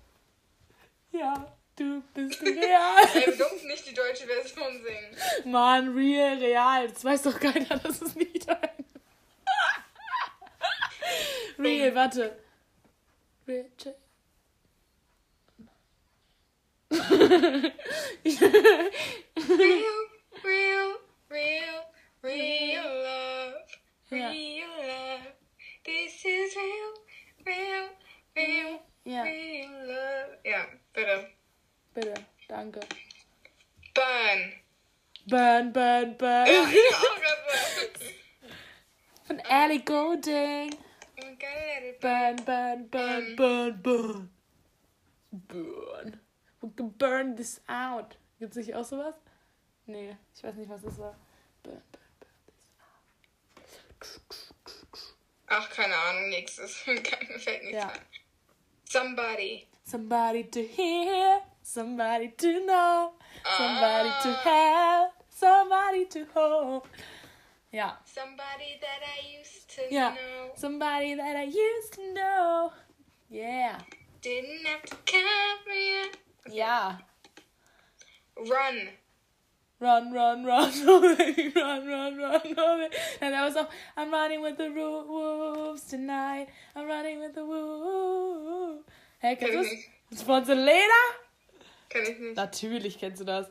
Ja, 1.12 1.52
du 1.76 2.04
bist 2.14 2.42
real. 2.44 3.08
Ey, 3.16 3.26
wir 3.26 3.38
durften 3.38 3.68
nicht 3.68 3.90
die 3.90 3.96
deutsche 3.96 4.28
Version 4.28 4.84
singen. 4.84 5.52
Mann, 5.52 5.96
real, 5.96 6.38
real. 6.38 6.90
Das 6.90 7.04
weiß 7.04 7.24
doch 7.24 7.40
keiner, 7.40 7.80
dass 7.84 8.00
es 8.00 8.14
nicht 8.14 8.48
ein. 8.48 8.86
real, 11.58 11.96
warte. 11.96 12.38
Real. 13.48 13.66
check. 13.80 13.96
Real, 16.90 17.02
real, 20.44 20.96
real, 21.30 21.84
real 22.24 22.84
love. 23.04 23.54
Real 24.10 24.68
love. 24.88 25.34
This 25.86 26.24
is 26.24 26.56
real, 26.56 26.94
real, 27.46 27.90
real, 28.36 28.82
ja, 29.04 29.24
real 29.24 29.72
love. 29.88 30.38
Ja, 30.46 30.66
bitte. 30.94 31.18
Um, 31.18 31.26
bitte, 31.94 32.12
uh, 32.12 32.16
danke. 32.48 32.80
Burn. 33.94 34.54
Burn, 35.28 35.74
burn, 35.74 36.18
burn. 36.18 36.48
Ja, 36.48 36.68
ich 36.70 36.96
auch 36.96 37.20
gerade. 37.20 37.92
Von 39.28 39.40
Ellie 39.40 39.84
Goulding. 39.84 40.77
Out. 48.38 48.40
Gibt's 48.40 48.56
nicht 48.58 48.76
auch 48.76 48.86
sowas? 48.86 49.16
Nee, 49.86 50.16
ich 50.36 50.44
weiß 50.44 50.56
nicht, 50.56 50.70
was 50.70 50.82
das 50.82 50.98
war. 51.00 51.16
Ach, 55.48 55.70
keine 55.70 55.96
Ahnung, 55.96 56.30
nächstes. 56.30 56.86
Mir 56.88 57.02
fällt 57.40 57.64
nichts 57.64 57.72
Ja. 57.78 57.88
ein. 57.90 58.00
Somebody. 58.90 59.68
Somebody 59.84 60.44
to 60.50 60.60
hear, 60.62 61.42
somebody 61.64 62.30
to 62.38 62.60
know, 62.66 63.14
somebody 63.58 64.10
to 64.22 64.30
Ah. 64.30 64.44
have, 64.44 65.12
somebody 65.30 66.06
to 66.10 66.26
hold. 66.36 66.84
Ja, 67.72 67.98
Somebody 68.06 68.80
that 68.82 69.02
I 69.04 69.40
used 69.40 69.70
to 69.76 69.82
ja. 69.94 70.12
know. 70.12 70.54
Somebody 70.56 71.16
that 71.16 71.36
I 71.36 71.44
used 71.46 71.94
to 71.94 72.14
know. 72.14 72.72
Yeah. 73.30 73.78
Didn't 74.22 74.66
have 74.66 74.84
to 74.84 74.96
carry 75.06 76.08
it. 76.08 76.18
Ja. 76.50 76.98
Run. 78.40 78.90
Run, 79.80 80.12
run, 80.12 80.44
run, 80.44 80.72
run, 80.88 81.04
run, 81.56 81.88
run, 81.88 82.18
run, 82.18 82.56
run. 82.56 82.90
And 83.22 83.34
that 83.34 83.44
was 83.46 83.56
all. 83.56 83.70
I'm 83.96 84.12
running 84.12 84.42
with 84.42 84.58
the 84.58 84.70
wolves 84.72 85.84
tonight. 85.84 86.48
I'm 86.76 86.88
running 86.88 87.20
with 87.20 87.36
the 87.36 87.46
wolves. 87.46 88.84
Hey, 89.20 89.36
kennst 89.36 89.54
du 89.54 89.62
Kenn 89.64 89.84
das? 90.10 90.24
von 90.24 90.46
Selena? 90.46 91.02
Kann 91.90 92.02
ich 92.04 92.18
nicht. 92.20 92.36
Natürlich 92.36 92.98
kennst 92.98 93.22
du 93.22 93.26
das. 93.26 93.48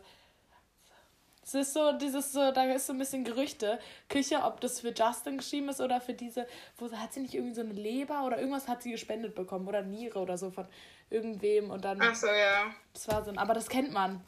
Es 1.45 1.55
ist 1.55 1.75
so, 1.75 1.93
dieses 1.93 2.33
so, 2.33 2.51
da 2.51 2.65
ist 2.73 2.89
so 2.89 2.93
ein 2.93 2.99
bisschen 2.99 3.23
Gerüchte. 3.23 3.79
Küche, 4.09 4.43
ob 4.43 4.61
das 4.61 4.81
für 4.81 4.93
Justin 4.93 5.39
geschrieben 5.39 5.69
ist 5.69 5.81
oder 5.81 6.01
für 6.01 6.13
diese, 6.13 6.45
wo 6.77 6.91
hat 6.91 7.13
sie 7.13 7.21
nicht 7.21 7.35
irgendwie 7.35 7.55
so 7.55 7.61
eine 7.61 7.73
Leber 7.73 8.25
oder 8.27 8.39
irgendwas 8.39 8.67
hat 8.67 8.83
sie 8.83 8.91
gespendet 8.91 9.37
bekommen 9.37 9.69
oder 9.69 9.83
Niere 9.83 10.19
oder 10.19 10.37
so 10.37 10.51
von 10.51 10.67
irgendwem 11.09 11.71
und 11.71 11.85
dann, 11.85 12.03
Ach 12.03 12.17
so, 12.17 12.27
ja. 12.27 12.75
das 12.93 13.07
war 13.07 13.25
so 13.25 13.31
ein, 13.31 13.39
aber 13.39 13.55
das 13.55 13.69
kennt 13.69 13.93
man. 13.93 14.25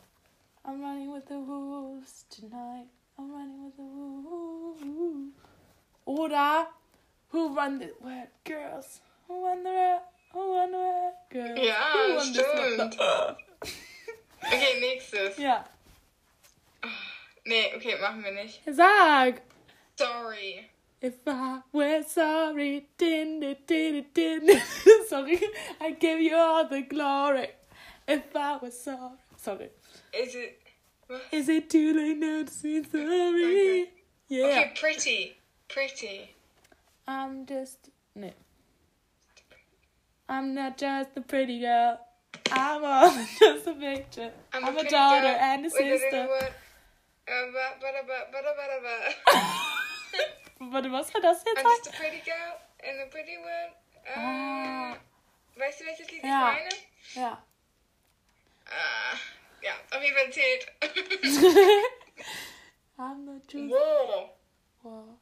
I'm 0.65 0.81
running 0.81 1.13
with 1.13 1.27
the 1.27 1.39
wolves 1.39 2.25
tonight. 2.31 2.87
I'm 3.19 3.31
running 3.33 3.65
with 3.65 3.77
the 3.77 3.83
wolves. 3.83 5.33
Oder 6.07 6.67
Who 7.31 7.55
run 7.55 7.79
the 7.79 7.91
world, 8.01 8.29
girls? 8.45 9.01
Who 9.27 9.45
run 9.45 9.63
the 9.63 9.71
world? 9.71 10.01
Who 10.33 10.55
run 10.57 10.71
the 10.73 10.79
world, 10.79 11.15
girls? 11.31 11.59
Ja, 11.61 11.93
Who 11.93 12.17
run 12.17 12.33
this 12.33 12.47
world? 12.47 12.93
stimmt. 12.95 13.01
Okay, 14.47 14.81
nächstes. 14.81 15.37
Ja. 15.39 15.65
Nee, 17.45 17.75
okay, 17.77 17.99
machen 18.01 18.23
wir 18.25 18.33
nicht. 18.33 18.61
Sag! 18.75 19.43
Sorry. 19.97 20.71
If 21.01 21.15
I 21.27 21.61
were 21.73 22.03
sorry, 22.03 22.87
din, 22.99 23.41
din, 23.41 23.57
din, 23.67 24.07
din, 24.15 24.61
sorry, 25.09 25.41
I 25.81 25.93
give 25.93 26.21
you 26.21 26.37
all 26.37 26.67
the 26.69 26.83
glory. 26.83 27.49
If 28.07 28.35
I 28.35 28.57
was 28.61 28.79
sorry, 28.83 29.19
sorry. 29.37 29.71
Is 30.13 30.35
it. 30.35 30.61
Is 31.33 31.49
it 31.49 31.71
too 31.71 31.95
late 31.95 32.19
now 32.19 32.45
to 32.45 32.53
say 32.53 32.83
sorry? 32.83 33.45
Okay. 33.45 33.91
Yeah. 34.29 34.45
Okay, 34.47 34.73
pretty. 34.79 35.37
Pretty. 35.69 36.35
I'm 37.07 37.47
just 37.47 37.91
no. 38.15 38.31
I'm 40.29 40.55
not 40.55 40.77
just 40.77 41.11
a 41.17 41.21
pretty 41.23 41.61
girl. 41.61 41.99
I'm 42.53 42.83
than 42.83 43.27
just 43.39 43.67
a 43.67 43.73
picture. 43.75 44.31
I'm, 44.53 44.65
a, 44.65 44.73
pretty 44.73 44.89
daughter 44.91 45.27
and 45.27 45.65
a 45.67 45.71
sister. 45.71 46.29
Warte, 50.61 50.91
was 50.91 51.11
war 51.15 51.23
das 51.23 51.43
jetzt? 51.47 51.59
I'm 51.59 51.65
just 51.65 51.87
a 51.89 51.93
pretty 51.97 52.23
girl 52.25 52.59
in 52.85 53.01
a 53.01 53.11
pretty 53.11 53.37
world. 53.39 53.73
Uh, 54.07 54.21
Ah. 54.21 54.97
Weißt 55.57 55.81
du, 55.81 55.85
welches 55.87 56.11
Lied 56.11 56.23
Ja. 56.25 56.53
ich 56.53 56.59
meine? 56.59 56.69
Ja. 57.15 57.43
Ah, 58.67 59.19
ja, 59.63 59.75
auf 59.91 60.03
jeden 60.03 60.17
Fall 60.17 60.33
zählt. 60.33 60.67
I'm 62.99 63.25
not 63.25 63.43
just. 63.49 63.71
wow. 63.71 64.31
Wow. 64.83 65.19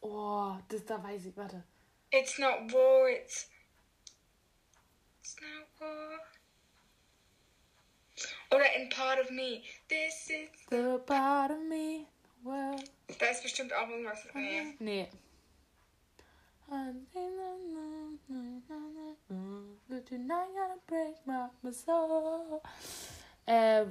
Oh, 0.00 0.56
das 0.68 0.84
da 0.84 1.02
weiß 1.02 1.26
ich. 1.26 1.36
Warte. 1.36 1.64
It's 2.10 2.38
not 2.38 2.72
war, 2.72 3.08
it's. 3.10 3.48
It's 5.20 5.36
not 5.40 5.66
war. 5.80 6.20
Oder 8.52 8.72
in 8.76 8.88
part 8.88 9.18
of 9.18 9.30
me. 9.30 9.64
This 9.88 10.30
is. 10.30 10.48
The 10.70 10.98
part 11.04 11.50
of 11.50 11.58
me. 11.68 12.06
Well. 12.44 12.76
Da 13.18 13.26
ist 13.26 13.42
bestimmt 13.42 13.72
auch 13.72 13.88
irgendwas. 13.88 14.26
Nee. 14.34 14.76
Nee. 14.78 15.08
Ähm, 16.68 17.06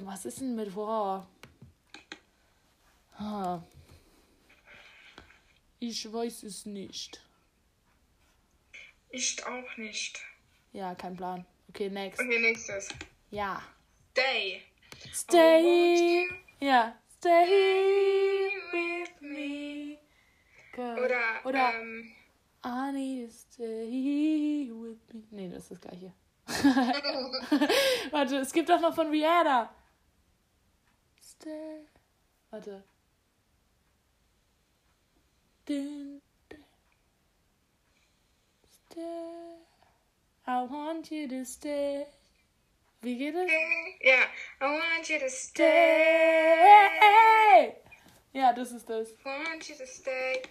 was 0.04 0.26
ist 0.26 0.40
denn 0.40 0.54
mit 0.54 0.74
War? 0.76 1.26
Ich 5.78 6.12
weiß 6.12 6.42
es 6.42 6.66
nicht. 6.66 7.22
Ich 9.10 9.44
auch 9.46 9.76
nicht. 9.78 10.20
Ja, 10.72 10.94
kein 10.94 11.16
Plan. 11.16 11.46
Okay, 11.70 11.88
next. 11.88 12.20
Okay, 12.20 12.38
nächstes. 12.38 12.88
Ja. 13.30 13.62
Day. 14.14 14.62
Stay. 15.12 16.28
Ja. 16.60 16.98
Stay 17.18 18.50
with 18.72 19.20
me. 19.20 19.98
Girl. 20.72 21.04
Oder, 21.04 21.20
Oder 21.44 21.80
ähm, 21.80 22.12
I 22.64 22.92
need 22.92 23.26
to 23.28 23.32
stay 23.32 24.70
with 24.72 24.98
me. 25.12 25.22
Nee, 25.30 25.48
das 25.48 25.70
ist 25.70 25.72
das 25.72 25.80
gleiche. 25.80 26.12
Warte, 28.10 28.36
es 28.38 28.52
gibt 28.52 28.68
doch 28.68 28.80
noch 28.80 28.94
von 28.94 29.08
Rihanna. 29.10 29.74
Stay. 31.20 31.86
Warte. 32.50 32.84
Din, 35.68 36.22
din. 36.50 36.64
Stay. 38.64 39.66
I 40.46 40.62
want 40.70 41.10
you 41.10 41.26
to 41.28 41.44
stay. 41.44 42.06
Wie 43.02 43.16
geht 43.18 43.34
es? 43.34 43.50
ja, 44.00 44.22
I 44.60 44.64
want 44.64 45.08
you 45.08 45.18
to 45.18 45.28
stay. 45.28 45.64
Ja, 48.32 48.52
das 48.52 48.72
ist 48.72 48.88
das. 48.88 49.08
Want 49.24 49.68
you 49.68 49.76
to 49.76 49.86
stay. 49.86 50.42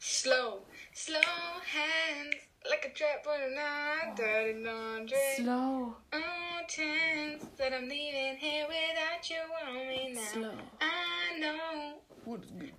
Slow, 0.00 0.62
slow 0.96 1.20
hands. 1.20 2.34
Like 2.68 2.86
a 2.86 2.94
trap 2.96 3.24
on 3.28 3.40
a 3.40 3.54
night. 3.54 4.16
Dirty 4.16 4.64
laundry. 4.64 5.18
Slow. 5.36 5.94
Oh, 6.12 6.60
chance 6.68 7.44
that 7.58 7.72
I'm 7.72 7.88
leaving 7.88 8.36
here 8.38 8.66
without 8.66 9.30
you 9.30 9.36
on 9.68 9.88
me 9.88 10.12
now. 10.14 10.20
Slow. 10.32 10.54
I 10.80 11.38
know. 11.38 11.94
What 12.24 12.40
is 12.42 12.50
good? 12.50 12.72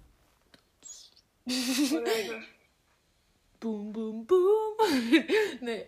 Whatever. 1.94 2.44
Boom, 3.60 3.92
boom, 3.92 4.24
boom. 4.24 4.76
nee. 5.62 5.84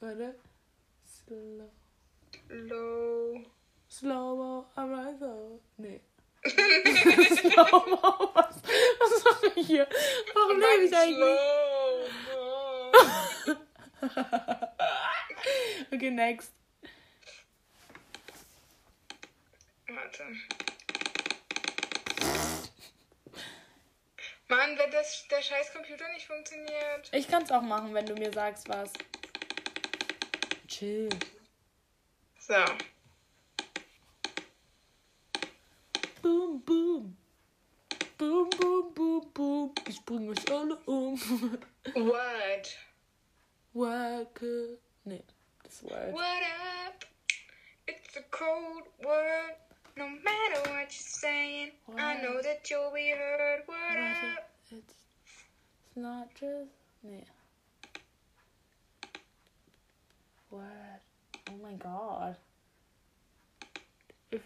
Warte. 0.00 0.34
Slow. 1.04 1.70
Low. 2.50 3.42
Slow-mo, 3.88 4.66
I 4.76 4.86
rise 4.86 5.22
up. 5.22 5.60
Slow-mo, 7.36 8.30
was, 8.34 8.56
was 9.00 9.24
mache 9.24 9.52
ich 9.56 9.66
hier? 9.66 9.88
Warum 10.34 10.60
lebe 10.60 10.84
ich 10.84 10.96
eigentlich? 10.96 11.38
Okay, 15.92 16.10
next. 16.10 16.52
Warte. 19.86 20.24
Mann, 24.48 24.78
wenn 24.78 24.90
das, 24.90 25.26
der 25.28 25.42
scheiß 25.42 25.72
Computer 25.72 26.08
nicht 26.12 26.26
funktioniert. 26.26 27.08
Ich 27.12 27.28
kann's 27.28 27.50
auch 27.50 27.62
machen, 27.62 27.94
wenn 27.94 28.06
du 28.06 28.14
mir 28.14 28.32
sagst, 28.32 28.68
was. 28.68 28.92
Chill. 30.68 31.08
So. 32.38 32.54
Boom, 36.26 36.58
boom. 36.66 37.16
Boom, 38.18 38.50
boom, 38.58 38.92
boom, 38.96 39.22
boom. 39.32 39.72
Ich 39.86 40.04
bring 40.04 40.28
euch 40.28 40.50
alle 40.50 40.76
um. 40.88 41.16
What? 41.94 42.76
Wacke. 43.72 44.78
Nee, 45.04 45.22
das 45.62 45.84
Word. 45.84 46.12
What 46.12 46.42
up? 46.84 47.04
It's 47.86 48.16
a 48.16 48.22
cold 48.32 48.88
word. 49.04 49.54
No 49.96 50.08
matter 50.08 50.68
what 50.72 50.90
you're 50.90 51.20
saying, 51.22 51.70
I 51.96 52.14
know 52.20 52.42
that 52.42 52.68
you'll 52.68 52.90
be 52.92 53.10
heard. 53.10 53.62
What 53.66 53.78
Warte, 53.96 54.26
up? 54.36 54.50
it's, 54.72 54.72
it's 54.72 55.96
not 55.96 56.34
just. 56.34 56.72
Nee. 57.04 57.24
What? 60.50 61.02
Oh 61.50 61.56
mein 61.62 61.78
Gott. 61.78 62.36
If, 64.32 64.42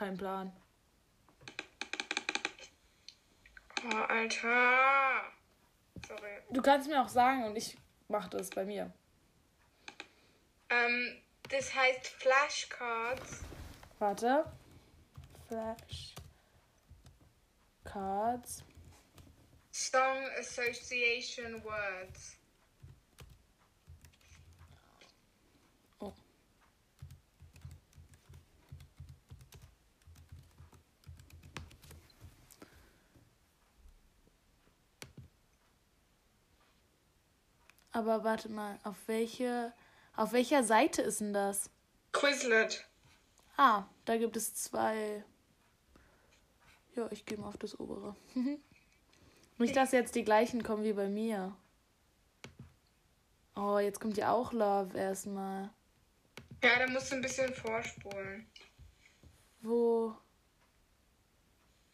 Kein 0.00 0.16
Plan. 0.16 0.50
Oh, 3.84 3.96
Alter. 4.08 5.24
Sorry. 6.08 6.38
Du 6.48 6.62
kannst 6.62 6.88
mir 6.88 7.02
auch 7.02 7.08
sagen 7.08 7.44
und 7.44 7.54
ich 7.54 7.76
mach 8.08 8.26
das 8.28 8.48
bei 8.48 8.64
mir. 8.64 8.90
Ähm, 10.70 11.20
das 11.50 11.74
heißt 11.74 12.06
Flashcards. 12.06 13.42
Warte. 13.98 14.50
Flash. 15.48 16.14
Cards. 17.84 18.64
Song 19.70 20.30
Association 20.38 21.62
Words. 21.62 22.38
Oh. 25.98 26.14
Aber 37.92 38.24
warte 38.24 38.48
mal, 38.48 38.78
auf 38.84 38.96
welche, 39.06 39.72
auf 40.14 40.32
welcher 40.32 40.62
Seite 40.62 41.02
ist 41.02 41.20
denn 41.20 41.32
das? 41.32 41.70
Quizlet. 42.12 42.86
Ah, 43.56 43.84
da 44.04 44.16
gibt 44.16 44.36
es 44.36 44.54
zwei. 44.54 45.24
Ja, 46.94 47.08
ich 47.10 47.26
gehe 47.26 47.38
mal 47.38 47.48
auf 47.48 47.58
das 47.58 47.78
obere. 47.78 48.16
Nicht, 49.58 49.76
dass 49.76 49.92
jetzt 49.92 50.14
die 50.14 50.24
gleichen 50.24 50.62
kommen 50.62 50.84
wie 50.84 50.92
bei 50.92 51.08
mir. 51.08 51.54
Oh, 53.54 53.78
jetzt 53.78 54.00
kommt 54.00 54.16
ja 54.16 54.32
auch 54.32 54.52
Love 54.52 54.96
erstmal. 54.96 55.70
Ja, 56.62 56.78
da 56.78 56.86
musst 56.86 57.10
du 57.10 57.16
ein 57.16 57.22
bisschen 57.22 57.52
vorspulen. 57.52 58.46
Wo? 59.60 60.16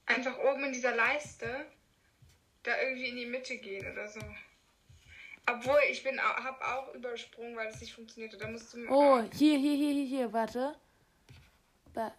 Einfach 0.07 0.38
oben 0.38 0.64
in 0.64 0.72
dieser 0.72 0.94
Leiste 0.94 1.66
da 2.62 2.80
irgendwie 2.80 3.09
in 3.09 3.16
die 3.16 3.26
Mitte 3.26 3.59
gehen 3.59 3.90
oder 3.90 4.07
so. 4.09 4.20
Obwohl, 5.49 5.78
ich 5.90 6.03
bin 6.03 6.20
hab 6.20 6.61
auch 6.61 6.92
übersprungen, 6.94 7.57
weil 7.57 7.68
es 7.68 7.80
nicht 7.80 7.94
funktioniert 7.94 8.32
hat. 8.32 8.40
Da 8.40 8.49
musst 8.49 8.74
du. 8.74 8.78
Oh, 8.88 9.22
hier, 9.32 9.59
hier, 9.59 9.76
hier, 9.76 9.92
hier, 9.92 10.07
hier, 10.07 10.32
warte. 10.32 10.74
Ba 11.94 12.12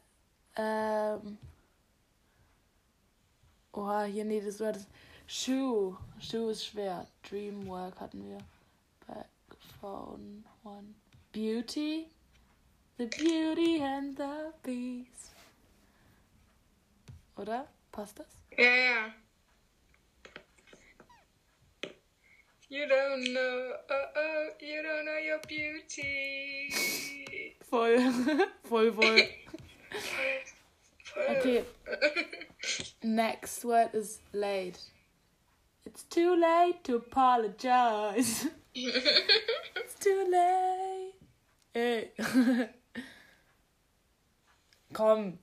ähm. 0.55 1.37
Oh, 3.73 4.01
hier, 4.01 4.25
nee, 4.25 4.41
das 4.41 4.59
war 4.59 4.71
das. 4.71 4.87
Shoe. 5.27 5.97
Shoe 6.19 6.51
ist 6.51 6.65
schwer. 6.65 7.05
Dreamwork 7.29 7.99
hatten 7.99 8.23
wir. 8.29 8.37
Backphone 9.05 10.45
One. 10.63 10.95
Beauty. 11.33 12.09
The 12.97 13.05
Beauty 13.05 13.83
and 13.83 14.17
the 14.17 14.51
Beast. 14.63 15.35
Oder? 17.35 17.67
Passt 17.91 18.17
das? 18.19 18.27
Ja, 18.57 18.63
ja. 18.63 19.13
You 22.69 22.85
don't 22.87 23.33
know, 23.33 23.73
oh 23.89 24.05
oh, 24.17 24.47
you 24.59 24.83
don't 24.83 25.05
know 25.05 25.17
your 25.17 25.39
beauty. 25.47 26.73
Voll. 27.71 28.11
voll, 28.65 28.91
voll. 28.91 29.19
Okay. 31.29 31.63
Next 33.03 33.63
word 33.63 33.91
is 33.93 34.19
late. 34.33 34.79
It's 35.85 36.03
too 36.03 36.35
late 36.35 36.83
to 36.83 36.95
apologize. 36.97 38.47
It's 38.75 39.95
too 39.99 40.27
late. 40.29 41.13
Ey. 41.73 42.11
Komm. 44.93 45.39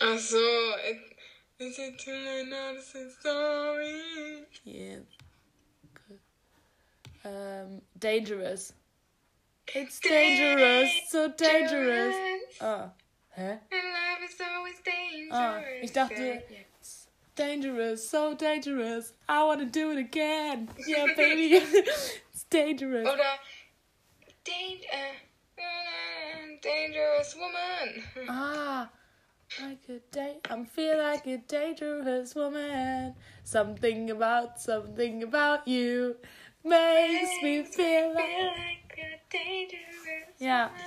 Ach 0.00 0.18
so, 0.18 0.38
is 1.62 1.78
it 1.78 1.98
too 1.98 2.12
late 2.12 2.48
now 2.48 2.72
to 2.72 2.82
say 2.82 3.06
sorry? 3.22 4.44
Yeah. 4.64 4.96
Um, 7.24 7.82
dangerous. 7.98 8.72
It's 9.74 10.00
dangerous, 10.00 10.90
so 11.08 11.28
dangerous. 11.28 12.16
Ah. 12.60 12.90
Hä? 13.36 13.58
And 13.70 13.86
love 13.96 14.22
is 14.28 14.40
always 14.40 14.80
dangerous. 14.84 15.30
Ah, 15.32 15.60
ich 15.82 15.92
dachte, 15.92 16.42
it's 16.80 17.06
dangerous, 17.36 18.10
so 18.10 18.34
dangerous. 18.34 19.12
I 19.28 19.44
want 19.44 19.60
to 19.60 19.66
do 19.66 19.90
it 19.92 19.98
again. 19.98 20.68
Yeah, 20.86 21.06
baby. 21.16 21.54
it's 22.32 22.44
dangerous. 22.50 23.06
Oder 23.08 23.38
dang, 24.44 24.80
uh, 24.92 25.62
uh, 25.62 26.58
dangerous 26.60 27.36
woman. 27.36 28.28
Ah, 28.28 28.90
like 29.60 29.88
a 29.88 30.00
da- 30.10 30.40
I'm 30.50 30.66
feel 30.66 30.96
like 30.98 31.26
a 31.26 31.38
dangerous 31.38 32.34
woman. 32.34 33.14
Something 33.44 34.10
about 34.10 34.58
something 34.60 35.22
about 35.22 35.66
you 35.66 36.16
makes 36.64 37.42
me 37.42 37.64
feel 37.64 38.14
like. 38.14 38.98
a 38.98 39.20
dangerous 39.30 40.38
Ja. 40.38 40.66
woman. 40.68 40.80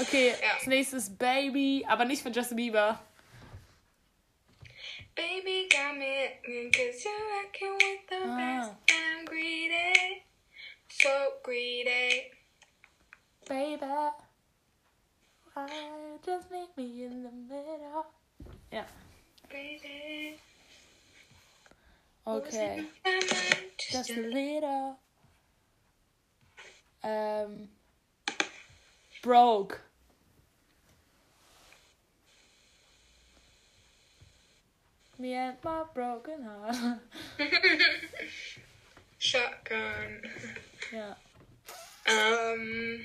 Okay, 0.00 0.28
Ja. 0.40 0.54
als 0.54 0.66
nächstes 0.66 1.10
Baby, 1.16 1.84
aber 1.88 2.04
nicht 2.04 2.22
von 2.22 2.32
Justin 2.32 2.56
Bieber. 2.56 3.00
Baby 5.16 5.68
got 5.70 5.96
me 5.96 6.70
cause 6.72 7.04
you're 7.04 7.14
rocking 7.42 7.74
with 7.74 8.08
the 8.08 8.16
Ah. 8.26 8.36
best. 8.36 8.72
I'm 8.90 9.24
greedy, 9.24 10.22
so 10.88 11.08
greedy. 11.44 12.32
Baby, 13.48 13.86
why 15.54 15.68
just 16.24 16.50
meet 16.50 16.68
me 16.76 17.04
in 17.04 17.22
the 17.22 17.30
middle? 17.30 18.06
Yeah. 18.72 18.84
Greedy. 19.48 20.36
okay. 22.26 22.84
Just 23.90 24.10
a 24.10 24.20
little. 24.20 24.98
Um, 27.04 27.68
broke. 29.22 29.80
Me 35.18 35.34
and 35.34 35.56
my 35.62 35.84
broken 35.94 36.42
heart. 36.42 36.98
Shotgun. 39.18 40.22
Yeah. 40.92 41.14
Ähm, 42.06 43.00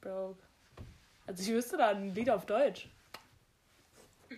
broke. 0.00 0.49
Also 1.30 1.44
ich 1.44 1.50
wüsste 1.50 1.76
da 1.76 1.90
ein 1.90 2.12
Lied 2.12 2.28
auf 2.28 2.44
Deutsch. 2.44 2.88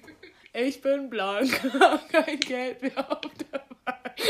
Ich 0.54 0.82
bin 0.82 1.08
blank, 1.08 1.50
hab 1.80 2.10
kein 2.10 2.38
Geld 2.38 2.82
mehr 2.82 3.10
auf 3.10 3.22
der 3.22 3.64
Bank. 3.86 4.20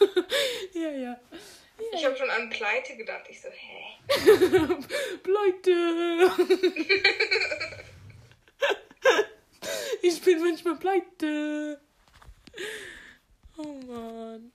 ja, 0.72 0.88
ja. 0.88 1.20
ich 1.92 2.06
habe 2.06 2.16
schon 2.16 2.30
an 2.30 2.48
Pleite 2.48 2.96
gedacht. 2.96 3.26
Ich 3.28 3.38
so, 3.42 3.50
hä? 3.50 3.98
pleite. 5.22 6.30
ich 10.00 10.22
bin 10.22 10.40
manchmal 10.40 10.76
pleite. 10.76 11.78
Oh 13.58 13.74
Mann. 13.86 14.52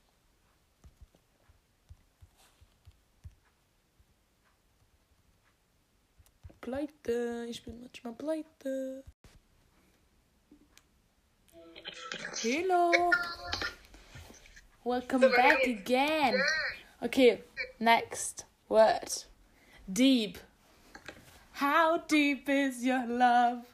Pleite, 6.64 7.44
ich 7.46 7.62
bin 7.62 7.78
manchmal 7.78 8.14
pleite. 8.14 9.04
Hello. 12.40 13.10
Welcome 14.82 15.30
back 15.36 15.66
again. 15.66 16.40
Okay, 17.02 17.42
next 17.78 18.46
word. 18.66 19.26
Deep. 19.92 20.38
How 21.52 21.98
deep 21.98 22.48
is 22.48 22.82
your 22.82 23.04
love? 23.08 23.66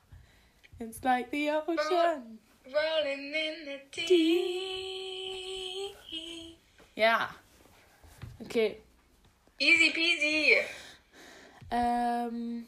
It's 0.81 1.05
like 1.05 1.31
the 1.31 1.51
ocean. 1.51 2.41
Rolling 2.67 3.33
in 3.33 3.67
the 3.67 3.81
deep. 3.93 5.95
Ja. 6.97 7.29
Okay. 8.43 8.79
Easy 9.61 9.93
peasy. 9.93 10.65
Um, 11.71 12.67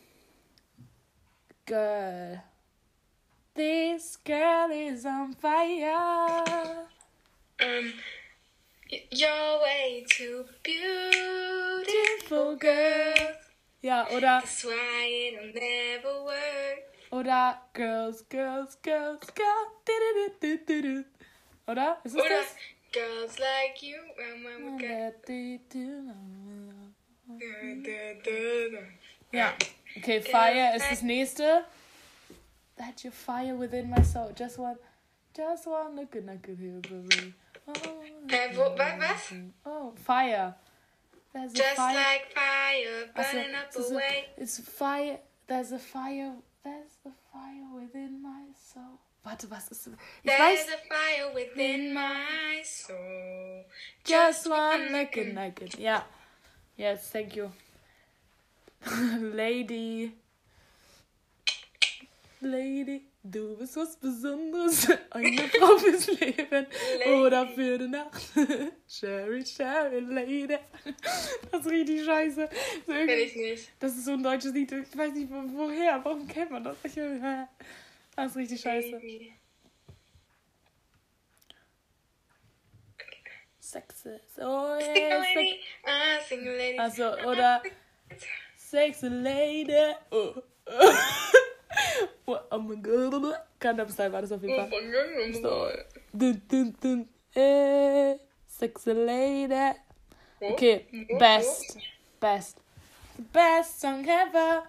girl. 1.66 2.42
This 3.54 4.16
girl 4.24 4.70
is 4.70 5.04
on 5.04 5.34
fire. 5.34 6.86
Um, 7.60 7.92
you're 9.10 9.60
way 9.62 10.04
too 10.08 10.44
beautiful, 10.62 12.56
girl. 12.56 13.36
Ja, 13.82 14.06
oder, 14.10 14.40
That's 14.40 14.64
why 14.64 15.32
it'll 15.32 15.52
never 15.52 16.24
work. 16.24 16.82
oder 17.10 17.60
Girls, 17.74 18.22
Girls, 18.28 18.76
Girls, 18.82 19.26
Girls. 19.34 19.72
Oder? 21.66 21.98
Ist 22.04 22.14
es 22.14 22.20
Oder 22.20 22.28
das? 22.28 22.56
girls 22.92 23.38
like 23.38 23.82
you. 23.82 23.96
When, 24.16 24.44
when 24.44 24.76
we 24.76 24.78
get 24.78 25.24
Ja. 29.32 29.54
Okay, 29.96 30.20
Fire 30.22 30.76
ist 30.76 30.90
das 30.90 31.02
nächste. 31.02 31.64
That 32.76 33.02
you 33.04 33.10
fire 33.10 33.54
within 33.58 33.90
my 33.90 34.02
soul. 34.02 34.32
Just 34.36 34.58
one, 34.58 34.76
just 35.36 35.66
one 35.66 35.94
look 35.96 36.14
and 36.16 36.30
I 36.30 36.36
could 36.38 36.58
hear 36.58 36.80
baby. 36.80 37.34
Oh, 37.66 37.72
Äh, 38.28 38.56
wo- 38.56 38.74
wa- 38.76 38.98
was? 38.98 39.32
Oh, 39.64 39.92
Fire. 40.04 40.54
There's 41.32 41.52
Just 41.52 41.76
fire. 41.76 41.94
like 41.94 42.26
fire 42.34 43.08
Also, 43.14 43.32
burning 43.32 43.54
up 43.54 43.68
es 43.70 43.76
ist 43.76 43.90
a- 43.90 43.94
away. 43.94 44.24
It's 44.36 44.58
fire. 44.60 45.18
There's 45.46 45.72
a 45.72 45.78
fire. 45.78 46.34
There's 46.62 46.98
a 47.06 47.12
fire 47.32 47.74
within 47.74 48.20
my 48.22 48.52
soul. 48.54 48.98
Warte, 49.24 49.48
was 49.50 49.68
ist? 49.70 49.86
Ich 49.86 49.92
There's 50.24 50.40
weiß. 50.40 50.66
a 50.74 50.78
fire 50.88 51.34
within 51.34 51.94
my 51.94 52.62
soul. 52.64 53.64
Just 54.04 54.46
one 54.48 54.90
look 54.92 55.16
and 55.16 55.38
I 55.38 55.50
could. 55.52 55.74
Ja. 55.78 56.04
Yes, 56.76 57.10
thank 57.10 57.36
you. 57.36 57.52
Lady. 59.34 60.12
Lady. 62.40 63.06
Du 63.24 63.56
bist 63.56 63.76
was 63.76 63.96
Besonderes. 63.96 64.88
Eine 65.10 65.48
Frau 65.48 65.78
fürs 65.78 66.08
Leben. 66.08 66.66
Oder 67.20 67.46
für 67.46 67.78
die 67.78 67.86
Nacht. 67.86 68.20
Sherry, 68.88 69.46
Sherry, 69.46 70.00
Lady. 70.00 70.58
Das 71.52 71.60
ist 71.64 71.70
richtig 71.70 72.04
scheiße. 72.04 72.48
So 72.84 72.92
Kenn 72.92 73.08
ich 73.10 73.36
nicht. 73.36 73.68
Das 73.78 73.92
ist 73.92 74.06
so 74.06 74.12
ein 74.14 74.22
deutsches 74.24 74.52
Lied. 74.52 74.72
Ich 74.72 74.98
weiß 74.98 75.12
nicht 75.12 75.30
wo- 75.30 75.44
woher. 75.56 76.00
Warum 76.04 76.26
kennt 76.26 76.50
man 76.50 76.64
das? 76.64 76.76
Ich, 76.82 76.96
äh, 76.96 77.46
das 78.16 78.32
ist 78.32 78.36
richtig 78.36 78.60
scheiße. 78.60 78.90
Baby. 78.90 79.34
Sexy. 83.60 84.18
Oh, 84.38 84.78
Single 84.80 84.96
yeah, 84.96 85.18
lady. 85.20 85.60
Ah, 85.86 86.20
single 86.28 86.56
lady. 86.56 86.78
Also, 86.78 87.04
oder 87.24 87.62
Sexy 88.72 89.10
Lady. 89.10 89.94
Oh. 90.10 90.32
oh, 92.26 92.40
oh 92.50 92.58
mein 92.58 92.82
Gott. 92.82 93.36
Gundam 93.60 93.88
Style 93.90 94.10
war 94.10 94.22
das 94.22 94.32
auf 94.32 94.42
jeden 94.42 94.56
Fall. 94.56 94.70
So. 95.42 95.68
Dun, 96.14 96.40
dun, 96.48 96.74
dun. 96.80 97.08
Eh, 97.34 98.16
sexy 98.46 98.92
Lady. 98.92 99.76
Okay, 100.40 100.86
best. 101.18 101.76
Best. 102.18 102.56
The 103.16 103.22
best 103.30 103.78
song 103.78 104.06
ever. 104.08 104.62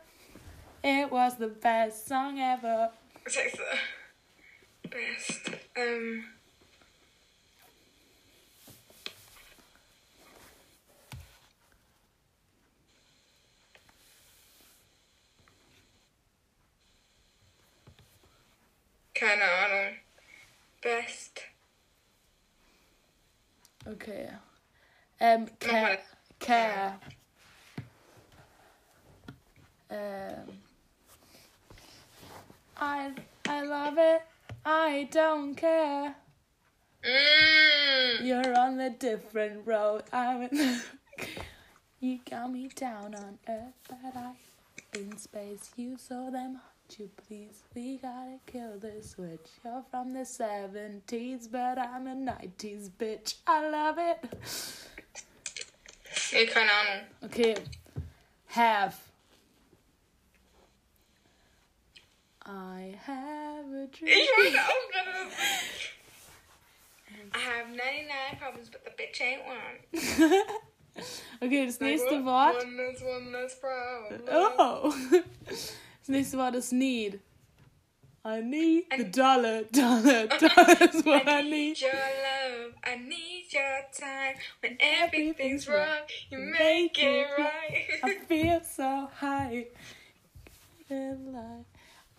It 0.83 1.09
was 1.09 1.37
the 1.37 1.47
best 1.47 2.05
song 2.05 2.37
ever. 2.39 2.91
Scheiße. 3.25 3.63
Best. 4.89 5.49
Ähm. 5.75 6.25
Keine 19.13 19.43
Ahnung. 19.43 19.95
Best. 20.81 21.41
Okay. 23.85 24.29
Ähm, 25.19 25.47
Care. 25.59 25.99
Care. 26.39 26.99
Ähm. 29.89 30.63
I, 32.77 33.11
I 33.47 33.61
love 33.61 33.97
it. 33.97 34.21
I 34.65 35.07
don't 35.11 35.55
care. 35.55 36.15
Mm. 37.05 38.25
You're 38.25 38.57
on 38.57 38.79
a 38.79 38.89
different 38.89 39.67
road. 39.67 40.03
I'm 40.11 40.49
you 41.99 42.19
got 42.29 42.51
me 42.51 42.69
down 42.69 43.13
on 43.15 43.39
earth, 43.47 43.73
but 43.87 44.15
I 44.15 44.33
in 44.97 45.17
space. 45.17 45.71
You 45.75 45.97
saw 45.97 46.29
them. 46.29 46.59
You 46.99 47.09
please? 47.27 47.63
We 47.73 47.97
gotta 47.97 48.37
kill 48.45 48.77
this 48.77 49.11
switch. 49.11 49.47
You're 49.65 49.83
from 49.89 50.13
the 50.13 50.19
70s, 50.19 51.51
but 51.51 51.79
I'm 51.79 52.05
a 52.05 52.15
90s 52.15 52.91
bitch. 52.91 53.35
I 53.47 53.67
love 53.67 53.97
it. 53.97 54.19
Nee, 56.33 56.45
keine 56.45 56.69
Ahnung. 56.69 57.01
Okay. 57.23 57.55
Have. 58.47 58.95
I 62.45 62.95
have 63.05 63.65
a 63.73 63.85
Ich 63.85 63.99
dream. 63.99 64.27
wollte 64.37 64.59
auch 64.59 64.91
gerade 64.91 65.31
I 67.33 67.39
have 67.39 67.69
99 67.69 68.39
problems, 68.39 68.69
but 68.69 68.83
the 68.85 68.91
bitch 68.91 69.19
ain't 69.21 69.41
one. 69.45 69.79
okay, 71.41 71.65
das 71.65 71.79
nächste 71.79 72.23
Wort. 72.23 72.63
One 72.63 72.79
is 72.79 73.01
one 73.01 73.33
is 73.45 73.57
oh. 73.57 73.61
problem. 73.61 74.21
Oh. 74.31 75.23
Das 76.03 76.09
nächste 76.09 76.37
Wort 76.37 76.53
ist 76.55 76.73
need. 76.73 77.21
I 78.25 78.41
need 78.41 78.87
the 78.97 79.05
dollar, 79.05 79.63
dollar, 79.71 80.27
dollar 80.27 80.81
is 80.81 81.05
what 81.05 81.29
I 81.29 81.43
need. 81.43 81.43
I 81.43 81.49
need. 81.49 81.81
your 81.81 81.91
love. 81.93 82.73
I 82.83 82.95
need 82.97 83.45
your 83.53 83.85
time. 83.97 84.35
When 84.59 84.77
everything's 84.81 85.65
wrong, 85.65 86.03
you 86.29 86.39
make 86.39 87.01
it 87.01 87.25
right. 87.37 87.85
I 88.03 88.19
feel 88.27 88.61
so 88.65 89.09
high. 89.21 89.67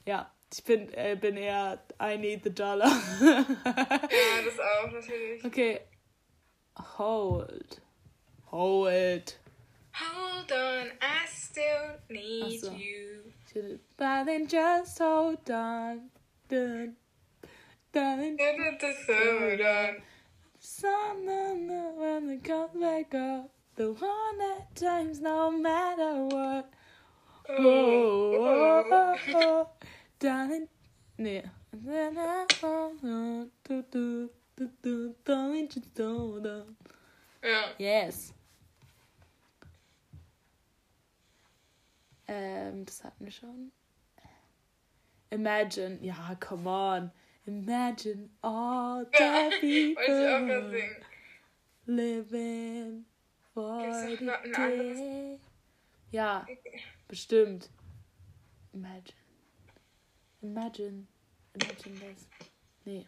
Ja, 0.06 0.30
ich 0.50 0.64
bin, 0.64 0.90
äh, 0.94 1.16
bin 1.20 1.36
eher 1.36 1.78
I 2.00 2.16
need 2.16 2.42
the 2.42 2.50
dollar. 2.50 2.88
ja, 3.20 3.44
das 4.44 4.60
auch 4.60 4.92
natürlich. 4.92 5.44
okay. 5.44 5.80
Hold. 6.96 7.82
Hold. 8.50 9.38
Hold 9.92 10.52
on, 10.52 10.86
I 11.02 11.26
still 11.28 11.98
need 12.08 12.60
so. 12.62 12.70
you. 12.72 13.33
But 13.96 14.24
then 14.24 14.48
just 14.48 14.98
hold 14.98 15.48
on. 15.48 16.10
Dun, 16.48 16.96
dun, 17.92 18.36
Hold 19.08 19.60
on. 19.60 19.96
Sun 20.58 21.26
when 21.96 22.30
it 22.30 22.42
comes 22.42 22.80
back 22.80 23.14
up. 23.14 23.50
The 23.76 23.92
one 23.92 24.40
at 24.56 24.74
times, 24.74 25.20
no 25.20 25.50
matter 25.52 26.24
what. 26.24 26.70
Oh, 27.48 28.34
oh, 28.36 28.84
oh, 28.90 29.16
oh. 29.34 29.68
Darling. 30.18 30.68
And 31.18 31.42
then 31.84 32.18
I. 32.18 32.46
Do, 33.64 33.84
do, 33.90 34.30
do, 34.56 34.70
do, 34.82 35.14
darling, 35.24 35.68
just 35.68 35.96
hold 35.96 36.46
on. 36.46 36.76
Ja. 37.42 37.64
Yes. 37.78 38.33
Ähm, 42.26 42.84
das 42.86 43.04
hatten 43.04 43.24
wir 43.24 43.32
schon. 43.32 43.72
Imagine, 45.30 45.98
ja, 46.00 46.36
come 46.40 46.68
on. 46.68 47.10
Imagine 47.46 48.30
all 48.42 49.04
the 49.12 49.50
people 49.60 50.72
living 51.86 53.04
for 53.52 53.82
the 53.82 54.52
day. 54.54 55.38
Ja, 56.10 56.46
bestimmt. 57.08 57.68
Imagine. 58.72 59.14
Imagine. 60.42 61.06
Imagine 61.54 61.94
this. 62.00 62.28
Nee. 62.84 63.06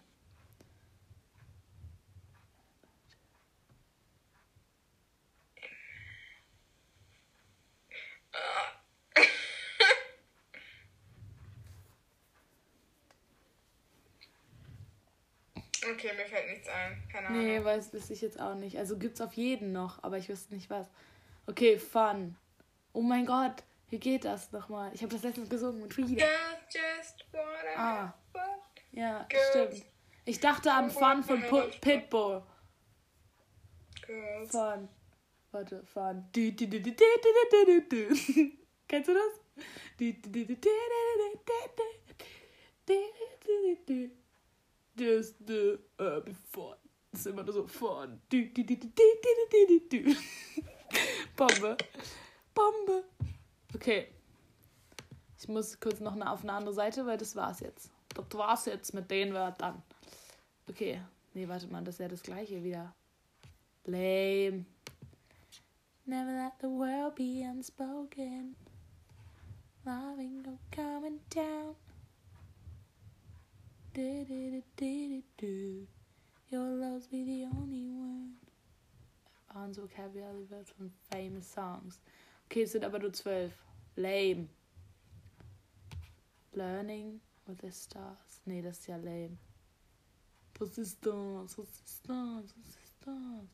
Okay, 15.92 16.10
mir 16.16 16.26
fällt 16.26 16.48
nichts 16.50 16.68
ein. 16.68 17.02
Keine 17.10 17.28
Ahnung. 17.28 17.42
Nee, 17.44 17.62
weiß, 17.64 17.92
wüsste 17.92 18.12
ich 18.12 18.20
jetzt 18.20 18.40
auch 18.40 18.54
nicht. 18.54 18.76
Also 18.78 18.96
gibt's 18.98 19.20
auf 19.20 19.32
jeden 19.34 19.72
noch, 19.72 20.02
aber 20.02 20.18
ich 20.18 20.28
wüsste 20.28 20.54
nicht 20.54 20.68
was. 20.70 20.88
Okay, 21.46 21.78
Fun. 21.78 22.36
Oh 22.92 23.02
mein 23.02 23.26
Gott. 23.26 23.62
Wie 23.90 23.98
geht 23.98 24.24
das 24.24 24.50
nochmal? 24.52 24.90
Ich 24.94 25.02
habe 25.02 25.12
das 25.12 25.22
letztens 25.22 25.48
gesungen 25.48 25.80
what 27.32 27.44
I 27.64 27.78
Ah. 27.78 28.14
Ja, 28.92 29.26
Girls. 29.28 29.48
stimmt. 29.76 29.86
Ich 30.24 30.40
dachte 30.40 30.72
an 30.72 30.90
Fun 30.90 31.22
von 31.22 31.40
Pu- 31.44 31.80
Pitbull. 31.80 32.42
Girls. 34.06 34.50
Fun. 34.50 34.88
Warte, 35.52 35.84
Fun. 35.86 36.24
Du, 36.32 36.50
du, 36.52 36.66
du, 36.66 36.80
du, 36.80 36.90
du, 36.90 37.04
du, 37.22 37.64
du, 37.64 37.80
du, 37.80 38.08
du. 38.08 38.52
Kennst 38.88 39.08
du 39.08 39.14
das? 39.14 39.64
Du, 39.98 40.12
du, 40.12 40.30
du, 40.30 40.44
du, 40.46 40.54
du, 40.54 40.54
du, 40.56 40.56
du, 40.56 41.84
du, 42.86 42.94
du, 42.94 42.96
du, 43.44 43.76
du, 43.86 44.08
du 44.08 44.10
das, 44.96 45.34
das, 45.40 45.78
äh, 45.98 46.32
vor. 46.50 46.76
Das 47.12 47.20
ist 47.20 47.26
immer 47.26 47.42
nur 47.42 47.52
so 47.52 47.66
von. 47.66 48.20
Bombe. 51.36 51.76
Bombe. 52.54 53.04
Okay. 53.74 54.08
Ich 55.38 55.48
muss 55.48 55.78
kurz 55.78 56.00
noch 56.00 56.16
auf 56.26 56.42
eine 56.42 56.52
andere 56.52 56.74
Seite, 56.74 57.06
weil 57.06 57.18
das 57.18 57.36
war's 57.36 57.60
jetzt. 57.60 57.90
Das 58.14 58.26
war's 58.32 58.64
jetzt 58.66 58.94
mit 58.94 59.10
den 59.10 59.32
Wörtern. 59.32 59.82
Okay. 60.68 61.00
Nee, 61.34 61.46
warte 61.48 61.66
mal, 61.68 61.84
das 61.84 61.96
ist 61.96 62.00
ja 62.00 62.08
das 62.08 62.22
gleiche 62.22 62.62
wieder. 62.62 62.94
Lame. 63.84 64.64
Never 66.06 66.32
let 66.32 66.52
the 66.60 66.68
world 66.68 67.14
be 67.14 67.42
unspoken. 67.44 68.56
Loving 69.84 70.42
no 70.42 70.58
coming 70.70 71.20
down. 71.34 71.76
Your 76.50 76.68
love's 76.76 77.06
be 77.06 77.24
the 77.24 77.46
only 77.56 77.88
one. 77.88 78.34
Hans 79.54 79.78
Vocabulary 79.78 80.44
wird 80.50 80.68
von 80.68 80.92
famous 81.10 81.50
songs. 81.50 81.98
Okay, 82.44 82.64
es 82.64 82.72
sind 82.72 82.84
aber 82.84 82.98
nur 82.98 83.14
zwölf. 83.14 83.54
Lame. 83.96 84.48
Learning 86.52 87.20
with 87.46 87.58
the 87.62 87.70
stars. 87.72 88.42
Nee, 88.44 88.60
das 88.60 88.80
ist 88.80 88.88
ja 88.88 88.96
lame. 88.96 89.38
Was 90.58 90.76
ist 90.76 90.98
das? 91.06 91.14
Was 91.14 91.58
ist 91.58 92.06
das? 92.06 92.54
Was 92.54 92.76
ist 92.76 92.96
das? 93.00 93.48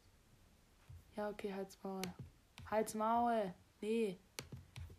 Ja, 1.16 1.28
okay, 1.28 1.54
halt's 1.54 1.78
Maul. 1.84 2.02
Halt's 2.68 2.94
Maul. 2.94 3.54
Nee. 3.80 4.18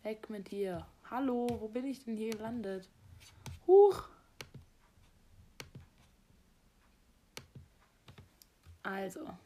Weg 0.04 0.30
mit 0.30 0.52
dir. 0.52 0.88
Hallo, 1.12 1.48
wo 1.60 1.68
bin 1.68 1.86
ich 1.86 2.02
denn 2.06 2.16
hier 2.16 2.32
gelandet? 2.32 2.90
Huch. 3.68 4.08
Also. 8.84 9.38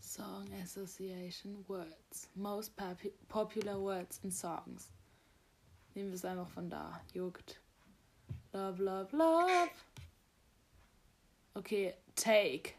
Song 0.00 0.48
Association 0.62 1.64
Words. 1.68 2.28
Most 2.34 2.76
popu 2.76 3.10
popular 3.28 3.78
words 3.78 4.20
in 4.22 4.30
songs. 4.30 4.92
Nehmen 5.94 6.10
wir 6.10 6.14
es 6.14 6.24
einfach 6.24 6.48
von 6.48 6.70
da. 6.70 7.00
Juckt. 7.12 7.60
Love, 8.52 8.82
love, 8.82 9.16
love. 9.16 9.70
Okay, 11.54 11.94
take. 12.14 12.74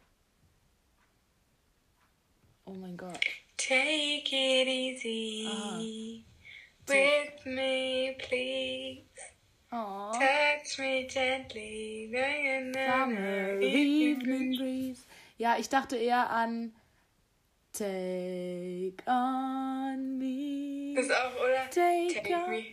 Oh 2.66 2.74
mein 2.74 2.96
Gott. 2.96 3.20
Take 3.58 4.32
it 4.32 4.68
easy 4.68 6.24
with 6.88 7.46
me, 7.46 8.16
please. 8.20 9.29
Oh. 9.72 10.12
Touch 10.14 10.80
me 10.80 11.08
gently. 11.08 12.10
Na, 12.12 12.62
na, 12.62 13.06
Summer 13.06 13.62
evening 13.62 14.58
breeze. 14.58 15.06
Ja, 15.38 15.58
ich 15.60 15.70
dachte 15.70 15.96
eher 15.96 16.28
an 16.30 16.74
Take 17.72 18.96
on 19.06 20.18
me. 20.18 20.96
Das 20.96 21.12
auch, 21.12 21.36
oder? 21.40 21.70
Take, 21.70 22.14
Take 22.16 22.34
on. 22.36 22.50
me. 22.50 22.64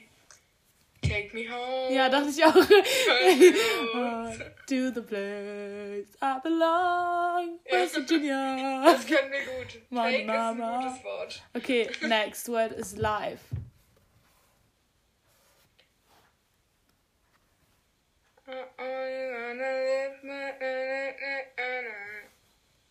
Take 1.03 1.35
me 1.35 1.47
home. 1.49 1.93
Ja, 1.95 2.09
dachte 2.09 2.31
ich 2.31 2.43
auch. 2.45 2.55
To 4.67 4.91
the 4.93 5.01
place 5.03 6.17
I 6.21 6.41
belong. 6.43 7.61
West 7.71 7.95
Virginia. 7.95 8.83
Das 8.85 9.07
können 9.07 9.31
wir 9.31 9.45
gut. 9.45 9.81
Mann, 9.91 10.11
Take 10.11 10.23
ist 10.25 10.29
ein 10.31 10.59
Mama. 10.59 10.83
gutes 10.89 11.05
Wort. 11.05 11.43
Okay, 11.55 11.89
next 12.09 12.49
word 12.49 12.73
is 12.73 12.97
live. 12.97 13.39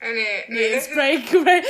It's 0.02 0.88
break, 0.94 1.30
break. 1.32 1.64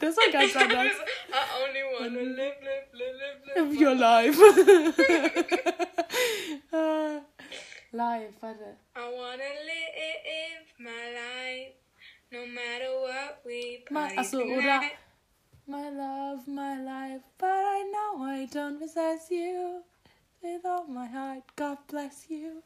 ganz 0.00 0.16
Ich 0.46 0.52
dachte, 0.52 0.58
anders. 0.78 0.92
das- 0.96 1.08
I 1.30 1.42
only 1.62 1.82
wanna 1.82 2.20
live, 2.20 2.58
live, 2.62 2.88
live, 2.92 3.16
live, 3.18 3.40
live. 3.46 3.56
Live 3.56 3.80
your 3.80 3.94
life. 3.94 4.38
Live, 7.92 8.34
warte. 8.40 8.76
Uh, 8.96 9.00
I 9.00 9.10
wanna 9.12 9.50
live 9.66 10.66
my 10.78 11.04
life, 11.14 11.74
no 12.32 12.46
matter 12.46 12.90
what 13.00 13.40
we 13.44 13.84
achso, 14.16 14.40
oder- 14.42 14.80
My 15.66 15.88
love, 15.90 16.46
my 16.46 16.76
life, 16.76 17.22
but 17.38 17.48
I 17.48 17.82
know 17.90 18.22
I 18.24 18.46
don't 18.46 18.78
possess 18.78 19.30
you. 19.30 19.82
With 20.44 20.66
all 20.66 20.84
my 20.86 21.06
heart, 21.06 21.42
God 21.56 21.78
bless 21.88 22.26
you. 22.28 22.62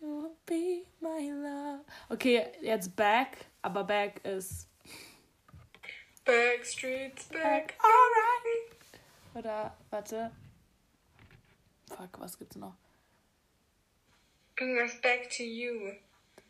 You 0.00 0.08
will 0.08 0.30
be 0.46 0.84
my 0.98 1.30
love. 1.30 1.80
Okay, 2.10 2.52
jetzt 2.62 2.96
back, 2.96 3.44
aber 3.60 3.84
back 3.84 4.24
ist 4.24 4.66
Backstreet's 6.24 7.26
back. 7.28 7.74
alright. 7.84 8.94
Oder, 9.34 9.76
warte. 9.90 10.30
Fuck, 11.90 12.18
was 12.18 12.38
gibt's 12.38 12.56
noch? 12.56 12.74
Irgendwas 14.58 14.98
back 15.02 15.28
to 15.36 15.42
you. 15.42 15.92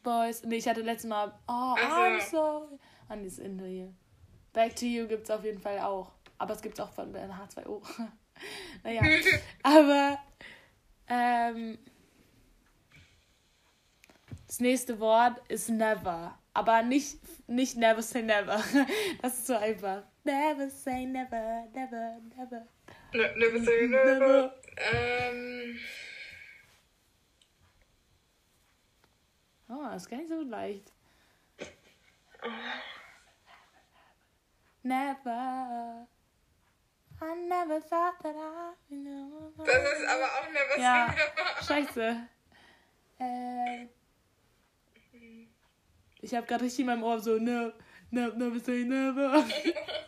Boys. 0.04 0.44
Nee, 0.44 0.58
ich 0.58 0.68
hatte 0.68 0.82
letztes 0.82 1.08
Mal. 1.08 1.32
Oh, 1.48 1.74
Ach 1.76 1.90
so. 1.90 1.96
I'm 1.96 2.20
sorry. 2.20 2.78
An 3.08 3.22
dieses 3.24 3.40
Ende 3.40 3.66
hier. 3.66 3.92
Back 4.52 4.76
to 4.76 4.86
You 4.86 5.08
gibt's 5.08 5.28
auf 5.28 5.42
jeden 5.42 5.60
Fall 5.60 5.80
auch. 5.80 6.12
Aber 6.38 6.54
es 6.54 6.62
gibt's 6.62 6.78
auch 6.78 6.92
von 6.92 7.12
der 7.12 7.28
H2O. 7.28 7.82
naja. 8.82 9.02
Aber. 9.62 10.18
Ähm, 11.08 11.78
das 14.46 14.60
nächste 14.60 15.00
Wort 15.00 15.40
ist 15.48 15.68
never. 15.68 16.38
Aber 16.52 16.82
nicht, 16.82 17.18
nicht 17.48 17.76
never 17.76 18.02
say 18.02 18.22
never. 18.22 18.62
Das 19.22 19.38
ist 19.38 19.46
so 19.46 19.56
einfach. 19.56 20.04
Never 20.22 20.70
say 20.70 21.04
never, 21.06 21.66
never, 21.74 22.20
never. 22.36 22.66
Ne, 23.12 23.34
never 23.36 23.60
say 23.60 23.86
never. 23.88 24.54
Ähm, 24.76 25.78
Oh, 29.68 29.82
das 29.90 30.02
ist 30.02 30.10
gar 30.10 30.18
nicht 30.18 30.28
so 30.28 30.42
leicht. 30.42 30.92
Never. 34.82 36.06
I 37.26 37.34
never 37.48 37.80
thought 37.80 38.18
that 38.22 38.34
I 38.36 38.74
know. 38.94 39.52
das 39.64 39.98
ist 39.98 40.06
aber 40.06 40.24
auch 40.24 40.48
never 40.50 40.78
Ja, 40.78 41.08
say 41.08 41.80
never. 41.80 41.86
scheiße. 41.86 42.28
Äh, 43.20 43.86
ich 46.20 46.34
habe 46.34 46.46
gerade 46.46 46.64
richtig 46.64 46.80
in 46.80 46.86
meinem 46.86 47.02
Ohr 47.02 47.18
so, 47.20 47.38
no, 47.38 47.72
no, 48.10 48.28
never 48.34 48.58
say 48.60 48.84
never. 48.84 49.44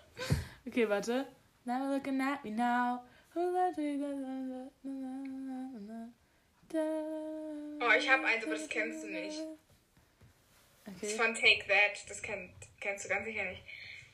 okay, 0.67 0.89
warte. 0.89 1.27
Never 1.65 1.95
looking 1.95 2.21
at 2.21 2.45
me 2.45 2.51
now. 2.51 3.03
Oh, 6.79 7.93
ich 7.99 8.09
hab 8.11 8.25
eins, 8.25 8.45
aber 8.45 8.55
das 8.55 8.69
kennst 8.69 9.05
du 9.05 9.09
nicht. 9.09 9.39
Das 10.85 10.95
ist 11.03 11.15
Okay. 11.15 11.17
von 11.17 11.35
Take 11.35 11.67
That. 11.69 12.09
Das 12.09 12.23
kennt, 12.23 12.53
kennst 12.81 13.05
du 13.05 13.09
ganz 13.09 13.25
sicher 13.27 13.45
nicht. 13.45 13.63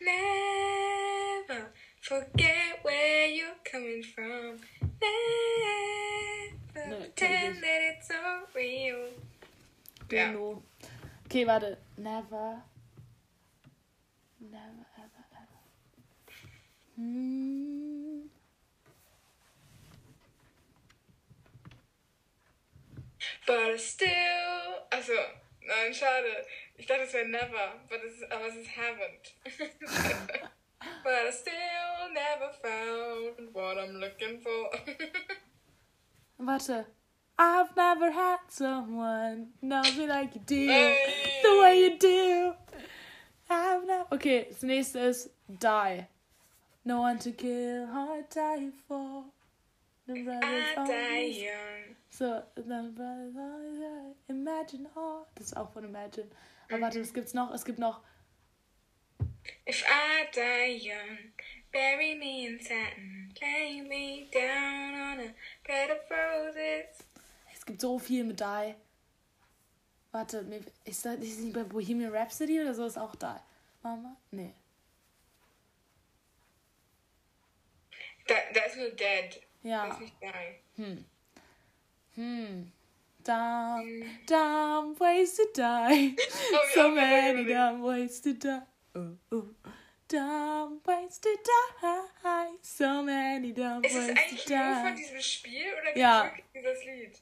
Never 0.00 1.70
forget 2.02 2.82
where 2.82 3.26
you're 3.26 3.62
coming 3.64 4.02
from. 4.02 4.58
Never 6.74 6.96
pretend 6.96 7.56
that 7.62 7.80
it's 7.90 8.08
so 8.08 8.14
real. 8.54 9.08
Ja. 10.10 10.32
Bruno. 10.32 10.62
Okay, 11.26 11.44
warte. 11.44 11.78
Never. 11.96 12.62
Never, 14.40 14.86
ever, 14.98 15.24
ever. 15.40 15.60
Hm. 16.96 18.30
But 23.46 23.80
still. 23.80 24.10
Also, 24.90 25.12
nein, 25.66 25.94
schade. 25.94 26.46
Ich 26.76 26.86
dachte, 26.86 27.02
es 27.04 27.14
wäre 27.14 27.28
never, 27.28 27.80
but 27.88 28.00
es, 28.04 28.22
aber 28.30 28.46
es 28.46 28.56
ist 28.56 28.70
haven't. 28.76 30.52
But 31.04 31.12
I 31.12 31.30
still 31.30 32.12
never 32.12 32.52
found 32.62 33.52
what 33.54 33.78
I'm 33.78 33.94
looking 34.00 34.40
for. 34.40 34.70
Warte. 36.38 36.86
I've 37.38 37.74
never 37.76 38.10
had 38.10 38.38
someone 38.48 39.48
knows 39.62 39.96
me 39.96 40.06
like 40.06 40.34
you 40.34 40.40
do. 40.46 40.66
Hey. 40.66 41.40
The 41.42 41.58
way 41.62 41.80
you 41.80 41.98
do. 41.98 42.52
I've 43.50 43.86
never. 43.86 44.06
Okay, 44.12 44.46
das 44.50 44.62
nächste 44.62 44.98
ist 45.00 45.30
Die. 45.48 46.06
No 46.84 47.00
one 47.00 47.18
to 47.18 47.32
kill, 47.32 47.86
hard 47.86 48.28
die 48.34 48.70
for. 48.88 49.24
The 50.06 50.22
brothers 50.22 50.64
I 50.76 50.86
die 50.86 51.44
young. 51.46 51.96
So, 52.10 52.42
the 52.56 52.62
brothers 52.62 53.36
always- 53.36 54.16
Imagine 54.28 54.88
all. 54.96 55.26
Das 55.34 55.46
ist 55.46 55.56
auch 55.56 55.70
von 55.72 55.84
Imagine. 55.84 56.28
Aber 56.70 56.80
warte, 56.82 57.00
was 57.00 57.12
gibt's 57.14 57.34
noch? 57.34 57.52
Es 57.54 57.64
gibt 57.64 57.78
noch 57.78 58.00
If 59.66 59.84
I 59.86 60.28
die 60.34 60.78
young, 60.82 61.32
bury 61.72 62.14
me 62.14 62.46
in 62.46 62.60
satin, 62.60 63.32
lay 63.40 63.80
me 63.80 64.28
down 64.32 64.94
on 64.94 65.20
a 65.20 65.34
bed 65.66 65.90
of 65.90 66.10
roses. 66.10 67.04
Es 67.52 67.64
gibt 67.64 67.80
so 67.80 67.98
viel 67.98 68.24
mit 68.24 68.40
Die. 68.40 68.74
Warte, 70.10 70.44
ist 70.84 71.04
das 71.04 71.16
ist 71.16 71.40
nicht 71.40 71.54
bei 71.54 71.64
Bohemian 71.64 72.12
Rhapsody 72.14 72.60
oder 72.60 72.74
so 72.74 72.84
ist 72.84 72.98
auch 72.98 73.14
Die? 73.14 73.40
Mama? 73.82 74.16
Nee. 74.30 74.54
Da, 78.26 78.34
da 78.54 78.60
ist 78.62 78.76
nur 78.76 78.90
dead. 78.90 79.42
Ja. 79.62 79.88
ist 79.88 80.00
nicht 80.00 80.14
die. 80.20 80.82
Hm. 80.82 81.04
Hm. 82.14 82.72
Dumb, 83.24 84.04
dumb 84.26 84.98
ways 84.98 85.36
to 85.36 85.44
die. 85.54 86.16
Oh, 86.52 86.58
so 86.74 86.90
many 86.90 87.44
dumb 87.44 87.82
ways 87.82 88.20
to 88.20 88.34
die. 88.34 88.62
Oh, 88.94 89.16
oh. 89.30 89.44
Dumb 90.08 90.86
ways 90.86 91.18
to 91.20 91.28
die. 91.30 92.58
So 92.60 93.02
many 93.02 93.54
dumb 93.54 93.84
Ist 93.84 93.94
es 93.94 94.08
ways 94.08 94.16
eigentlich 94.18 94.44
to 94.44 94.54
nur 94.54 94.74
von 94.84 94.94
die. 94.96 95.02
diesem 95.02 95.20
Spiel 95.20 95.66
oder 95.74 95.84
gibt 95.86 95.96
Ja. 95.96 96.24
wirklich 96.24 96.44
dieses 96.54 96.84
Lied? 96.84 97.18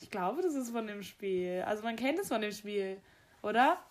Ich 0.00 0.10
glaube, 0.10 0.40
das 0.42 0.54
ist 0.54 0.70
von 0.70 0.86
dem 0.86 1.02
Spiel. 1.02 1.62
Also 1.66 1.82
man 1.82 1.96
kennt 1.96 2.18
es 2.18 2.28
von 2.28 2.40
dem 2.40 2.52
Spiel, 2.52 3.00
oder? 3.42 3.82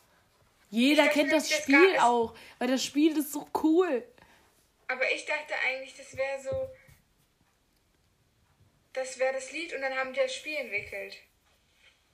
Jeder 0.69 1.05
dachte, 1.05 1.19
kennt 1.19 1.31
das 1.31 1.47
das 1.47 1.59
Spiel 1.61 1.97
auch, 1.99 2.33
weil 2.59 2.67
das 2.69 2.83
Spiel 2.83 3.15
ist 3.17 3.31
so 3.31 3.47
cool. 3.63 4.03
Aber 4.87 5.11
ich 5.13 5.25
dachte 5.25 5.53
eigentlich, 5.67 5.95
das 5.95 6.15
wäre 6.17 6.41
so. 6.41 6.69
Das 8.93 9.19
wäre 9.19 9.33
das 9.33 9.51
Lied 9.51 9.73
und 9.75 9.81
dann 9.81 9.93
haben 9.93 10.11
die 10.13 10.19
das 10.19 10.33
Spiel 10.33 10.55
entwickelt. 10.55 11.17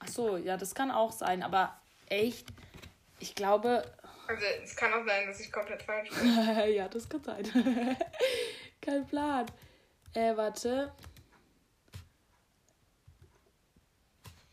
Ach 0.00 0.08
so, 0.08 0.36
ja, 0.36 0.56
das 0.56 0.74
kann 0.74 0.90
auch 0.90 1.12
sein, 1.12 1.42
aber 1.42 1.80
echt, 2.10 2.46
ich 3.20 3.34
glaube, 3.34 3.90
Also 4.26 4.44
es 4.62 4.76
kann 4.76 4.92
auch 4.92 5.04
sein, 5.06 5.26
dass 5.26 5.40
ich 5.40 5.52
komplett 5.52 5.82
falsch 5.82 6.10
bin. 6.10 6.34
ja, 6.74 6.88
das 6.88 7.08
kann 7.08 7.22
sein. 7.22 7.44
Kein 8.80 9.06
Plan. 9.06 9.46
Äh, 10.14 10.36
warte. 10.36 10.92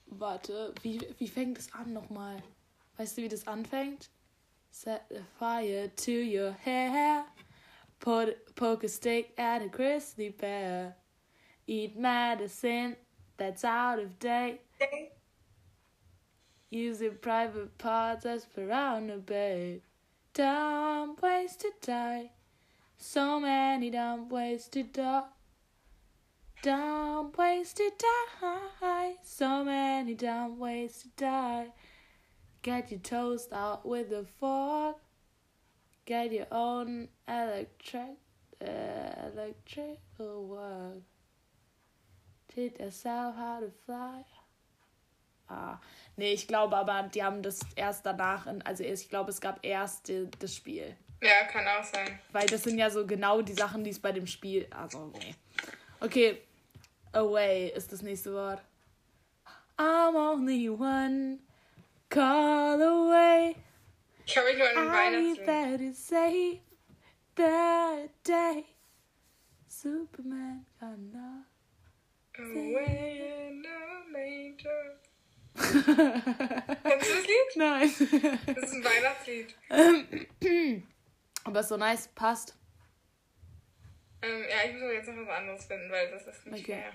Warte, 0.07 0.73
wie, 0.81 0.99
wie 1.17 1.27
fängt 1.27 1.57
es 1.57 1.73
an 1.73 1.93
nochmal? 1.93 2.43
Weißt 2.97 3.17
du, 3.17 3.21
wie 3.21 3.29
das 3.29 3.47
anfängt? 3.47 4.09
Set 4.69 5.01
the 5.09 5.21
fire 5.37 5.89
to 5.95 6.11
your 6.11 6.53
hair. 6.63 7.25
Put, 7.99 8.55
poke 8.55 8.85
a 8.85 8.89
stick 8.89 9.37
at 9.37 9.61
a 9.61 9.67
grizzly 9.67 10.29
bear. 10.29 10.95
Eat 11.67 11.95
medicine 11.95 12.97
that's 13.37 13.63
out 13.63 13.99
of 13.99 14.17
date. 14.19 14.59
Your 16.73 17.11
private 17.11 17.77
parts 17.77 18.25
as 18.25 18.45
per 18.45 18.65
the 18.65 19.17
bed. 19.17 19.81
Dumb 20.33 21.17
ways 21.21 21.57
to 21.57 21.69
die. 21.81 22.31
So 22.97 23.41
many 23.41 23.89
dumb 23.89 24.29
ways 24.29 24.69
to 24.69 24.83
die. 24.83 25.23
Dumb 26.63 27.33
ways 27.37 27.73
to 27.73 27.91
die. 27.99 29.15
So 29.21 29.65
many 29.65 30.13
dumb 30.15 30.59
ways 30.59 31.01
to 31.01 31.09
die. 31.17 31.73
Get 32.61 32.89
your 32.89 33.01
toast 33.01 33.51
out 33.51 33.85
with 33.85 34.13
a 34.13 34.25
fork. 34.39 34.95
Get 36.05 36.31
your 36.31 36.47
own 36.53 37.09
electric, 37.27 38.17
uh, 38.61 39.27
electrical 39.33 40.47
work. 40.47 41.03
Teach 42.47 42.79
yourself 42.79 43.35
how 43.35 43.59
to 43.59 43.71
fly. 43.85 44.23
Ah, 45.51 45.81
nee, 46.15 46.31
ich 46.31 46.47
glaube 46.47 46.77
aber, 46.77 47.03
die 47.13 47.23
haben 47.23 47.43
das 47.43 47.59
erst 47.75 48.05
danach, 48.05 48.47
in, 48.47 48.61
also 48.61 48.83
ich 48.83 49.09
glaube, 49.09 49.31
es 49.31 49.41
gab 49.41 49.59
erst 49.65 50.07
die, 50.07 50.29
das 50.39 50.55
Spiel. 50.55 50.95
Ja, 51.21 51.45
kann 51.45 51.67
auch 51.67 51.83
sein. 51.83 52.19
Weil 52.31 52.47
das 52.47 52.63
sind 52.63 52.77
ja 52.77 52.89
so 52.89 53.05
genau 53.05 53.41
die 53.41 53.53
Sachen, 53.53 53.83
die 53.83 53.91
es 53.91 53.99
bei 53.99 54.11
dem 54.11 54.25
Spiel. 54.25 54.67
Also, 54.71 55.11
nee. 55.19 55.35
Okay. 55.99 56.41
Away 57.13 57.73
ist 57.75 57.91
das 57.91 58.01
nächste 58.01 58.33
Wort. 58.33 58.61
I'm 59.77 60.15
only 60.15 60.69
one 60.69 61.39
call 62.09 62.81
away. 62.81 63.55
Ich 64.25 64.37
habe 64.37 64.47
mich 64.47 64.57
nur 64.57 64.69
an 64.69 64.91
Weihnachtsfilm. 64.91 65.45
better 65.45 65.93
save 65.93 66.59
the 67.35 68.09
day. 68.23 68.65
Superman 69.67 70.65
noch. 71.11 71.45
Away 72.37 73.49
in 73.49 73.61
the 73.61 74.11
manger. 74.11 75.10
Kennst 75.55 75.75
du 75.75 75.83
das 75.83 77.27
Lied? 77.27 77.55
Nein. 77.55 77.89
Das 78.45 78.63
ist 78.63 78.73
ein 78.73 78.83
Weihnachtslied. 78.83 79.55
Aber 81.43 81.59
ist 81.59 81.69
so 81.69 81.77
nice, 81.77 82.07
passt. 82.09 82.55
Ähm, 84.21 84.43
ja, 84.49 84.63
ich 84.67 84.73
muss 84.73 84.83
aber 84.83 84.93
jetzt 84.93 85.07
noch 85.07 85.15
was 85.25 85.29
anderes 85.29 85.65
finden, 85.65 85.89
weil 85.89 86.11
das 86.11 86.27
ist 86.27 86.45
nicht 86.45 86.63
Okay. 86.63 86.83
fair. 86.83 86.93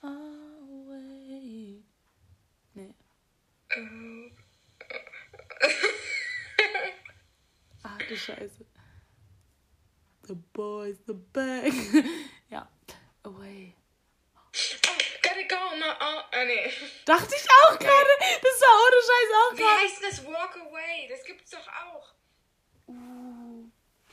Away. 0.00 1.82
Nee. 2.74 2.94
Oh. 3.76 4.30
Ach 7.82 7.98
du 7.98 8.16
Scheiße. 8.16 8.64
The 10.22 10.34
boys, 10.52 10.98
the 11.06 11.14
bag. 11.14 11.72
Away. 13.24 13.74
Oh, 14.86 14.98
gotta 15.22 15.44
go 15.48 15.56
on 15.56 15.78
my 15.80 15.88
own. 15.88 16.22
Ah, 16.32 16.44
nee. 16.44 16.70
Dachte 17.04 17.34
ich 17.34 17.46
auch 17.50 17.78
gerade. 17.78 18.10
Das 18.42 18.60
war 18.60 18.74
ohne 18.84 19.00
Scheiß 19.02 19.30
auch 19.36 19.52
Wie 19.52 19.56
gerade. 19.62 19.80
heißt 19.80 20.02
das 20.02 20.24
Walk 20.26 20.56
Away? 20.56 21.08
Das 21.08 21.24
gibt's 21.24 21.50
doch 21.50 21.68
auch. 21.68 22.14
Uh, 22.86 23.64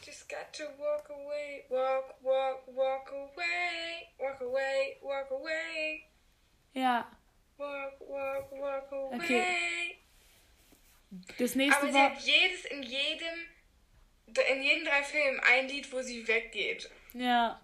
Just 0.06 0.27
got 0.30 0.52
to 0.53 0.64
walk 0.77 1.10
away. 1.10 1.65
Walk, 1.69 2.15
walk, 2.22 2.68
walk 2.68 3.10
away. 3.11 4.07
Walk 4.18 4.41
away, 4.41 4.98
walk 5.02 5.32
away. 5.32 6.03
ja. 6.73 7.10
Walk, 7.57 7.94
walk, 8.02 8.52
walk 8.52 8.91
away. 8.91 9.15
Okay. 9.15 9.99
Das 11.38 11.56
nächste 11.56 11.82
Aber 11.82 11.88
sie 11.91 11.98
Wort. 11.98 12.11
hat 12.15 12.22
jedes 12.22 12.65
in 12.65 12.84
jedem, 12.84 13.48
in 14.49 14.61
jedem 14.61 14.84
drei 14.86 15.02
Filmen 15.03 15.40
ein 15.40 15.69
Lied, 15.69 15.90
wo 15.94 16.02
sie 16.02 16.27
weggeht. 16.27 16.90
Ja. 17.14 17.61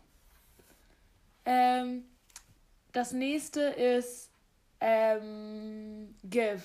Ähm, 1.46 2.04
das 2.92 3.14
nächste 3.14 3.62
ist 3.62 4.30
ähm, 4.80 6.16
Give. 6.30 6.62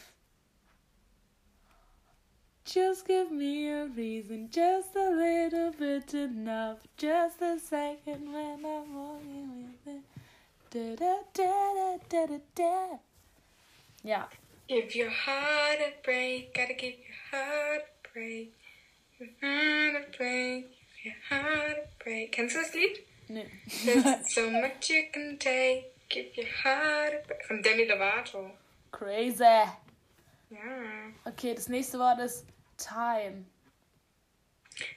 Just 2.66 3.06
give 3.06 3.30
me 3.30 3.70
a 3.70 3.86
reason, 3.86 4.50
just 4.50 4.96
a 4.96 5.10
little 5.10 5.70
bit 5.70 6.12
enough, 6.14 6.80
just 6.96 7.40
a 7.40 7.58
second 7.60 8.32
when 8.32 8.64
I'm 8.64 8.92
walking 8.92 9.68
with 9.68 9.94
it. 9.94 10.02
Da, 10.70 10.96
da, 10.96 11.22
da, 11.32 11.98
da, 12.08 12.26
da, 12.26 12.40
da. 12.56 12.98
Ja, 14.02 14.28
Give 14.68 14.96
your 14.96 15.10
heart 15.10 15.78
a 15.78 15.92
break, 16.02 16.52
gotta 16.52 16.74
give 16.74 16.94
your 16.98 17.16
heart 17.30 17.82
a 17.82 18.08
break. 18.12 18.52
Your 19.20 19.28
heart 19.40 19.94
a 19.94 20.16
break, 20.16 20.76
your 21.04 21.14
heart 21.30 21.78
a 21.78 22.02
break. 22.02 22.32
Kennst 22.32 22.56
du 22.56 22.58
das 22.58 22.74
Lied? 22.74 23.05
Nee. 23.28 23.46
There's 23.84 24.04
so 24.34 24.50
much 24.50 24.90
you 24.90 25.04
can 25.12 25.36
take, 25.38 25.92
heart 26.62 27.14
a 27.14 27.26
break. 27.26 27.44
Von 27.46 27.62
Demi 27.62 27.86
Lovato. 27.86 28.50
Crazy. 28.92 29.42
Ja. 29.42 31.12
Okay, 31.24 31.54
das 31.54 31.68
nächste 31.68 31.98
Wort 31.98 32.20
ist 32.20 32.46
Time. 32.78 33.46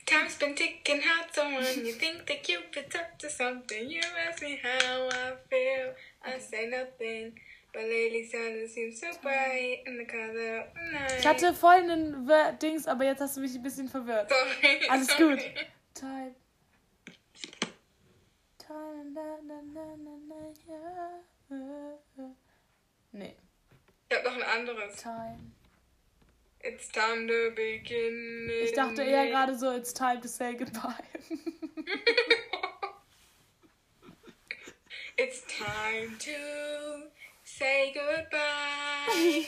Time's 0.05 0.35
been 0.37 0.55
ticking 0.55 1.01
hard, 1.01 1.33
so 1.33 1.41
when 1.43 1.85
you 1.85 1.93
think 1.93 2.25
that 2.27 2.45
been 2.73 2.83
up 2.99 3.17
to 3.17 3.29
something, 3.29 3.89
you 3.89 4.01
ask 4.27 4.41
me 4.41 4.59
how 4.61 5.07
I 5.07 5.33
feel. 5.49 5.93
I 6.21 6.37
say 6.37 6.67
nothing, 6.67 7.39
but 7.71 7.83
lately 7.83 8.27
sun 8.29 8.67
seems 8.67 8.99
so 8.99 9.07
bright 9.21 9.79
in 9.87 9.97
the 9.97 10.05
color 10.05 10.59
of 10.59 10.67
night. 10.91 11.19
Ich 11.19 11.25
hatte 11.25 11.53
voll 11.53 11.75
einen 11.89 12.27
Dings, 12.61 12.87
aber 12.87 13.05
jetzt 13.05 13.21
hast 13.21 13.37
du 13.37 13.41
mich 13.41 13.55
ein 13.55 13.63
bisschen 13.63 13.87
verwirrt. 13.87 14.29
Sorry. 14.29 14.89
Alles 14.89 15.07
sorry. 15.17 15.35
gut. 15.37 15.45
Time. 15.93 16.35
Time. 18.69 19.13
Na, 19.15 19.37
na, 19.47 19.61
na, 19.73 19.85
na, 19.97 20.13
na, 20.29 20.53
ja. 20.67 21.19
Nee. 23.11 23.35
Ich 24.07 24.15
hab 24.15 24.23
noch 24.23 24.35
ein 24.35 24.43
anderes. 24.43 24.95
Time. 24.97 25.53
It's 26.59 26.91
time 26.91 27.27
to 27.27 27.49
begin. 27.55 28.47
Ich 28.63 28.73
dachte 28.73 29.01
eher 29.01 29.25
gerade 29.25 29.57
so, 29.57 29.71
it's 29.71 29.91
time 29.91 30.21
to 30.21 30.27
say 30.27 30.53
goodbye. 30.55 30.93
It's 35.17 35.41
time 35.47 36.17
to 36.19 37.09
say 37.43 37.91
goodbye. 37.91 39.47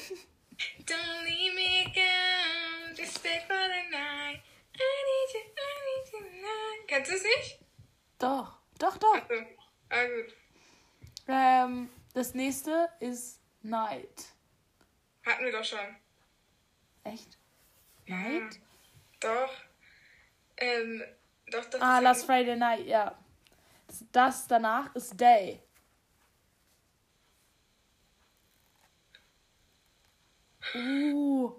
Don't 0.86 1.24
leave 1.26 1.54
me 1.56 1.86
again. 1.86 2.96
Just 2.96 3.20
stay 3.20 3.40
for 3.48 3.54
the 3.54 3.84
night. 3.92 4.42
I 4.76 5.04
need 5.08 5.34
you, 5.34 5.42
I 5.56 5.74
need 5.86 6.12
you 6.12 6.20
tonight. 6.20 6.88
Kennst 6.88 7.12
du 7.12 7.16
es 7.16 7.24
nicht? 7.24 7.60
Doch, 8.18 8.61
doch, 8.82 8.98
doch. 8.98 9.16
Achso. 9.16 9.46
Ah, 9.90 10.06
gut. 10.06 10.36
Ähm, 11.28 11.90
das 12.14 12.34
nächste 12.34 12.90
ist 13.00 13.40
Night. 13.62 14.34
Hatten 15.26 15.46
wir 15.46 15.52
doch 15.52 15.64
schon. 15.64 15.80
Echt? 17.04 17.38
Night? 18.08 18.60
Doch. 19.20 19.54
Ähm, 20.58 21.04
doch, 21.48 21.66
doch. 21.66 21.82
Ah, 21.82 22.02
das 22.02 22.04
Last 22.04 22.26
Friday 22.26 22.56
Night, 22.56 22.86
ja. 22.86 23.18
Das, 23.88 24.06
das 24.12 24.48
danach 24.48 24.96
ist 24.96 25.20
Day. 25.20 25.62
Uh, 30.74 31.52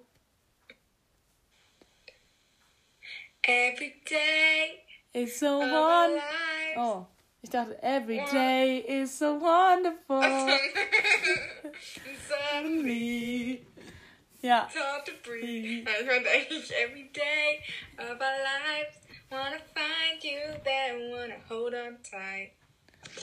Every 3.45 4.01
day 4.09 4.82
it's 5.15 5.39
so 5.39 5.63
of 5.63 5.73
our 5.73 6.03
one. 6.09 6.13
lives. 6.13 6.77
Oh, 6.77 7.07
ich 7.43 7.51
dachte, 7.51 7.77
every 7.83 8.21
day 8.33 8.79
is 8.87 9.17
so 9.19 9.35
wonderful. 9.35 10.23
Suddenly, 12.29 13.67
Ja, 14.43 14.65
it's 14.67 14.75
hard 14.77 15.07
to 15.07 15.13
breathe. 15.23 15.87
Ja, 15.87 15.93
Ich 16.01 16.07
meinte 16.07 16.29
eigentlich 16.31 16.73
every 16.83 17.11
day 17.13 17.61
of 17.99 18.21
our 18.21 18.39
lives. 18.43 18.97
Wanna 19.31 19.59
find 19.75 20.23
you 20.23 20.41
there, 20.65 20.99
wanna 21.11 21.37
hold 21.49 21.75
on 21.75 21.99
tight. 22.03 22.53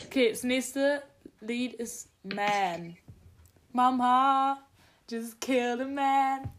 okay, 0.05 0.29
das 0.31 0.43
nächste 0.43 1.03
Lied 1.41 1.73
ist 1.75 2.09
Man. 2.23 2.97
Mama 3.73 4.63
just 5.07 5.39
killed 5.39 5.81
a 5.81 5.85
man. 5.87 6.49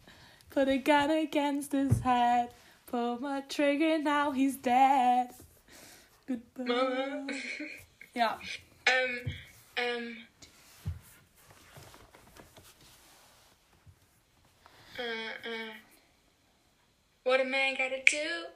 Put 0.50 0.68
a 0.68 0.78
gun 0.78 1.10
against 1.10 1.72
his 1.72 2.00
head. 2.00 2.50
Pull 2.90 3.20
my 3.20 3.42
trigger, 3.42 3.98
now 3.98 4.32
he's 4.32 4.56
dead. 4.56 5.30
Goodbye. 6.26 6.64
Mama. 6.64 7.26
Ja, 8.14 8.40
ähm, 8.86 9.32
ähm. 9.76 10.16
Uh, 14.98 15.02
uh. 15.48 15.72
What 17.22 17.40
a 17.40 17.44
man 17.44 17.76
gotta 17.76 18.02
do. 18.04 18.46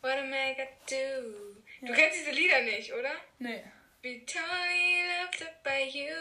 What 0.00 0.18
a 0.18 0.24
man 0.24 0.54
gotta 0.56 0.70
do. 0.88 1.56
Du 1.86 1.92
kennst 1.92 2.18
diese 2.18 2.32
Lieder 2.32 2.62
nicht, 2.62 2.92
oder? 2.92 3.12
nee. 3.38 3.62
Be 4.02 4.22
totally 4.26 5.02
loved 5.06 5.46
by 5.62 5.88
you. 5.94 6.14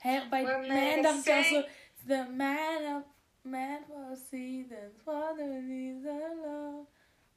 Hey, 0.00 0.20
bei 0.30 0.42
What 0.44 0.68
Man 0.68 0.68
man 0.68 1.02
dachte 1.02 1.30
ich 1.30 1.36
auch 1.36 1.50
so, 1.50 1.64
the 2.06 2.24
man 2.30 2.96
of 2.96 3.04
man 3.50 3.84
for 3.86 4.16
seasons, 4.16 5.00
for 5.04 5.34
the 5.36 5.44
leaves 5.44 6.04
alone, 6.06 6.86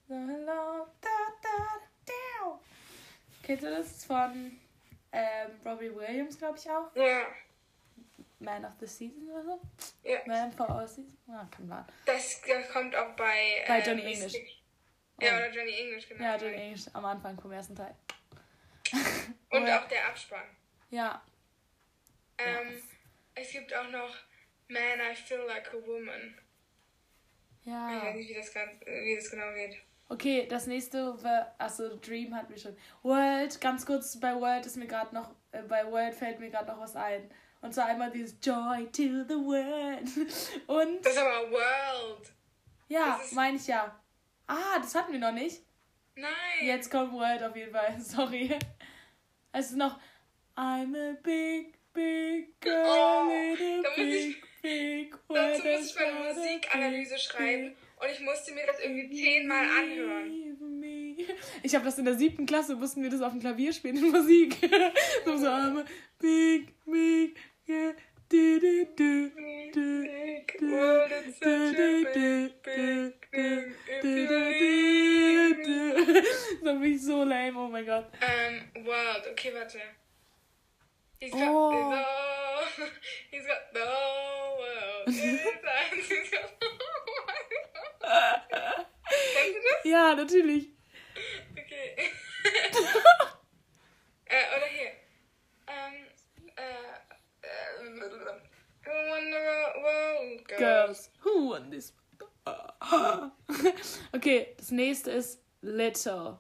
so 0.07 0.13
alone, 0.13 0.88
da 1.01 1.17
da 1.41 1.79
da. 2.05 2.59
Kennst 3.43 3.63
du 3.63 3.69
das 3.69 4.05
von 4.05 4.59
ähm, 5.11 5.51
Robbie 5.65 5.93
Williams, 5.95 6.38
glaube 6.38 6.57
ich 6.57 6.69
auch? 6.69 6.93
Ja, 6.95 7.27
Man 8.39 8.65
of 8.65 8.73
the 8.79 8.88
Season 8.88 9.29
oder 9.29 9.43
so? 9.43 9.61
ja. 10.03 10.19
Man 10.25 10.51
for 10.51 10.69
all 10.69 10.88
season? 10.88 11.17
Ah, 11.27 11.45
kein 11.55 11.67
Plan. 11.67 11.85
Das 12.05 12.41
kommt 12.73 12.95
auch 12.95 13.15
bei. 13.15 13.63
Bei 13.67 13.79
äh, 13.79 13.85
Johnny 13.88 14.03
Mystic. 14.03 14.35
English. 14.35 14.57
Ja, 15.21 15.33
Oh. 15.33 15.35
oder 15.38 15.51
Johnny 15.51 15.79
English, 15.79 16.09
genau. 16.09 16.23
Ja, 16.23 16.35
Johnny 16.38 16.55
English 16.55 16.85
am 16.93 17.05
Anfang 17.05 17.39
vom 17.39 17.51
ersten 17.51 17.75
Teil. 17.75 17.93
Und 19.51 19.69
auch 19.69 19.88
der 19.88 20.07
Abspann. 20.07 20.43
Ja, 20.89 21.21
Ähm, 22.39 22.81
es 23.35 23.51
gibt 23.51 23.71
auch 23.73 23.88
noch 23.89 24.15
Man, 24.72 24.99
I 25.11 25.15
Feel 25.15 25.45
Like 25.48 25.69
a 25.73 25.85
Woman. 25.85 26.35
Ich 27.61 27.68
ja. 27.68 28.02
weiß 28.03 28.15
nicht, 28.15 28.30
wie 28.30 28.34
das, 28.34 28.53
ganz, 28.53 28.72
wie 28.85 29.15
das 29.15 29.30
genau 29.30 29.53
geht. 29.53 29.77
Okay, 30.10 30.48
das 30.49 30.68
nächste 30.68 31.22
war, 31.23 31.56
achso, 31.57 31.95
Dream 31.98 32.35
hatten 32.35 32.49
wir 32.52 32.57
schon. 32.57 32.76
World, 33.03 33.61
ganz 33.61 33.85
kurz, 33.85 34.19
bei 34.19 34.34
World 34.35 34.65
ist 34.65 34.77
mir 34.77 34.88
gerade 34.88 35.14
noch, 35.15 35.34
äh, 35.52 35.61
bei 35.64 35.89
World 35.89 36.14
fällt 36.15 36.39
mir 36.39 36.49
gerade 36.49 36.72
noch 36.72 36.80
was 36.80 36.95
ein. 36.95 37.30
Und 37.61 37.73
zwar 37.73 37.85
einmal 37.85 38.11
dieses 38.11 38.35
Joy 38.41 38.85
to 38.88 39.23
the 39.27 39.35
World. 39.35 40.07
Und, 40.68 41.06
Das 41.06 41.14
ist 41.14 41.19
aber 41.19 41.52
World. 41.52 42.34
ja, 42.88 43.19
meine 43.34 43.57
ich 43.57 43.68
ja. 43.68 43.98
Ah, 44.48 44.80
das 44.80 44.95
hatten 44.95 45.14
wir 45.14 45.19
noch 45.19 45.31
nicht. 45.31 45.61
Nein. 46.15 46.31
Jetzt 46.61 46.89
kommt 46.91 47.14
World 47.14 47.43
auf 47.43 47.56
jeden 47.56 47.72
Fall, 47.72 47.98
sorry. 48.02 48.57
Es 49.53 49.68
ist 49.68 49.77
noch, 49.77 49.99
I'm 50.57 50.95
a 50.98 51.14
big, 51.22 51.77
big 51.93 52.60
girl, 52.60 52.85
Oh, 52.85 53.56
da 53.84 53.89
muss 53.89 53.95
big, 53.95 54.43
big 54.61 55.15
Dazu 55.27 55.63
musste 55.63 55.69
ich 55.69 55.95
meine 55.95 56.33
Musikanalyse 56.33 57.17
schreiben 57.17 57.75
und 57.99 58.09
ich 58.11 58.19
musste 58.21 58.53
mir 58.53 58.65
das 58.65 58.79
irgendwie 58.79 59.09
zehnmal 59.15 59.65
anhören. 59.65 61.17
Ich 61.63 61.75
habe 61.75 61.85
das 61.85 61.97
in 61.99 62.05
der 62.05 62.15
siebten 62.15 62.45
Klasse, 62.45 62.75
mussten 62.75 63.03
wir 63.03 63.09
das 63.09 63.21
auf 63.21 63.31
dem 63.31 63.41
Klavier 63.41 63.73
spielen 63.73 63.97
in 63.97 64.11
Musik. 64.11 64.55
so 65.25 65.38
so 65.38 65.47
einmal 65.47 65.85
big, 66.19 66.73
big, 66.85 67.38
yeah, 67.67 67.93
du, 68.29 68.59
du, 68.59 68.85
du, 68.95 69.31
du, 69.73 70.03
du, 70.03 70.07
du, 70.59 70.97
so 76.97 77.23
lame, 77.23 77.59
oh 77.59 77.67
mein 77.67 77.85
Gott. 77.85 78.05
Ähm, 78.21 78.85
World, 78.85 79.27
okay, 79.31 79.51
warte. 79.53 79.79
He's 81.22 81.31
got, 81.34 81.41
Oh. 81.43 81.72
he's, 81.72 81.81
all, 82.81 82.89
he's 83.30 83.45
got 83.45 83.72
the 83.73 83.85
whole 83.85 84.57
world. 84.57 85.07
He's 85.07 86.31
got 86.31 86.49
the 86.60 86.65
whole 86.65 87.14
world. 87.27 88.85
Kennst 89.34 89.56
du 89.56 89.61
das? 89.61 89.85
Ja, 89.85 90.15
natürlich. 90.15 90.69
Okay. 91.52 92.10
äh, 94.26 94.57
oder 94.57 94.65
hier. 94.65 94.91
Ähm, 95.68 96.07
äh, 96.56 96.61
äh, 97.41 97.48
who 98.84 98.91
won 99.10 99.23
the 99.31 99.38
world, 99.84 100.48
girls? 100.48 100.60
Girls, 100.60 101.10
who 101.23 101.49
won 101.49 101.69
this? 101.69 101.93
okay, 104.15 104.56
das 104.57 104.72
nächste 104.72 105.11
ist 105.11 105.39
Little. 105.61 106.39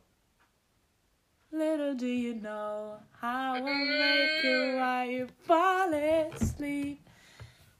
Little 1.51 1.93
do 1.95 2.07
you 2.07 2.35
know 2.35 2.97
how 3.19 3.55
mm. 3.55 3.67
I 3.67 3.83
make 3.83 4.43
you 4.43 4.77
while 4.77 5.05
you 5.05 5.27
fall 5.45 5.93
asleep. 5.93 7.01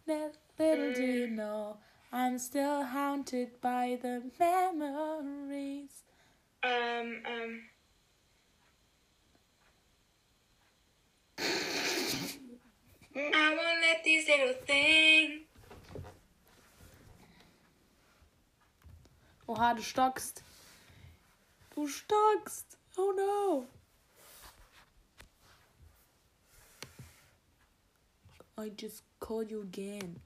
Little 0.06 0.94
do 0.94 1.04
you 1.04 1.28
mm. 1.28 1.32
know 1.32 1.78
I'm 2.12 2.38
still 2.38 2.84
haunted 2.84 3.62
by 3.62 3.98
the 4.02 4.22
memories. 4.38 6.04
Ähm, 6.64 7.24
ähm. 7.26 7.62
I 13.16 13.56
won't 13.56 13.82
let 13.82 14.04
these 14.04 14.28
little 14.28 14.54
things. 14.66 15.44
Oha, 19.48 19.74
du 19.74 19.82
stockst. 19.82 20.44
Du 21.76 21.88
stockst. 21.88 22.81
Oh 22.98 23.14
no. 23.16 23.66
I 28.58 28.70
just 28.70 29.04
called 29.20 29.50
you 29.50 29.62
again. 29.62 30.20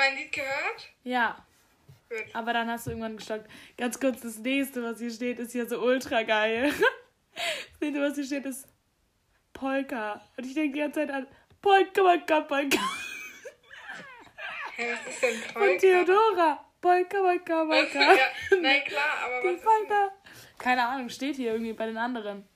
Mein 0.00 0.16
Lied 0.16 0.32
gehört? 0.32 0.88
Ja, 1.04 1.44
Gut. 2.08 2.24
aber 2.32 2.52
dann 2.52 2.68
hast 2.68 2.86
du 2.86 2.90
irgendwann 2.90 3.16
gestockt. 3.16 3.48
Ganz 3.76 4.00
kurz, 4.00 4.20
das 4.20 4.38
nächste, 4.38 4.82
was 4.82 4.98
hier 4.98 5.10
steht, 5.10 5.38
ist 5.38 5.54
ja 5.54 5.66
so 5.66 5.80
ultra 5.80 6.22
geil. 6.22 6.72
Das 7.32 7.80
nächste, 7.80 8.00
was 8.02 8.14
hier 8.16 8.24
steht, 8.24 8.44
ist 8.46 8.66
Polka. 9.52 10.20
Und 10.36 10.44
ich 10.46 10.54
denke 10.54 10.72
die 10.74 10.80
ganze 10.80 11.00
Zeit 11.00 11.10
an 11.10 11.26
Polka, 11.62 12.02
Polka, 12.02 12.40
Polka. 12.40 12.78
Hey, 14.76 14.92
was 14.92 15.14
ist 15.14 15.22
denn 15.22 15.40
Polka? 15.54 15.78
Theodora. 15.78 16.64
Polka, 16.80 17.18
Polka, 17.18 17.64
Polka. 17.64 18.00
ja, 18.00 18.16
nein, 18.60 18.82
klar, 18.84 19.18
aber 19.24 19.40
Die 19.42 19.46
was 19.48 19.54
ist 19.54 19.64
denn... 19.64 19.86
Polka. 19.88 20.12
Keine 20.58 20.86
Ahnung, 20.86 21.08
steht 21.08 21.36
hier 21.36 21.52
irgendwie 21.52 21.72
bei 21.74 21.86
den 21.86 21.96
anderen. 21.98 22.46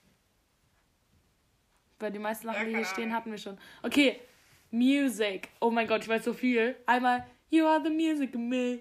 Weil 1.99 2.11
die 2.11 2.19
meisten 2.19 2.47
Sachen, 2.47 2.59
Ja, 2.63 2.65
die 2.69 2.77
hier 2.77 2.85
stehen, 2.85 3.15
hatten 3.15 3.31
wir 3.31 3.39
schon. 3.39 3.59
Okay, 3.83 4.21
Music. 4.71 5.49
Oh 5.61 5.71
mein 5.71 5.87
Gott, 5.87 6.03
ich 6.03 6.09
weiß 6.09 6.25
so 6.25 6.33
viel. 6.33 6.77
Einmal 6.87 7.27
You 7.55 7.67
are 7.69 7.79
the 7.81 7.89
music 7.91 8.35
me. 8.35 8.81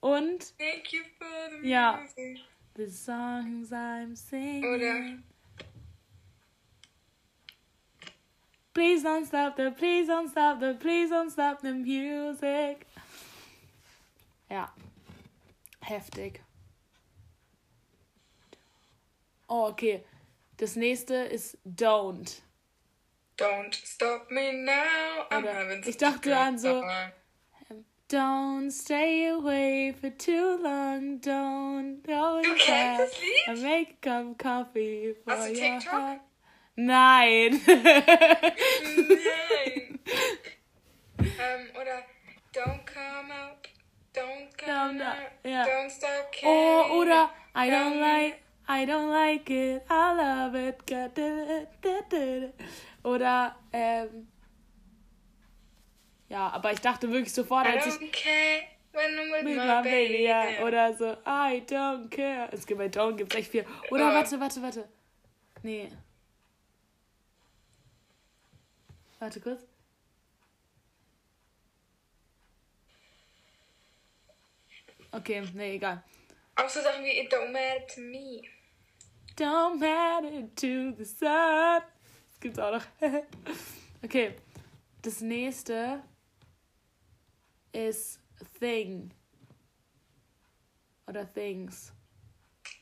Und 0.00 0.54
Thank 0.56 0.92
you 0.92 1.02
for 1.18 1.60
the 1.60 1.68
Ja. 1.68 1.96
music. 2.00 2.38
the 2.76 2.86
songs 2.88 3.72
I'm 3.72 4.14
singing. 4.14 4.64
Oder 4.64 5.18
Please 8.74 9.02
don't 9.02 9.26
stop 9.26 9.56
the, 9.56 9.70
please 9.72 10.06
don't 10.06 10.28
stop 10.30 10.60
the, 10.60 10.74
please 10.78 11.10
don't 11.10 11.30
stop 11.30 11.60
the 11.62 11.72
music. 11.74 12.86
Ja. 14.48 14.72
Heftig. 15.80 16.40
Oh, 19.48 19.66
okay. 19.66 20.04
Das 20.58 20.76
nächste 20.76 21.14
ist 21.16 21.58
Don't. 21.66 22.40
Don't 23.36 23.74
stop 23.74 24.30
me 24.30 24.52
now. 24.52 25.26
I'm 25.30 25.42
Oder 25.42 25.54
having 25.54 25.82
ich 25.84 25.96
dachte 25.96 26.36
an 26.36 26.56
so- 26.58 26.80
time. 26.82 27.12
Don't 28.12 28.70
stay 28.70 29.26
away 29.28 29.92
for 29.98 30.10
too 30.10 30.58
long. 30.62 31.16
Don't 31.18 32.02
go 32.06 32.42
Du 32.42 32.54
kennst 32.56 33.14
das 33.48 33.48
Lied? 33.48 33.62
make 33.62 33.90
a 33.90 33.94
cup 34.02 34.26
of 34.32 34.36
coffee 34.36 35.14
for 35.24 35.34
Hast 35.34 35.48
du 35.48 35.54
TikTok? 35.54 35.92
heart. 35.92 36.20
Nein. 36.76 37.58
Nein. 37.66 37.88
ähm, 41.18 41.70
oder 41.80 42.04
Don't 42.52 42.84
come 42.84 43.30
out. 43.32 43.66
Don't 44.14 44.54
come 44.58 45.00
out. 45.00 45.30
Don't 45.42 45.90
stop 45.90 46.34
Oh, 46.44 46.84
caring. 46.84 47.00
oder 47.00 47.30
I 47.54 47.70
don't 47.70 47.98
like, 47.98 48.42
I 48.68 48.84
don't 48.84 49.08
like 49.10 49.48
it, 49.50 49.82
I 49.88 50.12
love 50.14 50.54
it. 50.54 50.82
Oder, 53.04 53.56
ähm, 53.72 54.28
ja, 56.32 56.48
aber 56.48 56.72
ich 56.72 56.80
dachte 56.80 57.10
wirklich 57.12 57.32
sofort, 57.32 57.66
I 57.66 57.72
als 57.72 57.86
ich 57.86 57.92
don't 57.92 58.10
care 58.10 58.62
when 58.92 59.10
I'm 59.18 59.32
with, 59.32 59.56
my, 59.56 59.82
baby. 59.82 60.22
yeah. 60.24 60.64
oder 60.66 60.94
so, 60.96 61.12
I 61.26 61.62
don't 61.66 62.08
care. 62.08 62.48
Es 62.52 62.66
gibt 62.66 62.78
bei 62.78 62.86
Don't 62.86 63.16
gibt's 63.16 63.34
echt 63.34 63.50
viel. 63.50 63.66
Oder, 63.90 64.10
Äh. 64.10 64.14
warte, 64.14 64.40
warte, 64.40 64.62
warte. 64.62 64.88
Nee. 65.62 65.90
Warte 69.20 69.40
kurz. 69.40 69.62
Okay, 75.12 75.42
nee, 75.54 75.74
egal. 75.76 76.02
Auch 76.56 76.68
so 76.68 76.80
Sachen 76.80 77.04
wie 77.04 77.20
It 77.20 77.30
don't 77.32 77.52
matter 77.52 77.86
to 77.94 78.00
me. 78.00 78.42
Don't 79.36 79.78
matter 79.78 80.48
to 80.56 80.96
the 80.96 81.04
sun. 81.04 81.82
Das 82.30 82.40
gibt's 82.40 82.58
auch 82.58 82.72
noch. 82.72 82.84
okay. 84.02 84.34
Das 85.02 85.20
nächste 85.20 86.02
ist 87.72 88.20
Thing. 88.58 89.12
Oder 91.08 91.26
Things. 91.26 91.92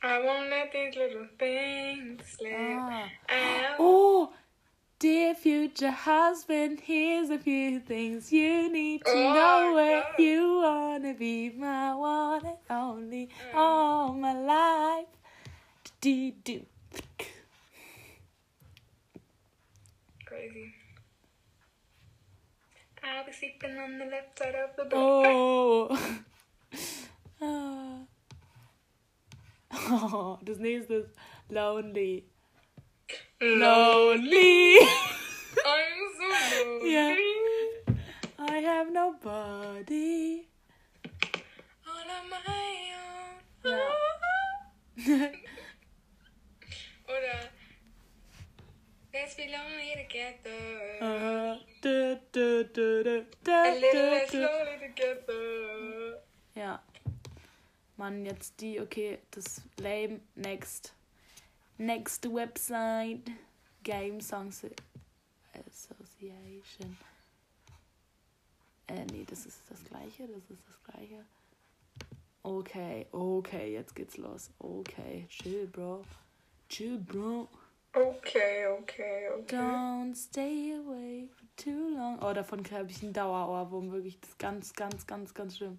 I 0.03 0.19
won't 0.19 0.49
let 0.49 0.71
these 0.71 0.95
little 0.95 1.27
things 1.37 2.23
slip 2.25 2.53
Ah. 2.53 3.09
Oh! 3.79 4.33
Dear 4.99 5.33
future 5.33 5.89
husband, 5.89 6.79
here's 6.79 7.31
a 7.31 7.39
few 7.39 7.79
things 7.79 8.31
you 8.31 8.71
need 8.71 9.03
to 9.03 9.11
Oh, 9.11 9.33
know 9.33 9.73
where 9.73 10.03
you 10.19 10.61
wanna 10.61 11.15
be 11.15 11.49
my 11.49 11.95
one 11.95 12.45
and 12.45 12.57
only 12.69 13.29
all 13.53 14.13
my 14.13 14.33
life. 14.33 15.07
Do, 16.01 16.31
do. 16.43 16.65
Crazy. 20.25 20.73
I'll 23.03 23.25
be 23.25 23.31
sleeping 23.31 23.77
on 23.77 23.97
the 23.97 24.05
left 24.05 24.37
side 24.37 24.55
of 24.55 24.75
the 24.75 24.83
bed. 24.85 24.93
Oh. 24.93 25.97
Ah. 27.43 28.05
oh. 29.71 30.37
Das 30.43 30.59
nächste 30.59 30.93
ist 30.93 31.09
Lonely. 31.49 32.23
Lonely. 33.39 34.77
I'm 35.65 36.09
so 36.17 36.27
lonely. 36.55 36.93
Ja. 36.93 37.15
I 38.37 38.57
have 38.59 38.91
nobody. 38.91 40.47
All 41.87 42.09
on 42.09 42.29
my 42.29 42.93
own. 43.65 43.81
Ja. 44.95 45.29
Let's 49.31 49.45
be 49.45 49.55
lonely 49.55 49.95
together. 49.95 50.59
A 51.01 51.57
little 53.79 54.11
less 54.11 54.33
lonely 54.33 54.77
together. 54.89 56.19
Ja. 56.53 56.81
Mann, 57.95 58.25
jetzt 58.25 58.59
die, 58.59 58.81
okay, 58.81 59.19
das 59.31 59.61
lame. 59.77 60.19
Next. 60.35 60.93
Next 61.77 62.25
website. 62.25 63.31
Game 63.83 64.19
Songs 64.19 64.65
Association. 65.53 66.97
Äh, 68.87 69.05
nee, 69.11 69.25
das 69.25 69.45
ist 69.45 69.61
das 69.69 69.81
gleiche, 69.85 70.27
das 70.27 70.49
ist 70.49 70.63
das 70.67 70.83
gleiche. 70.83 71.23
Okay, 72.43 73.07
okay, 73.13 73.73
jetzt 73.73 73.95
geht's 73.95 74.17
los. 74.17 74.49
Okay, 74.59 75.25
chill, 75.29 75.67
bro. 75.67 76.03
Chill, 76.67 76.97
bro. 76.97 77.47
Okay, 77.93 78.65
okay, 78.67 79.27
okay. 79.33 79.57
Don't 79.57 80.15
stay 80.15 80.71
away 80.71 81.27
for 81.27 81.45
too 81.57 81.93
long. 81.93 82.19
Oh, 82.21 82.31
davon 82.31 82.63
habe 82.71 82.89
ich 82.89 83.03
einen 83.03 83.11
Dauerohrwurm, 83.11 83.91
wirklich. 83.91 84.17
Das 84.21 84.29
ist 84.29 84.39
ganz, 84.39 84.73
ganz, 84.73 85.05
ganz, 85.05 85.33
ganz 85.33 85.57
schlimm. 85.57 85.77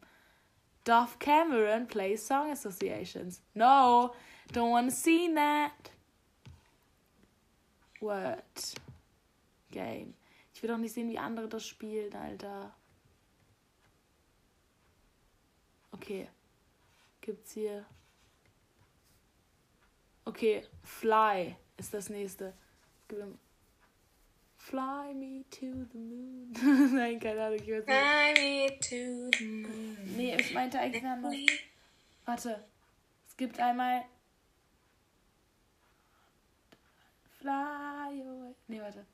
Dove 0.85 1.19
Cameron 1.19 1.87
plays 1.87 2.27
Song 2.27 2.51
Associations. 2.51 3.41
No, 3.55 4.15
don't 4.53 4.73
want 4.73 4.91
to 4.91 4.95
see 4.95 5.33
that. 5.35 5.73
Word. 8.01 8.75
Game. 9.71 10.13
Ich 10.53 10.63
will 10.63 10.69
doch 10.69 10.77
nicht 10.77 10.93
sehen, 10.93 11.09
wie 11.09 11.19
andere 11.19 11.49
das 11.49 11.67
spielen, 11.67 12.15
Alter. 12.15 12.75
Okay. 15.93 16.29
Gibt's 17.23 17.53
hier. 17.53 17.87
Okay, 20.27 20.63
Fly 20.83 21.57
ist 21.77 21.93
das 21.95 22.09
nächste. 22.09 22.53
Fly 24.59 25.13
me 25.15 25.45
to 25.51 25.87
the 25.93 25.99
moon. 25.99 26.53
Nein, 26.95 27.19
keine 27.19 27.45
Ahnung, 27.45 27.59
ich 27.59 27.69
weiß 27.69 27.85
nicht. 27.85 27.99
Fly 27.99 28.35
me 28.39 28.79
to 28.79 29.39
the 29.39 29.45
moon. 29.45 30.17
Nee, 30.17 30.37
ich 30.37 30.55
meinte 30.55 30.79
eigentlich 30.79 31.05
anders. 31.05 31.35
Warte. 32.25 32.65
Es 33.29 33.37
gibt 33.37 33.59
einmal. 33.59 34.05
Fly 37.41 38.23
away. 38.23 38.55
Nee, 38.69 38.81
warte. 38.81 39.05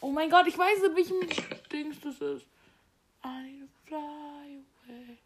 Oh 0.00 0.10
mein 0.10 0.30
Gott, 0.30 0.46
ich 0.46 0.56
weiß 0.56 0.82
nicht, 0.82 0.96
welchem 0.96 1.62
Dings 1.72 2.00
das 2.00 2.20
ist. 2.20 2.46
I 3.24 3.42
need 3.42 3.60
to 3.60 3.68
fly 3.86 4.62
away. 4.86 5.18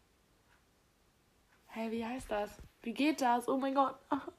Hey, 1.67 1.91
wie 1.91 2.03
heißt 2.03 2.31
das? 2.31 2.49
Wie 2.81 2.93
geht 2.93 3.21
das? 3.21 3.47
Oh 3.47 3.57
mein 3.57 3.75
Gott. 3.75 3.95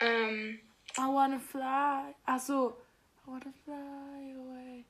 Ähm, 0.00 0.60
I 0.96 1.00
wanna 1.00 1.40
fly. 1.40 2.14
Ach 2.24 2.40
so. 2.40 2.76
I 3.26 3.30
wanna 3.30 3.52
fly 3.64 4.34
away. 4.36 4.84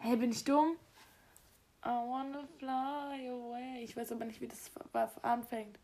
Hey, 0.00 0.16
bin 0.16 0.30
ich 0.30 0.44
dumm? 0.44 0.76
I 1.84 1.88
wanna 1.88 2.46
fly 2.58 3.28
away. 3.28 3.82
Ich 3.84 3.96
weiß 3.96 4.12
aber 4.12 4.24
nicht, 4.24 4.40
wie 4.40 4.48
das 4.48 4.70
anfängt. 5.22 5.78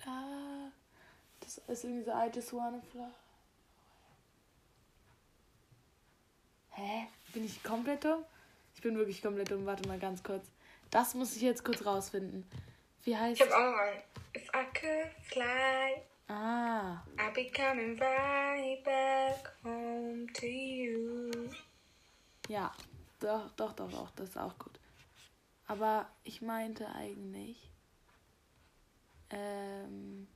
Fly. 0.00 0.72
Das 1.40 1.58
ist 1.58 1.84
irgendwie 1.84 2.04
so, 2.04 2.10
I 2.10 2.30
just 2.34 2.52
wanna 2.52 2.80
fly. 2.80 3.10
Hä? 6.70 7.08
Bin 7.32 7.44
ich 7.44 7.62
komplett 7.62 8.04
dumm? 8.04 8.24
Ich 8.74 8.82
bin 8.82 8.96
wirklich 8.96 9.20
komplett 9.22 9.50
dumm. 9.50 9.66
Warte 9.66 9.86
mal 9.88 9.98
ganz 9.98 10.22
kurz. 10.22 10.46
Das 10.90 11.14
muss 11.14 11.36
ich 11.36 11.42
jetzt 11.42 11.64
kurz 11.64 11.84
rausfinden. 11.84 12.48
Wie 13.04 13.16
heißt 13.16 13.40
ich 13.40 13.46
hab 13.46 13.54
auch 13.54 13.70
noch 13.72 13.78
einen. 13.78 14.02
If 14.36 14.48
I 14.54 14.64
could 14.78 15.12
fly, 15.22 16.02
Ah. 16.30 17.02
I'd 17.16 17.32
be 17.34 17.50
coming 17.50 17.98
right 17.98 18.84
back 18.84 19.50
home 19.64 20.26
to 20.34 20.46
you. 20.46 21.30
Ja, 22.48 22.74
doch, 23.18 23.50
doch, 23.56 23.72
doch, 23.72 23.90
doch, 23.90 24.10
das 24.10 24.30
ist 24.30 24.38
auch 24.38 24.58
gut. 24.58 24.78
Aber 25.66 26.06
ich 26.24 26.42
meinte 26.42 26.86
eigentlich. 26.94 27.70
Ähm. 29.30 30.28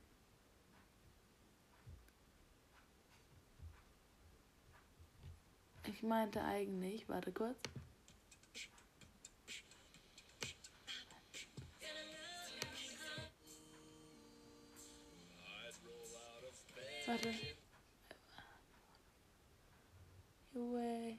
Ich 5.85 6.01
meinte 6.01 6.41
eigentlich, 6.43 7.07
warte 7.09 7.31
kurz. 7.31 7.57
Warte. 17.05 17.33
away. 20.55 21.17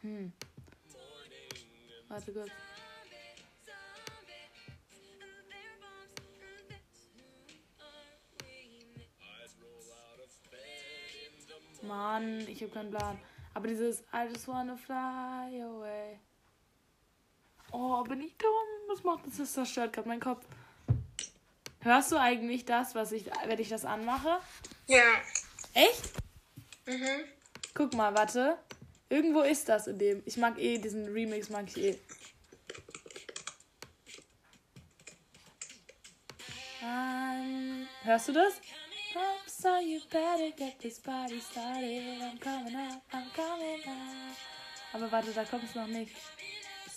Hm. 0.00 0.32
Warte 2.08 2.32
kurz. 2.32 2.50
Mann, 11.82 12.40
ich 12.48 12.62
hab 12.62 12.72
keinen 12.72 12.90
Plan. 12.90 13.18
Aber 13.52 13.68
dieses 13.68 14.00
I 14.12 14.26
just 14.32 14.48
wanna 14.48 14.76
fly 14.76 15.62
away. 15.62 16.18
Oh, 17.72 18.02
bin 18.04 18.22
ich 18.22 18.36
dumm? 18.38 18.50
Was 18.88 19.04
macht 19.04 19.26
das? 19.26 19.36
Das 19.36 19.52
zerstört 19.52 19.92
gerade 19.92 20.08
meinen 20.08 20.20
Kopf. 20.20 20.46
Hörst 21.84 22.12
du 22.12 22.16
eigentlich 22.16 22.64
das, 22.64 22.94
was 22.94 23.12
ich, 23.12 23.26
wenn 23.46 23.58
ich 23.58 23.68
das 23.68 23.84
anmache? 23.84 24.40
Ja. 24.86 25.20
Echt? 25.74 26.12
Mhm. 26.86 27.24
Guck 27.74 27.92
mal, 27.92 28.14
warte. 28.14 28.56
Irgendwo 29.10 29.42
ist 29.42 29.68
das 29.68 29.86
in 29.86 29.98
dem. 29.98 30.22
Ich 30.24 30.38
mag 30.38 30.58
eh 30.58 30.78
diesen 30.78 31.04
Remix, 31.12 31.50
mag 31.50 31.66
ich 31.68 31.76
eh. 31.76 31.98
Um, 36.80 37.86
hörst 38.04 38.28
du 38.28 38.32
das? 38.32 38.54
Oh, 39.14 39.20
so 39.46 39.76
you 39.78 40.00
better 40.10 40.50
get 40.56 40.78
this 40.80 40.98
party 40.98 41.38
started. 41.38 42.22
I'm 42.22 42.38
coming 42.40 42.74
up, 42.76 43.02
I'm 43.12 43.30
coming 43.34 43.80
up. 43.86 44.36
Aber 44.94 45.12
warte, 45.12 45.32
da 45.32 45.44
kommt 45.44 45.64
es 45.64 45.74
noch 45.74 45.86
nicht. 45.86 46.14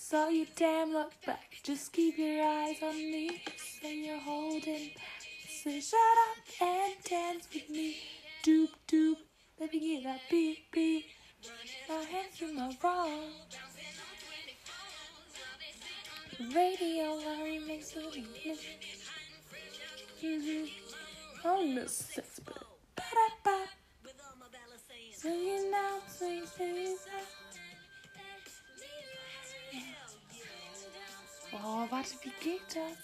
So 0.09 0.29
you 0.29 0.47
damn 0.55 0.93
look 0.93 1.11
back. 1.25 1.57
Just 1.63 1.91
keep 1.91 2.17
your 2.17 2.41
eyes 2.41 2.77
on 2.81 2.95
me. 2.95 3.41
So 3.81 3.89
you're 3.89 4.17
holding. 4.17 4.91
back. 4.95 5.21
So 5.61 5.69
shut 5.81 5.99
up 6.29 6.37
and 6.61 6.93
dance 7.03 7.45
with 7.53 7.69
me. 7.69 7.97
Doop 8.41 8.69
doop. 8.87 9.17
let 9.59 9.73
me 9.73 9.79
get 9.81 10.05
that 10.05 10.21
beat 10.31 10.71
beat. 10.71 11.07
My 11.89 11.95
hands 11.95 12.41
in 12.41 12.55
my 12.55 12.73
wrong. 12.81 13.33
Radio 16.55 17.19
remix 17.43 17.97
of 17.97 18.13
the. 18.13 18.23
Oh, 21.43 21.67
Miss 21.67 21.91
Sex, 21.91 22.39
but 22.45 22.63
ba-da-ba. 22.95 23.65
So 25.13 25.27
you 25.27 25.69
know, 25.69 25.99
so 26.07 26.29
you 26.29 26.45
say 26.45 26.95
Oh, 31.53 31.87
warte, 31.89 32.15
wie 32.23 32.31
geht 32.41 32.75
das? 32.75 32.97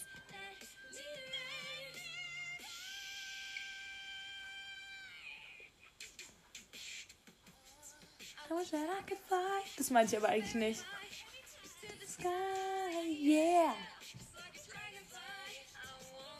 Das 9.77 9.89
meinte 9.89 10.15
ich 10.15 10.17
aber 10.23 10.29
eigentlich 10.29 10.55
nicht. 10.55 10.85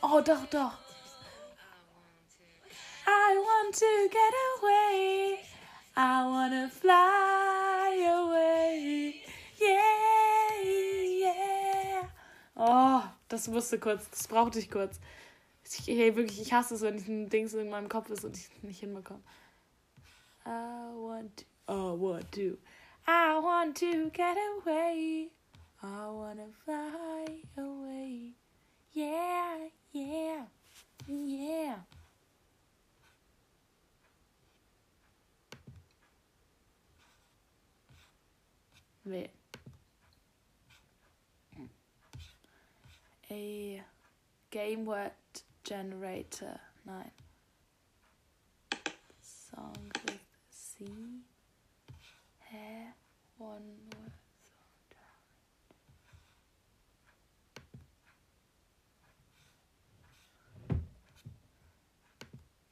Oh, 0.01 0.21
doch, 0.21 0.45
doch. 0.47 0.73
I 3.07 3.38
want 3.38 3.75
to 3.75 4.09
get 4.11 4.34
away. 4.59 5.39
I 5.95 6.25
wanna 6.25 6.69
fly 6.69 8.05
away. 8.05 9.21
Yeah, 9.59 10.61
yeah. 10.63 11.62
Oh, 12.55 13.01
das 13.30 13.47
musste 13.47 13.80
kurz. 13.80 14.09
Das 14.09 14.27
brauchte 14.27 14.59
ich 14.59 14.69
kurz. 14.69 14.99
Ich, 15.65 15.88
hey, 15.88 16.15
wirklich, 16.15 16.41
ich 16.41 16.53
hasse 16.53 16.75
es, 16.75 16.81
wenn 16.81 16.97
ich 16.97 17.07
ein 17.07 17.30
Dings 17.30 17.53
in 17.53 17.69
meinem 17.69 17.89
Kopf 17.89 18.09
ist 18.09 18.23
und 18.25 18.38
ich 18.38 18.49
es 18.57 18.63
nicht 18.63 18.80
hinbekomme. 18.80 19.23
I 20.45 20.49
want 20.95 21.38
to. 21.38 21.45
I 21.69 21.99
want 21.99 22.31
to. 22.34 22.57
I 23.07 23.39
want 23.41 23.77
to 23.80 24.09
get 24.11 24.38
away. 24.38 25.30
I 25.81 26.07
wanna 26.07 26.47
fly 26.63 27.43
away. 27.57 28.34
Yeah, 28.93 29.69
yeah, 29.91 30.45
yeah. 31.07 31.75
Wait. 39.05 39.43
A 43.34 43.81
game 44.51 44.85
word 44.85 45.11
generator. 45.64 46.60
nine 46.85 47.11
Song 49.22 49.91
with 50.05 50.19
C. 50.51 50.85
Hä? 52.51 52.93
One 53.39 53.73
word. 53.89 54.11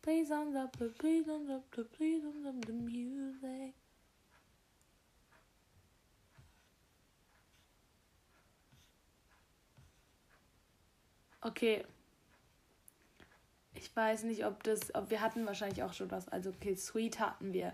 Please 0.03 0.27
stop 0.27 0.77
the, 0.77 0.89
please 0.99 1.25
stop 1.25 1.71
the, 1.71 1.83
please 1.85 2.21
don't 2.21 2.41
stop 2.41 2.65
the 2.65 2.73
music. 2.73 3.73
Okay. 11.41 11.84
Ich 13.73 13.95
weiß 13.95 14.23
nicht, 14.23 14.45
ob 14.45 14.63
das, 14.63 14.93
ob 14.93 15.09
wir 15.09 15.22
hatten 15.22 15.45
wahrscheinlich 15.45 15.84
auch 15.84 15.93
schon 15.93 16.11
was. 16.11 16.27
Also, 16.27 16.49
okay, 16.51 16.76
Sweet 16.76 17.19
hatten 17.19 17.53
wir. 17.53 17.73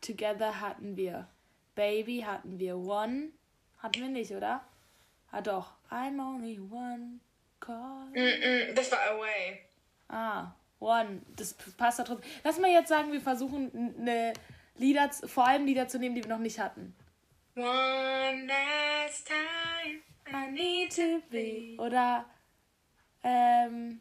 Together 0.00 0.60
hatten 0.60 0.96
wir. 0.96 1.28
Baby 1.74 2.24
hatten 2.26 2.58
wir. 2.58 2.76
One 2.76 3.30
hatten 3.78 4.00
wir 4.00 4.08
nicht, 4.08 4.32
oder? 4.32 4.64
Ah, 5.30 5.40
doch. 5.40 5.72
I'm 5.90 6.20
only 6.20 6.58
one 6.58 7.20
call. 7.60 8.08
Mm-mm, 8.14 8.74
das 8.74 8.90
war 8.92 8.98
Away. 9.10 9.60
Ah, 10.08 10.52
One. 10.80 11.22
Das 11.36 11.54
passt 11.76 11.98
da 11.98 12.04
trotzdem. 12.04 12.30
Lass 12.44 12.58
mal 12.58 12.70
jetzt 12.70 12.88
sagen, 12.88 13.12
wir 13.12 13.20
versuchen, 13.20 13.94
eine 13.98 14.32
Lieder, 14.76 15.10
vor 15.10 15.46
allem 15.46 15.66
Lieder 15.66 15.88
zu 15.88 15.98
nehmen, 15.98 16.14
die 16.14 16.22
wir 16.22 16.30
noch 16.30 16.38
nicht 16.38 16.58
hatten. 16.58 16.94
One 17.56 18.46
last 18.46 19.26
time. 19.26 20.00
I 20.30 20.50
need 20.50 20.94
to 20.94 21.20
be. 21.30 21.76
Oder, 21.82 22.24
ähm, 23.28 24.00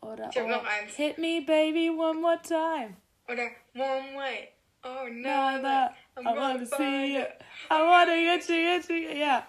oder, 0.00 0.28
Ich 0.30 0.38
hab 0.38 0.44
oh, 0.44 0.48
noch 0.48 0.64
eins. 0.64 0.94
Hit 0.94 1.18
me, 1.18 1.40
baby, 1.44 1.90
one 1.90 2.20
more 2.20 2.40
time. 2.42 2.96
Oder 3.28 3.50
One 3.74 4.16
Way. 4.16 4.48
Oh, 4.84 5.08
no. 5.10 5.28
I 5.28 5.90
wanna 6.22 6.64
see 6.64 7.14
you. 7.16 7.24
I 7.70 7.82
wanna 7.82 8.14
get 8.14 8.48
you, 8.48 8.54
get 8.56 8.88
you, 8.88 9.18
ja. 9.18 9.46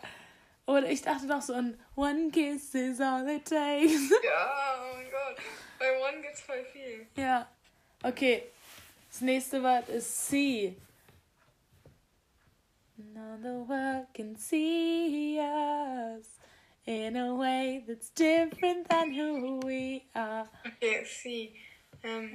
Oder 0.65 0.89
ich 0.89 1.02
dachte 1.02 1.27
noch 1.27 1.41
so 1.41 1.53
an 1.53 1.77
One 1.95 2.31
kiss 2.31 2.73
is 2.76 2.99
all 2.99 3.27
it 3.30 3.45
takes. 3.45 4.10
Ja, 4.23 4.80
oh 4.81 4.95
mein 4.95 5.10
Gott. 5.11 5.44
Bei 5.80 5.98
One 6.10 6.22
gibt's 6.22 6.41
voll 6.41 6.65
viel. 6.73 7.07
ja. 7.15 7.48
Okay. 8.03 8.44
Das 9.10 9.22
nächste 9.22 9.64
Wort 9.64 9.88
ist 9.89 10.27
see. 10.27 10.76
Now 12.98 13.38
the 13.41 13.68
world 13.68 14.07
can 14.14 14.35
see 14.35 15.39
us 15.39 16.36
in 16.88 17.18
a 17.18 17.35
way 17.35 17.84
that's 17.85 18.09
different 18.11 18.88
than 18.89 19.14
who 19.14 19.59
we 19.64 20.05
are. 20.15 20.47
Okay, 20.65 21.03
see. 21.05 21.53
Um, 22.03 22.31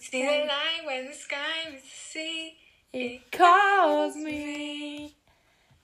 see 0.00 0.22
the 0.22 0.46
light 0.46 0.82
when 0.84 1.06
the 1.06 1.14
sky 1.14 1.70
meets 1.70 1.82
the 1.82 1.88
sea. 1.88 2.54
It 2.92 3.32
calls 3.32 4.14
me. 4.16 5.16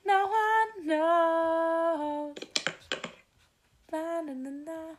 No 0.05 0.27
one 0.27 0.87
knows. 0.87 2.35
Na, 3.91 4.21
na, 4.21 4.33
na, 4.33 4.49
na. 4.49 4.95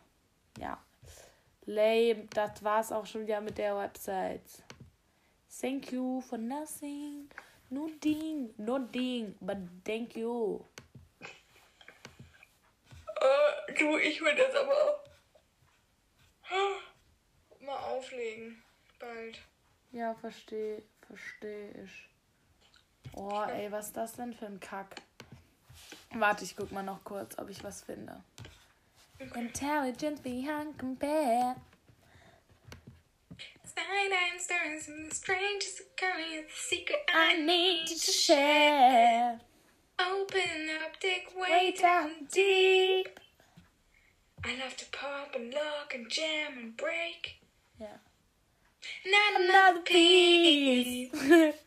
Ja. 0.58 0.78
Lame. 1.66 2.26
Das 2.30 2.62
war's 2.62 2.90
auch 2.90 3.06
schon 3.06 3.22
wieder 3.22 3.40
mit 3.40 3.58
der 3.58 3.76
Website. 3.76 4.62
Thank 5.60 5.92
you 5.92 6.20
for 6.20 6.38
nothing. 6.38 7.28
No 7.70 7.88
ding. 8.02 8.50
No 8.58 8.78
ding. 8.78 9.34
But 9.40 9.58
thank 9.84 10.16
you. 10.16 10.64
Äh, 13.24 13.63
du, 13.78 13.98
ich 13.98 14.20
will 14.20 14.36
jetzt 14.36 14.56
aber 14.56 14.72
auch 14.72 15.04
mal 17.60 17.76
auflegen. 17.76 18.62
Bald. 18.98 19.38
Ja, 19.92 20.14
versteh. 20.14 20.82
Versteh 21.06 21.70
ich. 21.84 22.08
Oh, 23.14 23.42
ey, 23.42 23.70
was 23.70 23.86
ist 23.86 23.96
das 23.96 24.14
denn 24.14 24.34
für 24.34 24.46
ein 24.46 24.60
Kack? 24.60 24.96
Warte, 26.14 26.44
ich 26.44 26.56
guck 26.56 26.72
mal 26.72 26.82
noch 26.82 27.04
kurz, 27.04 27.38
ob 27.38 27.50
ich 27.50 27.62
was 27.62 27.82
finde. 27.82 28.22
Intelligence 29.18 30.20
beyond 30.20 30.78
compare. 30.78 31.56
Night 33.76 34.40
stirring 34.40 34.80
some 34.80 35.10
strangest 35.10 35.80
occurring. 35.80 36.44
A 36.44 36.48
secret 36.52 37.00
I 37.12 37.36
need 37.36 37.86
to 37.86 38.12
share. 38.12 39.40
Open 39.98 40.70
up, 40.82 41.00
dig 41.00 41.28
way 41.36 41.72
down 41.72 42.26
deep. 42.32 43.20
I 44.46 44.56
love 44.62 44.76
to 44.76 44.84
pop 44.92 45.34
and 45.34 45.52
lock 45.54 45.94
and 45.94 46.10
jam 46.10 46.58
and 46.58 46.76
break. 46.76 47.40
Yeah. 47.80 47.96
Not 49.06 49.40
Another 49.40 49.80
piece. 49.80 51.10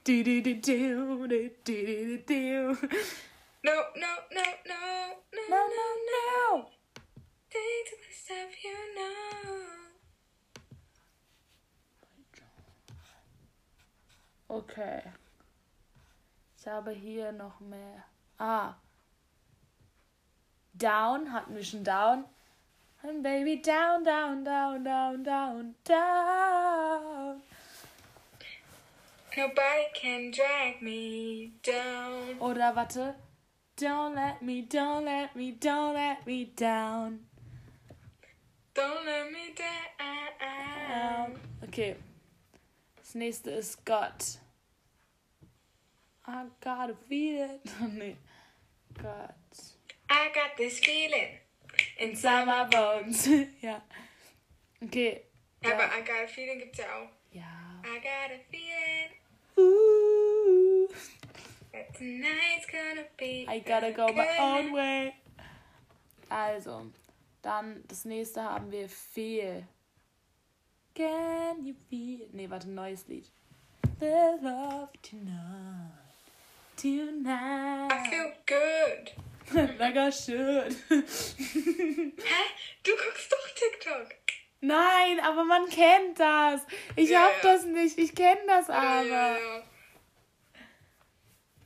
du, 0.04 0.24
du, 0.24 0.42
du, 0.42 0.54
du, 0.54 1.28
du, 1.28 1.50
du, 1.64 2.18
du. 2.26 2.78
No, 3.64 3.74
no, 3.96 4.12
no, 4.32 4.44
no, 4.68 4.76
no, 5.34 5.42
No, 5.50 5.68
no, 5.78 5.88
no. 6.12 6.66
Take 7.50 7.90
the 7.90 8.14
stuff 8.14 8.64
you 8.64 8.78
know. 8.96 9.66
Okay. 14.50 15.02
Ich 16.60 16.68
habe 16.68 16.92
hier 16.92 17.32
noch 17.32 17.60
mehr. 17.60 18.06
Ah. 18.38 18.76
Down, 20.74 21.34
hatten 21.34 21.56
wir 21.56 21.64
schon 21.64 21.84
down. 21.84 22.26
And 23.08 23.24
baby, 23.24 23.56
down, 23.56 24.04
down, 24.04 24.44
down, 24.44 24.84
down, 24.84 25.24
down, 25.24 25.76
down. 25.86 27.42
Nobody 29.38 29.86
can 29.94 30.32
drag 30.32 30.82
me 30.82 31.54
down. 31.64 32.38
Oder 32.42 32.74
warte. 32.76 33.16
Don't 33.78 34.14
let 34.14 34.42
me, 34.42 34.62
don't 34.64 35.06
let 35.06 35.34
me, 35.38 35.52
don't 35.52 35.94
let 35.94 36.28
me 36.28 36.52
down. 36.54 37.20
Don't 38.74 39.06
let 39.06 39.32
me 39.32 39.56
down. 39.56 41.40
Okay. 41.64 41.96
Das 42.98 43.16
nächste 43.16 43.52
ist 43.52 43.86
Gott. 43.86 44.40
I 46.28 46.48
gotta 46.60 46.96
feel 47.08 47.52
it. 47.52 47.62
nee. 47.94 48.18
Gott. 49.02 49.34
I 50.10 50.30
got 50.36 50.58
this 50.58 50.80
feeling 50.80 51.47
Inside 51.98 52.46
my 52.46 52.64
bones. 52.70 53.28
ja. 53.62 53.82
Okay. 54.84 55.22
Ja, 55.64 55.70
Ja. 55.70 55.76
aber 55.76 55.86
I 55.98 56.02
got 56.02 56.24
a 56.24 56.28
feeling 56.28 56.60
gibt's 56.60 56.78
ja 56.80 56.86
auch. 56.86 57.10
ja. 57.32 57.44
I 57.84 58.00
got 58.00 58.32
a 58.32 58.40
feeling 58.52 59.12
Ooh, 59.58 60.88
that 61.72 61.94
tonight's 61.98 62.68
gonna 62.72 63.06
be. 63.18 63.46
I 63.48 63.60
gotta 63.60 63.92
go 63.92 64.12
my 64.14 64.28
own 64.40 64.74
way. 64.74 65.14
Also, 66.30 66.92
dann 67.42 67.84
das 67.88 68.06
nächste 68.06 68.44
haben 68.44 68.70
wir 68.72 68.88
Feel. 68.90 69.66
Can 70.94 71.66
you 71.66 71.74
feel? 71.90 72.28
Nee, 72.34 72.50
warte, 72.50 72.70
neues 72.70 73.08
Lied. 73.08 73.32
The 74.00 74.38
love 74.42 74.90
tonight. 75.02 75.94
I 76.78 76.82
Tonight. 76.82 78.08
feel 78.10 78.34
good. 78.46 79.12
I 79.98 80.12
should. 80.12 80.76
Hä? 80.90 82.44
Du 82.84 82.92
guckst 82.92 83.32
doch 83.32 83.50
TikTok. 83.56 84.10
Nein, 84.62 85.20
aber 85.22 85.44
man 85.46 85.70
kennt 85.70 86.20
das. 86.20 86.62
Ich 86.96 87.10
Ja, 87.10 87.22
hab 87.24 87.44
ja. 87.44 87.54
das 87.54 87.66
nicht. 87.66 87.98
Ich 87.98 88.14
kenne 88.16 88.42
das 88.48 88.70
aber. 88.70 89.02
ja, 89.04 89.38
ja. 89.38 89.64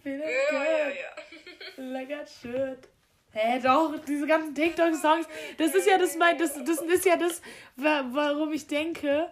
It 0.03 0.19
Ja, 0.51 0.63
ja, 0.63 0.87
ja. 0.89 1.99
I 2.01 2.25
should. 2.41 2.87
Hä, 3.33 3.59
doch, 3.63 3.97
diese 4.05 4.27
ganzen 4.27 4.53
TikTok-Songs, 4.53 5.25
das 5.57 5.73
ist 5.73 5.87
ja 5.87 5.97
das, 5.97 6.17
mein, 6.17 6.37
das, 6.37 6.53
das 6.65 6.81
ist 6.81 7.05
ja 7.05 7.15
das, 7.15 7.41
wa- 7.77 8.03
warum 8.11 8.51
ich 8.51 8.67
denke, 8.67 9.31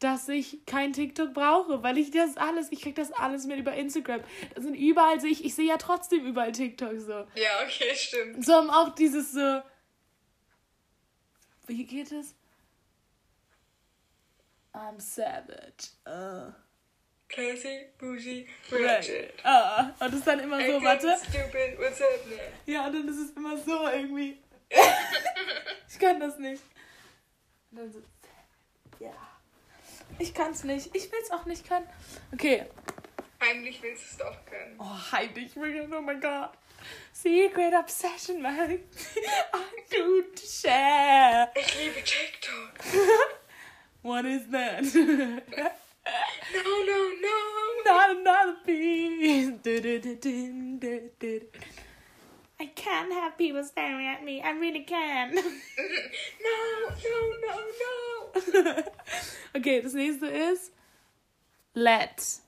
dass 0.00 0.28
ich 0.28 0.64
kein 0.66 0.92
TikTok 0.92 1.34
brauche, 1.34 1.82
weil 1.82 1.98
ich 1.98 2.10
das 2.10 2.36
alles, 2.36 2.72
ich 2.72 2.80
krieg 2.80 2.94
das 2.94 3.12
alles 3.12 3.44
mit 3.44 3.58
über 3.58 3.74
Instagram. 3.74 4.22
Das 4.54 4.64
sind 4.64 4.74
überall, 4.74 5.20
sehe 5.20 5.30
ich, 5.30 5.44
ich 5.44 5.54
sehe 5.54 5.68
ja 5.68 5.76
trotzdem 5.76 6.24
überall 6.24 6.52
TikTok 6.52 6.98
so. 6.98 7.26
Ja, 7.34 7.62
okay, 7.62 7.94
stimmt. 7.94 8.44
So 8.44 8.54
haben 8.54 8.70
auch 8.70 8.94
dieses 8.94 9.32
so, 9.32 9.62
wie 11.66 11.84
geht 11.84 12.10
es? 12.12 12.34
I'm 14.72 14.98
savage. 15.00 15.90
Uh, 16.06 16.52
Classy, 17.28 17.86
bougie, 17.98 18.48
right. 18.72 18.98
ratchet. 18.98 19.34
Ah, 19.44 19.90
und 20.00 20.00
das 20.00 20.14
ist 20.14 20.26
dann 20.26 20.40
immer 20.40 20.56
so, 20.56 20.62
Acting 20.62 20.84
warte. 20.84 21.16
Stupid, 21.18 21.78
what's 21.78 22.00
happening? 22.00 22.40
Ja, 22.66 22.86
und 22.86 22.94
dann 22.94 23.08
ist 23.08 23.18
es 23.18 23.30
immer 23.36 23.56
so 23.58 23.86
irgendwie. 23.88 24.38
ich 25.88 25.98
kann 25.98 26.18
das 26.18 26.38
nicht. 26.38 26.62
Und 27.70 27.78
dann 27.78 27.92
so. 27.92 28.02
Ja. 28.98 29.29
Ich 30.20 30.34
kann's 30.34 30.64
nicht. 30.64 30.94
Ich 30.94 31.10
will's 31.10 31.30
auch 31.30 31.46
nicht 31.46 31.66
können. 31.66 31.88
Okay. 32.32 32.66
Heimlich 33.42 33.82
willst 33.82 34.02
du 34.02 34.08
es 34.10 34.16
doch 34.18 34.44
können. 34.44 34.76
Oh, 34.78 35.12
heimlich. 35.12 35.52
Oh 35.56 36.00
mein 36.02 36.20
Gott. 36.20 36.50
Secret 37.12 37.74
Obsession, 37.74 38.42
man. 38.42 38.72
I 38.72 38.78
do 39.90 40.22
to 40.22 40.46
share. 40.46 41.50
Ich 41.54 41.78
liebe 41.78 42.02
TikTok. 42.04 42.74
What 44.02 44.24
is 44.26 44.42
that? 44.50 44.84
No, 46.52 46.62
no, 46.62 46.98
no. 47.20 47.36
Not 47.84 48.10
another 48.16 48.56
piece. 48.64 49.50
I 52.60 52.66
can't 52.66 53.10
have 53.12 53.38
people 53.38 53.64
staring 53.64 54.06
at 54.06 54.22
me. 54.22 54.42
I 54.42 54.50
really 54.50 54.84
can. 54.84 55.34
No, 56.44 56.56
no, 57.04 57.16
no, 57.44 57.54
no. 57.82 58.82
okay, 59.56 59.80
das 59.80 59.94
nächste 59.94 60.26
ist 60.26 60.72
Let. 61.74 62.40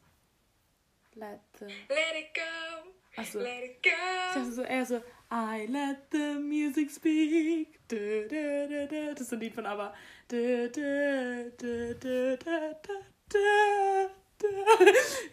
Let 1.15 1.41
the. 1.59 1.67
Let 1.89 2.15
it 2.15 2.35
go. 2.35 2.91
Achso. 3.17 3.39
Let 3.39 3.65
it 3.65 3.77
Ich 3.83 3.83
go. 3.83 3.91
dachte 4.35 4.53
so 4.53 4.63
eher 4.63 4.85
so 4.87 5.03
I 5.31 5.67
let 5.71 6.11
the 6.11 6.39
music 6.39 6.91
speak. 6.91 7.79
Du, 7.89 8.29
du, 8.29 8.89
du. 8.89 9.15
Das 9.15 9.21
ist 9.23 9.33
ein 9.33 9.41
Lied 9.41 9.55
von 9.55 9.65
du. 9.65 9.93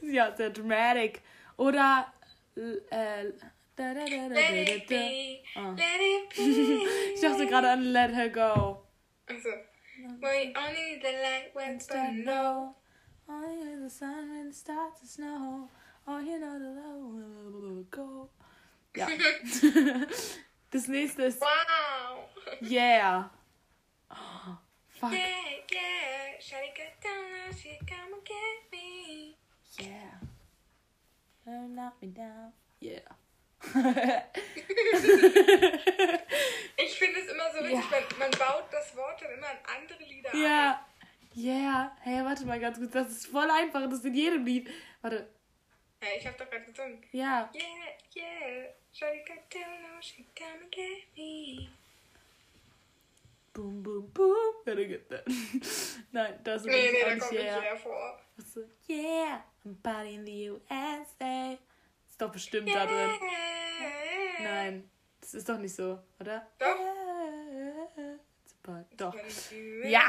Ja, 0.02 0.36
sehr 0.36 0.50
dramatic. 0.52 1.22
Oder 1.58 2.14
äh, 2.56 3.32
da, 3.80 3.94
da, 3.94 4.06
da, 4.06 4.36
Let 4.36 4.70
it 4.70 4.88
be. 4.88 5.42
Ah. 5.56 5.74
Let 5.78 6.02
it 6.02 6.30
be. 6.36 6.86
Ich 7.16 7.22
dachte 7.22 7.48
gerade 7.48 7.70
an 7.72 7.94
Let 7.94 8.12
Her 8.14 8.30
Go. 8.30 8.84
Also, 9.30 9.50
we 10.22 10.54
only 10.56 11.00
the 11.02 11.12
light 11.24 11.52
when 11.54 11.76
It's 11.76 11.88
but 11.88 11.96
the 11.96 12.12
no. 12.24 12.34
no. 12.34 12.76
Oh, 13.30 13.42
you 13.52 13.66
know 13.66 13.84
the 13.84 13.90
sun 13.90 14.30
when 14.32 14.48
it 14.48 14.56
starts 14.56 15.02
to 15.02 15.08
snow. 15.08 15.70
Oh, 16.08 16.20
you 16.20 16.40
know 16.40 16.58
the 16.60 16.72
love 16.82 17.54
will 17.54 17.86
go. 17.92 18.30
Ja. 18.96 19.08
das 20.72 20.88
nächste 20.88 21.24
ist 21.24 21.42
Wow. 21.42 22.28
Yeah. 22.62 23.30
Oh, 24.12 24.58
fuck. 24.88 25.12
Yeah, 25.12 25.20
yeah. 25.72 26.40
Shawty 26.42 26.74
got 26.76 27.00
down 27.04 27.30
now, 27.32 27.52
she 27.56 27.78
come 27.86 28.14
and 28.14 28.26
get 28.26 28.72
me. 28.72 29.38
Yeah. 29.80 30.20
Knock 31.46 32.02
me 32.02 32.08
down. 32.10 32.52
Yeah. 32.82 33.00
Ich 36.78 36.98
finde 36.98 37.20
es 37.20 37.28
immer 37.28 37.52
so 37.52 37.60
witzig, 37.60 37.74
Ja. 37.74 37.82
man, 37.92 38.04
man 38.20 38.32
baut 38.32 38.66
das 38.72 38.96
Wort 38.96 39.22
dann 39.22 39.32
immer 39.32 39.48
an 39.50 39.58
andere 39.78 40.04
Lieder 40.04 40.34
an. 40.34 40.42
Ja. 40.42 40.86
Yeah. 41.36 41.92
Hey, 42.02 42.24
warte 42.24 42.46
mal 42.46 42.60
ganz 42.60 42.78
kurz. 42.78 42.92
Das 42.92 43.10
ist 43.10 43.28
voll 43.28 43.50
einfach. 43.52 43.82
Das 43.84 44.00
ist 44.00 44.06
in 44.06 44.14
jedem 44.16 44.46
Lied. 44.46 44.70
Warte. 45.02 45.30
Ja, 46.02 46.08
ich 46.18 46.26
hab 46.26 46.38
doch 46.38 46.50
gerade 46.50 46.66
gesungen. 46.66 47.02
Ja. 47.12 47.50
Yeah, 47.54 47.98
yeah. 48.16 48.70
Shawty 48.92 49.20
got 49.20 49.38
down 49.54 49.82
now, 49.84 50.00
she 50.02 50.26
come 50.36 50.62
and 50.64 50.72
get 50.72 51.06
me. 51.16 51.70
Boom, 53.54 53.84
boom, 53.84 54.10
boom. 54.14 54.36
Gotta 54.66 54.84
get 54.86 55.10
that. 55.10 55.26
Nein, 56.12 56.40
das 56.44 56.62
ist 56.62 56.68
Nee, 56.68 56.92
nee, 56.92 57.02
da 57.04 57.16
kommt 57.18 57.32
nicht 57.32 57.44
yeah. 57.44 57.76
vor. 57.76 58.20
Was 58.38 58.54
so, 58.54 58.62
yeah. 58.88 59.44
I'm 59.66 59.76
party 59.84 60.16
in 60.16 60.26
the 60.26 60.50
USA. 60.50 61.58
Ist 62.20 62.26
doch 62.26 62.34
bestimmt 62.34 62.68
da 62.76 62.86
drin. 62.86 63.12
Nein, 64.44 64.90
das 65.22 65.36
ist 65.36 65.48
doch 65.48 65.58
nicht 65.58 65.74
so, 65.74 65.98
oder? 66.20 66.46
Doch. 66.60 66.76
Part- 68.62 68.88
Doch. 68.98 69.16
Ja. 69.86 70.04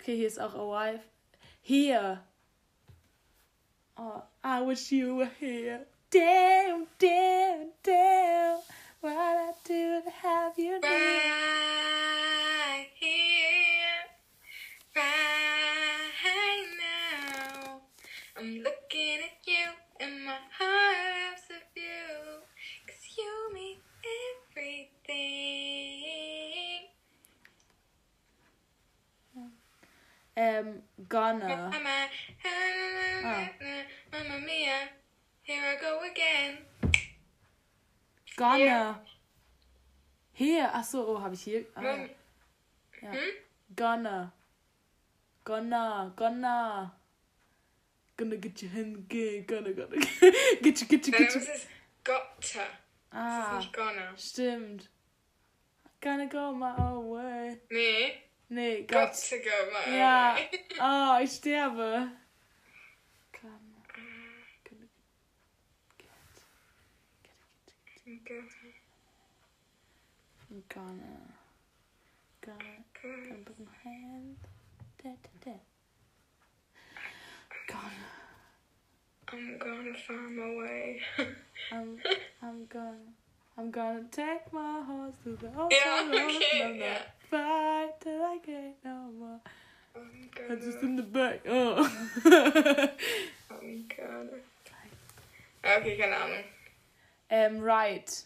Okay, 0.00 0.16
hier 0.16 0.26
ist 0.26 0.40
auch 0.40 0.52
a 0.52 0.58
wife. 0.58 1.04
Here. 1.62 2.24
Oh, 3.96 4.20
I 4.44 4.66
wish 4.66 4.90
you 4.90 5.18
were 5.18 5.30
here. 5.38 5.86
Damn, 6.10 6.88
damn, 6.98 7.68
damn. 7.84 8.58
What 9.00 9.12
I 9.14 9.52
do 9.68 10.02
to 10.02 10.10
have 10.10 10.58
you 10.60 10.80
near. 10.80 10.90
Right 10.90 12.88
here, 12.98 14.06
right 14.96 15.39
and 20.00 20.24
my 20.24 20.38
heart 20.58 20.96
loves 21.14 21.50
of 21.50 21.76
you. 21.76 22.42
Cause 22.86 23.16
you 23.18 23.32
mean 23.54 23.76
everything. 24.50 24.90
Ähm, 30.36 30.82
gonna. 31.08 31.70
Mama, 31.70 32.08
Ah. 33.22 33.48
Mamma 34.10 34.38
mia, 34.38 34.88
here 35.42 35.60
I 35.60 35.76
go 35.80 36.00
again. 36.10 36.58
Gonna. 38.36 39.00
Hier. 40.32 40.70
Ach 40.72 40.84
so, 40.84 41.06
oh, 41.06 41.20
habe 41.20 41.34
ich 41.34 41.42
hier. 41.42 41.66
Ah, 41.74 41.82
ja. 41.82 42.08
hm? 43.00 43.16
Gonna. 43.76 44.32
Gonna. 45.44 46.12
Gonna. 46.16 46.90
Gonna 48.20 48.36
get 48.36 48.60
your 48.62 48.70
hand 48.72 48.96
again. 48.96 49.44
Gonna, 49.46 49.72
gonna. 49.72 49.96
Get 50.62 50.78
you, 50.82 50.86
get 50.88 51.06
you, 51.06 51.12
get 51.12 51.34
you. 51.34 51.40
es 51.40 51.48
ist 51.48 51.66
gotta. 52.04 52.66
Ah, 53.10 53.56
ist 53.58 53.64
nicht 53.64 53.72
gonna. 53.72 54.12
stimmt. 54.18 54.88
Gonna 56.02 56.26
go 56.26 56.52
my 56.52 56.74
own 56.76 57.08
way. 57.08 57.56
Nee, 57.70 58.12
Nee, 58.50 58.82
got 58.82 59.12
Gott. 59.12 59.14
to 59.14 59.38
go 59.38 59.70
my 59.72 59.96
Ja. 59.96 60.34
way. 60.34 60.50
Oh, 60.78 61.18
ich 61.22 61.30
sterbe. 61.32 62.10
Gonna, 63.32 63.58
gonna 63.88 64.18
get, 64.68 66.10
get, 68.04 68.24
get, 68.26 68.44
I'm 70.50 70.62
gonna, 70.68 70.92
gonna, 72.44 72.84
gonna. 73.02 74.36
Gonna, 75.02 75.16
I'm 79.32 79.58
gonna 79.58 79.94
find 80.06 80.36
my 80.36 80.54
way. 80.56 81.00
I'm, 81.72 81.98
I'm 82.42 82.66
gonna, 82.66 82.94
I'm 83.58 83.70
gonna 83.70 84.04
take 84.10 84.52
my 84.52 84.82
horse 84.86 85.14
to 85.24 85.36
the 85.36 85.50
old 85.58 85.72
town 85.84 86.10
road. 86.10 86.30
okay, 86.36 86.62
I'm 86.64 86.78
gonna 86.78 86.98
fight 87.30 88.00
till 88.00 88.22
I 88.22 88.38
can't 88.44 88.74
no 88.84 89.10
more. 89.18 89.40
I'm 89.96 90.30
That's 90.48 90.64
just 90.64 90.80
gonna, 90.80 90.90
in 90.90 90.96
the 90.96 91.02
back. 91.02 91.40
Oh. 91.48 91.90
I'm 93.50 93.84
gonna. 93.96 94.30
Okay, 95.62 95.98
keine 95.98 96.14
Ahnung. 96.16 96.44
um, 97.30 97.60
right. 97.60 98.24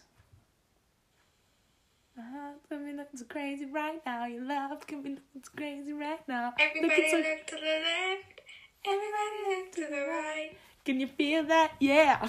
Heart 2.15 2.69
can 2.69 2.85
be 2.85 2.93
looking 2.93 3.17
so 3.19 3.25
crazy 3.25 3.65
right 3.65 3.99
now. 4.05 4.25
Your 4.25 4.43
love 4.45 4.87
can 4.87 5.01
be 5.01 5.09
looking 5.09 5.43
so 5.43 5.51
crazy 5.57 5.91
right 5.91 6.25
now. 6.29 6.53
Everybody 6.57 6.87
Looking 6.95 7.11
so- 7.11 7.17
look 7.17 7.45
to 7.47 7.55
the 7.55 7.75
left. 7.83 8.39
Everybody 8.87 9.37
look 9.49 9.71
to 9.73 9.81
the 9.91 10.01
right. 10.07 10.51
Can 10.85 10.99
you 10.99 11.07
feel 11.07 11.43
that? 11.45 11.71
Yeah. 11.79 12.19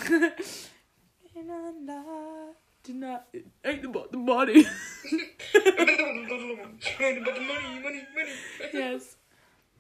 And 1.37 1.53
I 1.53 1.70
love 1.85 2.55
to 2.85 2.93
not. 2.95 3.27
It 3.33 3.45
ain't 3.62 3.85
about 3.85 4.11
the 4.11 4.16
money. 4.16 4.65
money, 6.99 7.20
money, 7.83 8.03
money. 8.15 8.33
yes. 8.73 9.16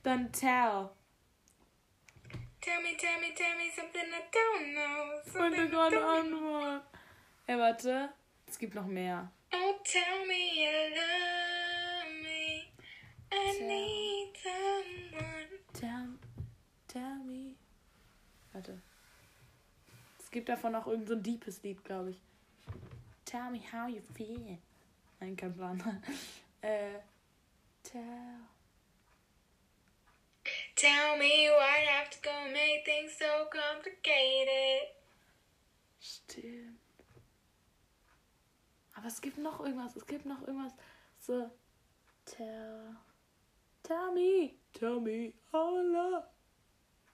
Then 0.02 0.28
tell. 0.32 0.92
Tell 2.60 2.82
me, 2.82 2.96
tell 2.98 3.18
me, 3.20 3.32
tell 3.34 3.56
me 3.56 3.70
something 3.74 4.02
I 4.12 4.22
don't 4.30 4.74
know. 4.74 5.14
Und 5.24 5.32
Something 5.32 5.60
wir 5.60 5.66
I 5.66 5.70
gonna 5.70 5.96
don't 5.96 6.30
know. 6.30 6.56
antworten. 6.56 6.82
Ja, 7.48 7.58
warte. 7.58 8.08
Es 8.48 8.58
gibt 8.58 8.74
noch 8.74 8.86
mehr. 8.86 9.30
Oh, 9.54 9.74
tell 9.84 10.26
me 10.26 10.62
you 10.62 10.70
love 10.94 12.10
me. 12.22 12.68
I 13.32 13.56
Tell. 13.56 13.66
need 13.66 14.32
someone. 14.42 15.50
Tell, 15.72 16.08
tell 16.88 17.24
me. 17.24 17.56
Warte. 18.56 18.80
Es 20.18 20.30
gibt 20.30 20.48
davon 20.48 20.74
auch 20.74 20.86
irgend 20.86 21.08
so 21.08 21.14
ein 21.14 21.22
deepes 21.22 21.62
Lied, 21.62 21.84
glaube 21.84 22.12
ich. 22.12 22.22
Tell 23.26 23.50
me 23.50 23.60
how 23.70 23.86
you 23.86 24.00
feel. 24.14 24.56
Nein, 25.20 25.36
kein 25.36 25.54
Plan. 25.54 25.78
äh, 26.62 27.00
tell. 27.82 28.40
Tell 30.74 31.18
me 31.18 31.50
why 31.50 31.82
I 31.82 32.00
have 32.00 32.08
to 32.08 32.18
go 32.22 32.30
and 32.30 32.54
make 32.54 32.82
things 32.86 33.18
so 33.18 33.26
complicated. 33.50 34.94
Stimmt. 36.00 36.78
Aber 38.94 39.08
es 39.08 39.20
gibt 39.20 39.36
noch 39.36 39.60
irgendwas. 39.60 39.94
Es 39.96 40.06
gibt 40.06 40.24
noch 40.24 40.40
irgendwas. 40.40 40.72
So. 41.20 41.50
Tell. 42.24 42.96
Tell 43.82 44.12
me. 44.14 44.54
Tell 44.72 44.98
me 44.98 45.34
how 45.52 45.76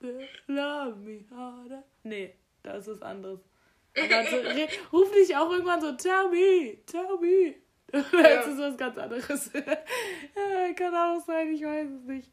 I 0.03 0.27
love. 0.47 0.97
me 0.97 1.25
harder. 1.31 1.83
Nee, 2.03 2.35
das 2.61 2.87
ist 2.87 2.95
was 2.95 3.01
anderes. 3.01 3.39
So, 3.95 4.97
ruf 4.97 5.11
dich 5.11 5.35
auch 5.35 5.51
irgendwann 5.51 5.79
so, 5.79 5.91
tell 5.91 6.29
me, 6.29 6.77
tell 6.85 7.17
me. 7.21 7.55
Das 7.91 8.47
ist 8.47 8.57
was 8.57 8.75
ganz 8.75 8.97
anderes. 8.97 9.51
Ja, 9.53 10.73
Kann 10.75 10.95
auch 10.95 11.23
sein, 11.23 11.53
ich 11.53 11.61
weiß 11.61 11.89
es 11.89 12.03
nicht. 12.05 12.31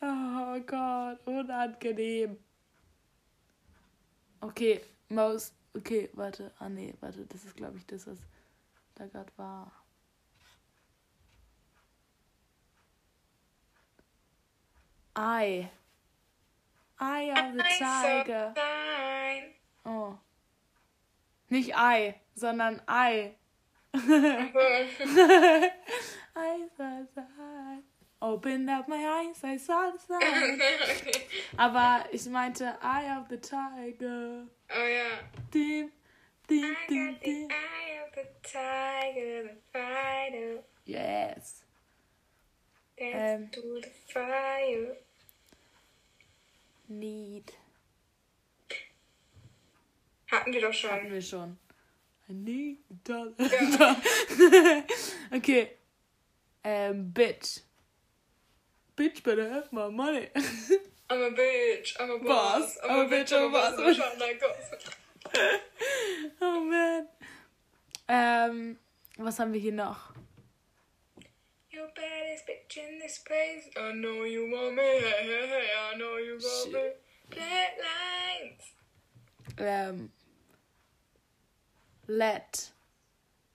Oh 0.00 0.60
Gott, 0.66 1.24
unangenehm. 1.26 2.38
Okay, 4.40 4.80
Maus. 5.08 5.54
Okay, 5.76 6.10
warte. 6.12 6.52
Ah, 6.58 6.68
nee, 6.68 6.94
warte. 7.00 7.24
Das 7.26 7.44
ist, 7.44 7.56
glaube 7.56 7.78
ich, 7.78 7.86
das, 7.86 8.06
was 8.06 8.18
da 8.94 9.06
gerade 9.06 9.32
war. 9.36 9.72
Eye. 15.16 15.70
Eye 16.98 17.30
of 17.32 17.54
the 17.56 17.64
Tiger. 17.78 18.54
Oh. 19.84 20.18
Nicht 21.50 21.74
Ei, 21.76 22.14
sondern 22.34 22.80
Ei. 22.88 23.36
I 23.94 24.50
saw 26.76 27.04
the 27.14 27.14
sign. 27.14 27.82
Opened 28.22 28.70
up 28.70 28.88
my 28.88 29.04
eyes, 29.06 29.44
I 29.44 29.56
saw 29.58 29.90
the 29.92 29.98
sign. 29.98 30.60
Aber 31.58 32.04
ich 32.12 32.26
meinte 32.26 32.76
Eye 32.82 33.16
of 33.18 33.28
the 33.28 33.36
Tiger. 33.38 34.46
Oh 34.70 34.86
ja. 34.86 35.18
Dim, 35.52 35.92
dim, 36.48 36.64
I 36.64 36.76
dim, 36.88 37.12
got 37.12 37.20
the 37.20 37.26
dim. 37.30 37.48
eye 37.50 37.98
of 38.02 38.10
the 38.14 38.26
tiger, 38.42 39.42
the 39.44 39.56
fighter. 39.72 40.62
Yes. 40.86 41.62
Dance 42.98 43.44
Ähm. 43.46 43.50
to 43.52 43.60
the 43.82 43.90
fire. 44.12 44.96
Need. 46.88 47.52
Hatten 50.30 50.52
wir 50.52 50.60
doch 50.60 50.72
Hatten 50.72 51.02
schon. 51.02 51.12
wir 51.12 51.22
schon. 51.22 51.58
I 52.28 52.32
need 52.32 52.78
a 52.90 52.94
dollar. 53.04 53.32
Ja. 53.38 53.96
okay. 55.36 55.70
Ähm, 56.62 57.12
Bitch. 57.12 57.60
Bitch 58.96 59.22
better 59.22 59.48
have 59.50 59.72
my 59.72 59.90
money. 59.90 60.28
I'm 61.10 61.20
a 61.20 61.30
bitch, 61.30 61.94
I'm 62.00 62.10
a 62.10 62.18
Boss, 62.18 62.76
boss. 62.76 62.78
I'm 62.82 63.00
a 63.00 63.08
bitch, 63.08 63.32
I'm 63.32 63.44
a 63.44 63.50
boss. 63.50 63.74
I'm 63.78 63.88
a 63.88 63.98
oh 66.40 66.60
man. 66.60 67.08
Ähm, 68.08 68.78
was 69.18 69.38
haben 69.38 69.52
wir 69.52 69.60
hier 69.60 69.72
noch? 69.72 70.12
You 71.74 71.88
baddest 71.96 72.46
bitch 72.46 72.76
in 72.76 72.98
this 73.00 73.18
place. 73.18 73.68
I 73.76 73.92
know 73.92 74.22
you 74.24 74.48
want 74.50 74.76
me. 74.76 74.82
Hey, 74.82 75.00
hey, 75.22 75.46
hey. 75.48 75.66
I 75.92 75.96
know 75.98 76.16
you 76.18 76.38
want 76.40 76.72
me. 76.72 76.80
Black 77.30 77.72
lines. 77.88 78.62
Ähm, 79.58 80.10
let. 82.06 82.70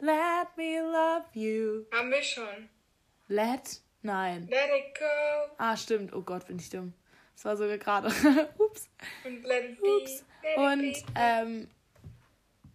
Let 0.01 0.57
me 0.57 0.81
love 0.81 1.25
you. 1.33 1.85
Haben 1.93 2.11
wir 2.11 2.23
schon. 2.23 2.69
Let? 3.29 3.79
Nein. 4.01 4.47
Let 4.49 4.69
it 4.69 4.97
go 4.97 5.55
Ah, 5.57 5.75
stimmt. 5.75 6.13
Oh 6.13 6.21
Gott, 6.21 6.47
bin 6.47 6.57
ich 6.57 6.69
dumm. 6.69 6.93
Das 7.35 7.45
war 7.45 7.57
sogar 7.57 7.77
gerade. 7.77 8.07
Ups. 8.57 8.89
and 9.25 9.45
let 9.45 9.63
it 9.65 9.81
be. 9.81 9.87
Ups. 10.01 10.23
Let 10.43 10.57
Und, 10.57 10.83
it 10.83 11.05
be. 11.05 11.11
ähm, 11.15 11.67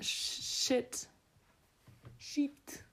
shit. 0.00 1.08
Shit. 2.18 2.84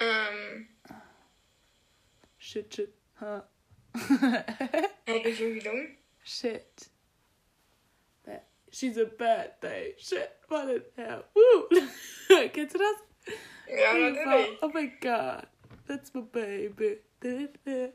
Ähm, 0.00 0.68
Shit, 2.38 2.74
shit. 2.74 2.94
Ha. 3.20 3.46
hey, 5.06 5.22
irgendwie 5.22 5.60
dumm. 5.60 5.96
Shit. 6.24 6.90
She's 8.72 8.96
a 8.98 9.04
bad 9.04 9.60
day. 9.60 9.94
Shit, 9.98 10.30
what 10.48 10.68
in 10.68 10.82
hell? 10.96 11.24
Woo! 11.34 11.68
Kennst 12.52 12.74
du 12.74 12.78
das? 12.78 13.34
Ja, 13.68 13.94
natürlich. 13.94 14.58
Oh 14.62 14.70
my 14.72 14.92
god. 15.00 15.46
That's 15.86 16.14
my 16.14 16.22
baby. 16.22 16.98
Shit. 17.20 17.94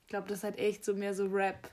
Ich 0.00 0.06
glaube, 0.08 0.28
das 0.28 0.42
hat 0.42 0.58
echt 0.58 0.84
so 0.84 0.94
mehr 0.94 1.12
so 1.12 1.26
Rap. 1.26 1.70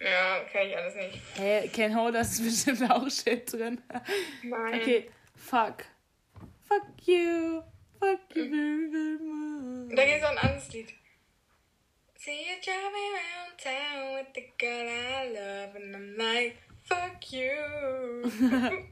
Ja, 0.00 0.44
kenn 0.50 0.68
ich 0.68 0.76
alles 0.76 0.94
nicht. 0.96 1.18
Hä, 1.36 1.68
Ken 1.68 1.96
Ho, 1.96 2.10
da 2.10 2.20
ist 2.20 2.42
bestimmt 2.42 2.90
auch 2.90 3.08
Shit 3.08 3.52
drin. 3.52 3.80
Nein. 4.42 4.80
Okay, 4.80 5.10
fuck. 5.36 5.84
Fuck 6.68 7.06
you. 7.06 7.62
Fuck 7.98 8.20
you 8.34 8.44
mm. 8.44 8.50
very, 8.50 8.90
very 8.90 9.18
much. 9.18 9.96
Da 9.96 10.04
geht 10.04 10.20
so 10.20 10.26
ein 10.26 10.36
anderes 10.38 10.70
Lied. 10.72 10.92
See 12.16 12.46
you 12.46 12.60
driving 12.62 13.14
around 13.14 13.58
town 13.58 14.12
with 14.14 14.32
the 14.34 14.42
girl 14.58 14.88
I 14.88 15.28
love 15.32 15.76
and 15.76 15.96
I'm 15.96 16.16
like, 16.18 16.56
fuck 16.84 17.32
you. 17.32 18.28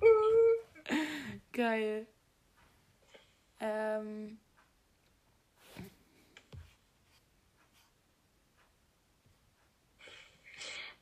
Geil. 1.53 2.07
Ähm. 3.61 3.61
Um, 3.61 4.39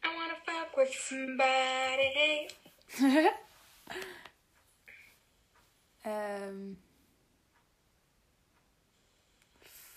I 0.03 0.09
wanna 0.17 0.37
fuck 0.45 0.77
with 0.77 0.93
somebody. 0.93 2.49
ähm. 6.05 6.79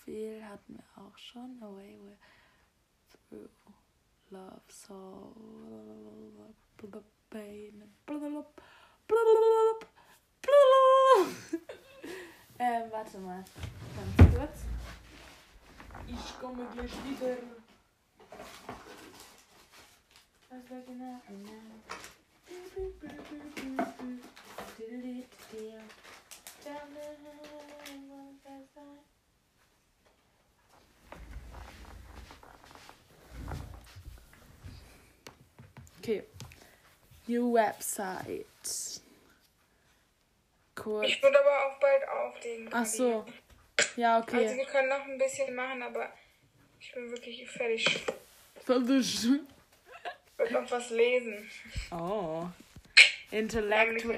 viel 0.07 0.43
hatten 0.45 0.75
wir 0.77 1.03
auch 1.03 1.17
schon. 1.17 1.61
Away 1.61 1.97
with 2.01 2.17
through 3.29 3.49
love 4.31 4.61
so 4.69 5.33
pain. 7.29 7.83
ähm, 12.59 12.91
warte 12.91 13.17
mal. 13.19 13.43
Ganz 13.95 14.35
kurz. 14.35 14.59
Ich 16.07 16.39
komme 16.39 16.65
gleich 16.73 16.91
wieder. 17.05 17.37
Was 20.49 20.69
war 20.69 20.81
genau? 20.81 21.21
Okay. 35.99 36.23
New 37.25 37.53
website. 37.53 38.45
Kurz. 40.75 41.07
Ich 41.07 41.23
würde 41.23 41.39
aber 41.39 41.65
auch 41.65 41.79
bald 41.79 42.07
auflegen. 42.07 42.69
Ach 42.71 42.85
so. 42.85 43.25
Ja, 43.95 44.17
Also 44.17 44.37
okay. 44.37 44.57
wir 44.57 44.65
können 44.65 44.89
noch 44.89 45.05
ein 45.05 45.17
bisschen 45.17 45.55
machen, 45.55 45.81
aber 45.81 46.13
ich 46.79 46.91
bin 46.93 47.09
wirklich 47.09 47.49
fertig. 47.49 48.05
Fertig. 48.63 49.23
Ich 49.23 49.25
will 50.37 50.51
noch 50.51 50.69
was 50.69 50.91
lesen. 50.91 51.49
Oh. 51.91 52.45
Intellektuell. 53.31 54.15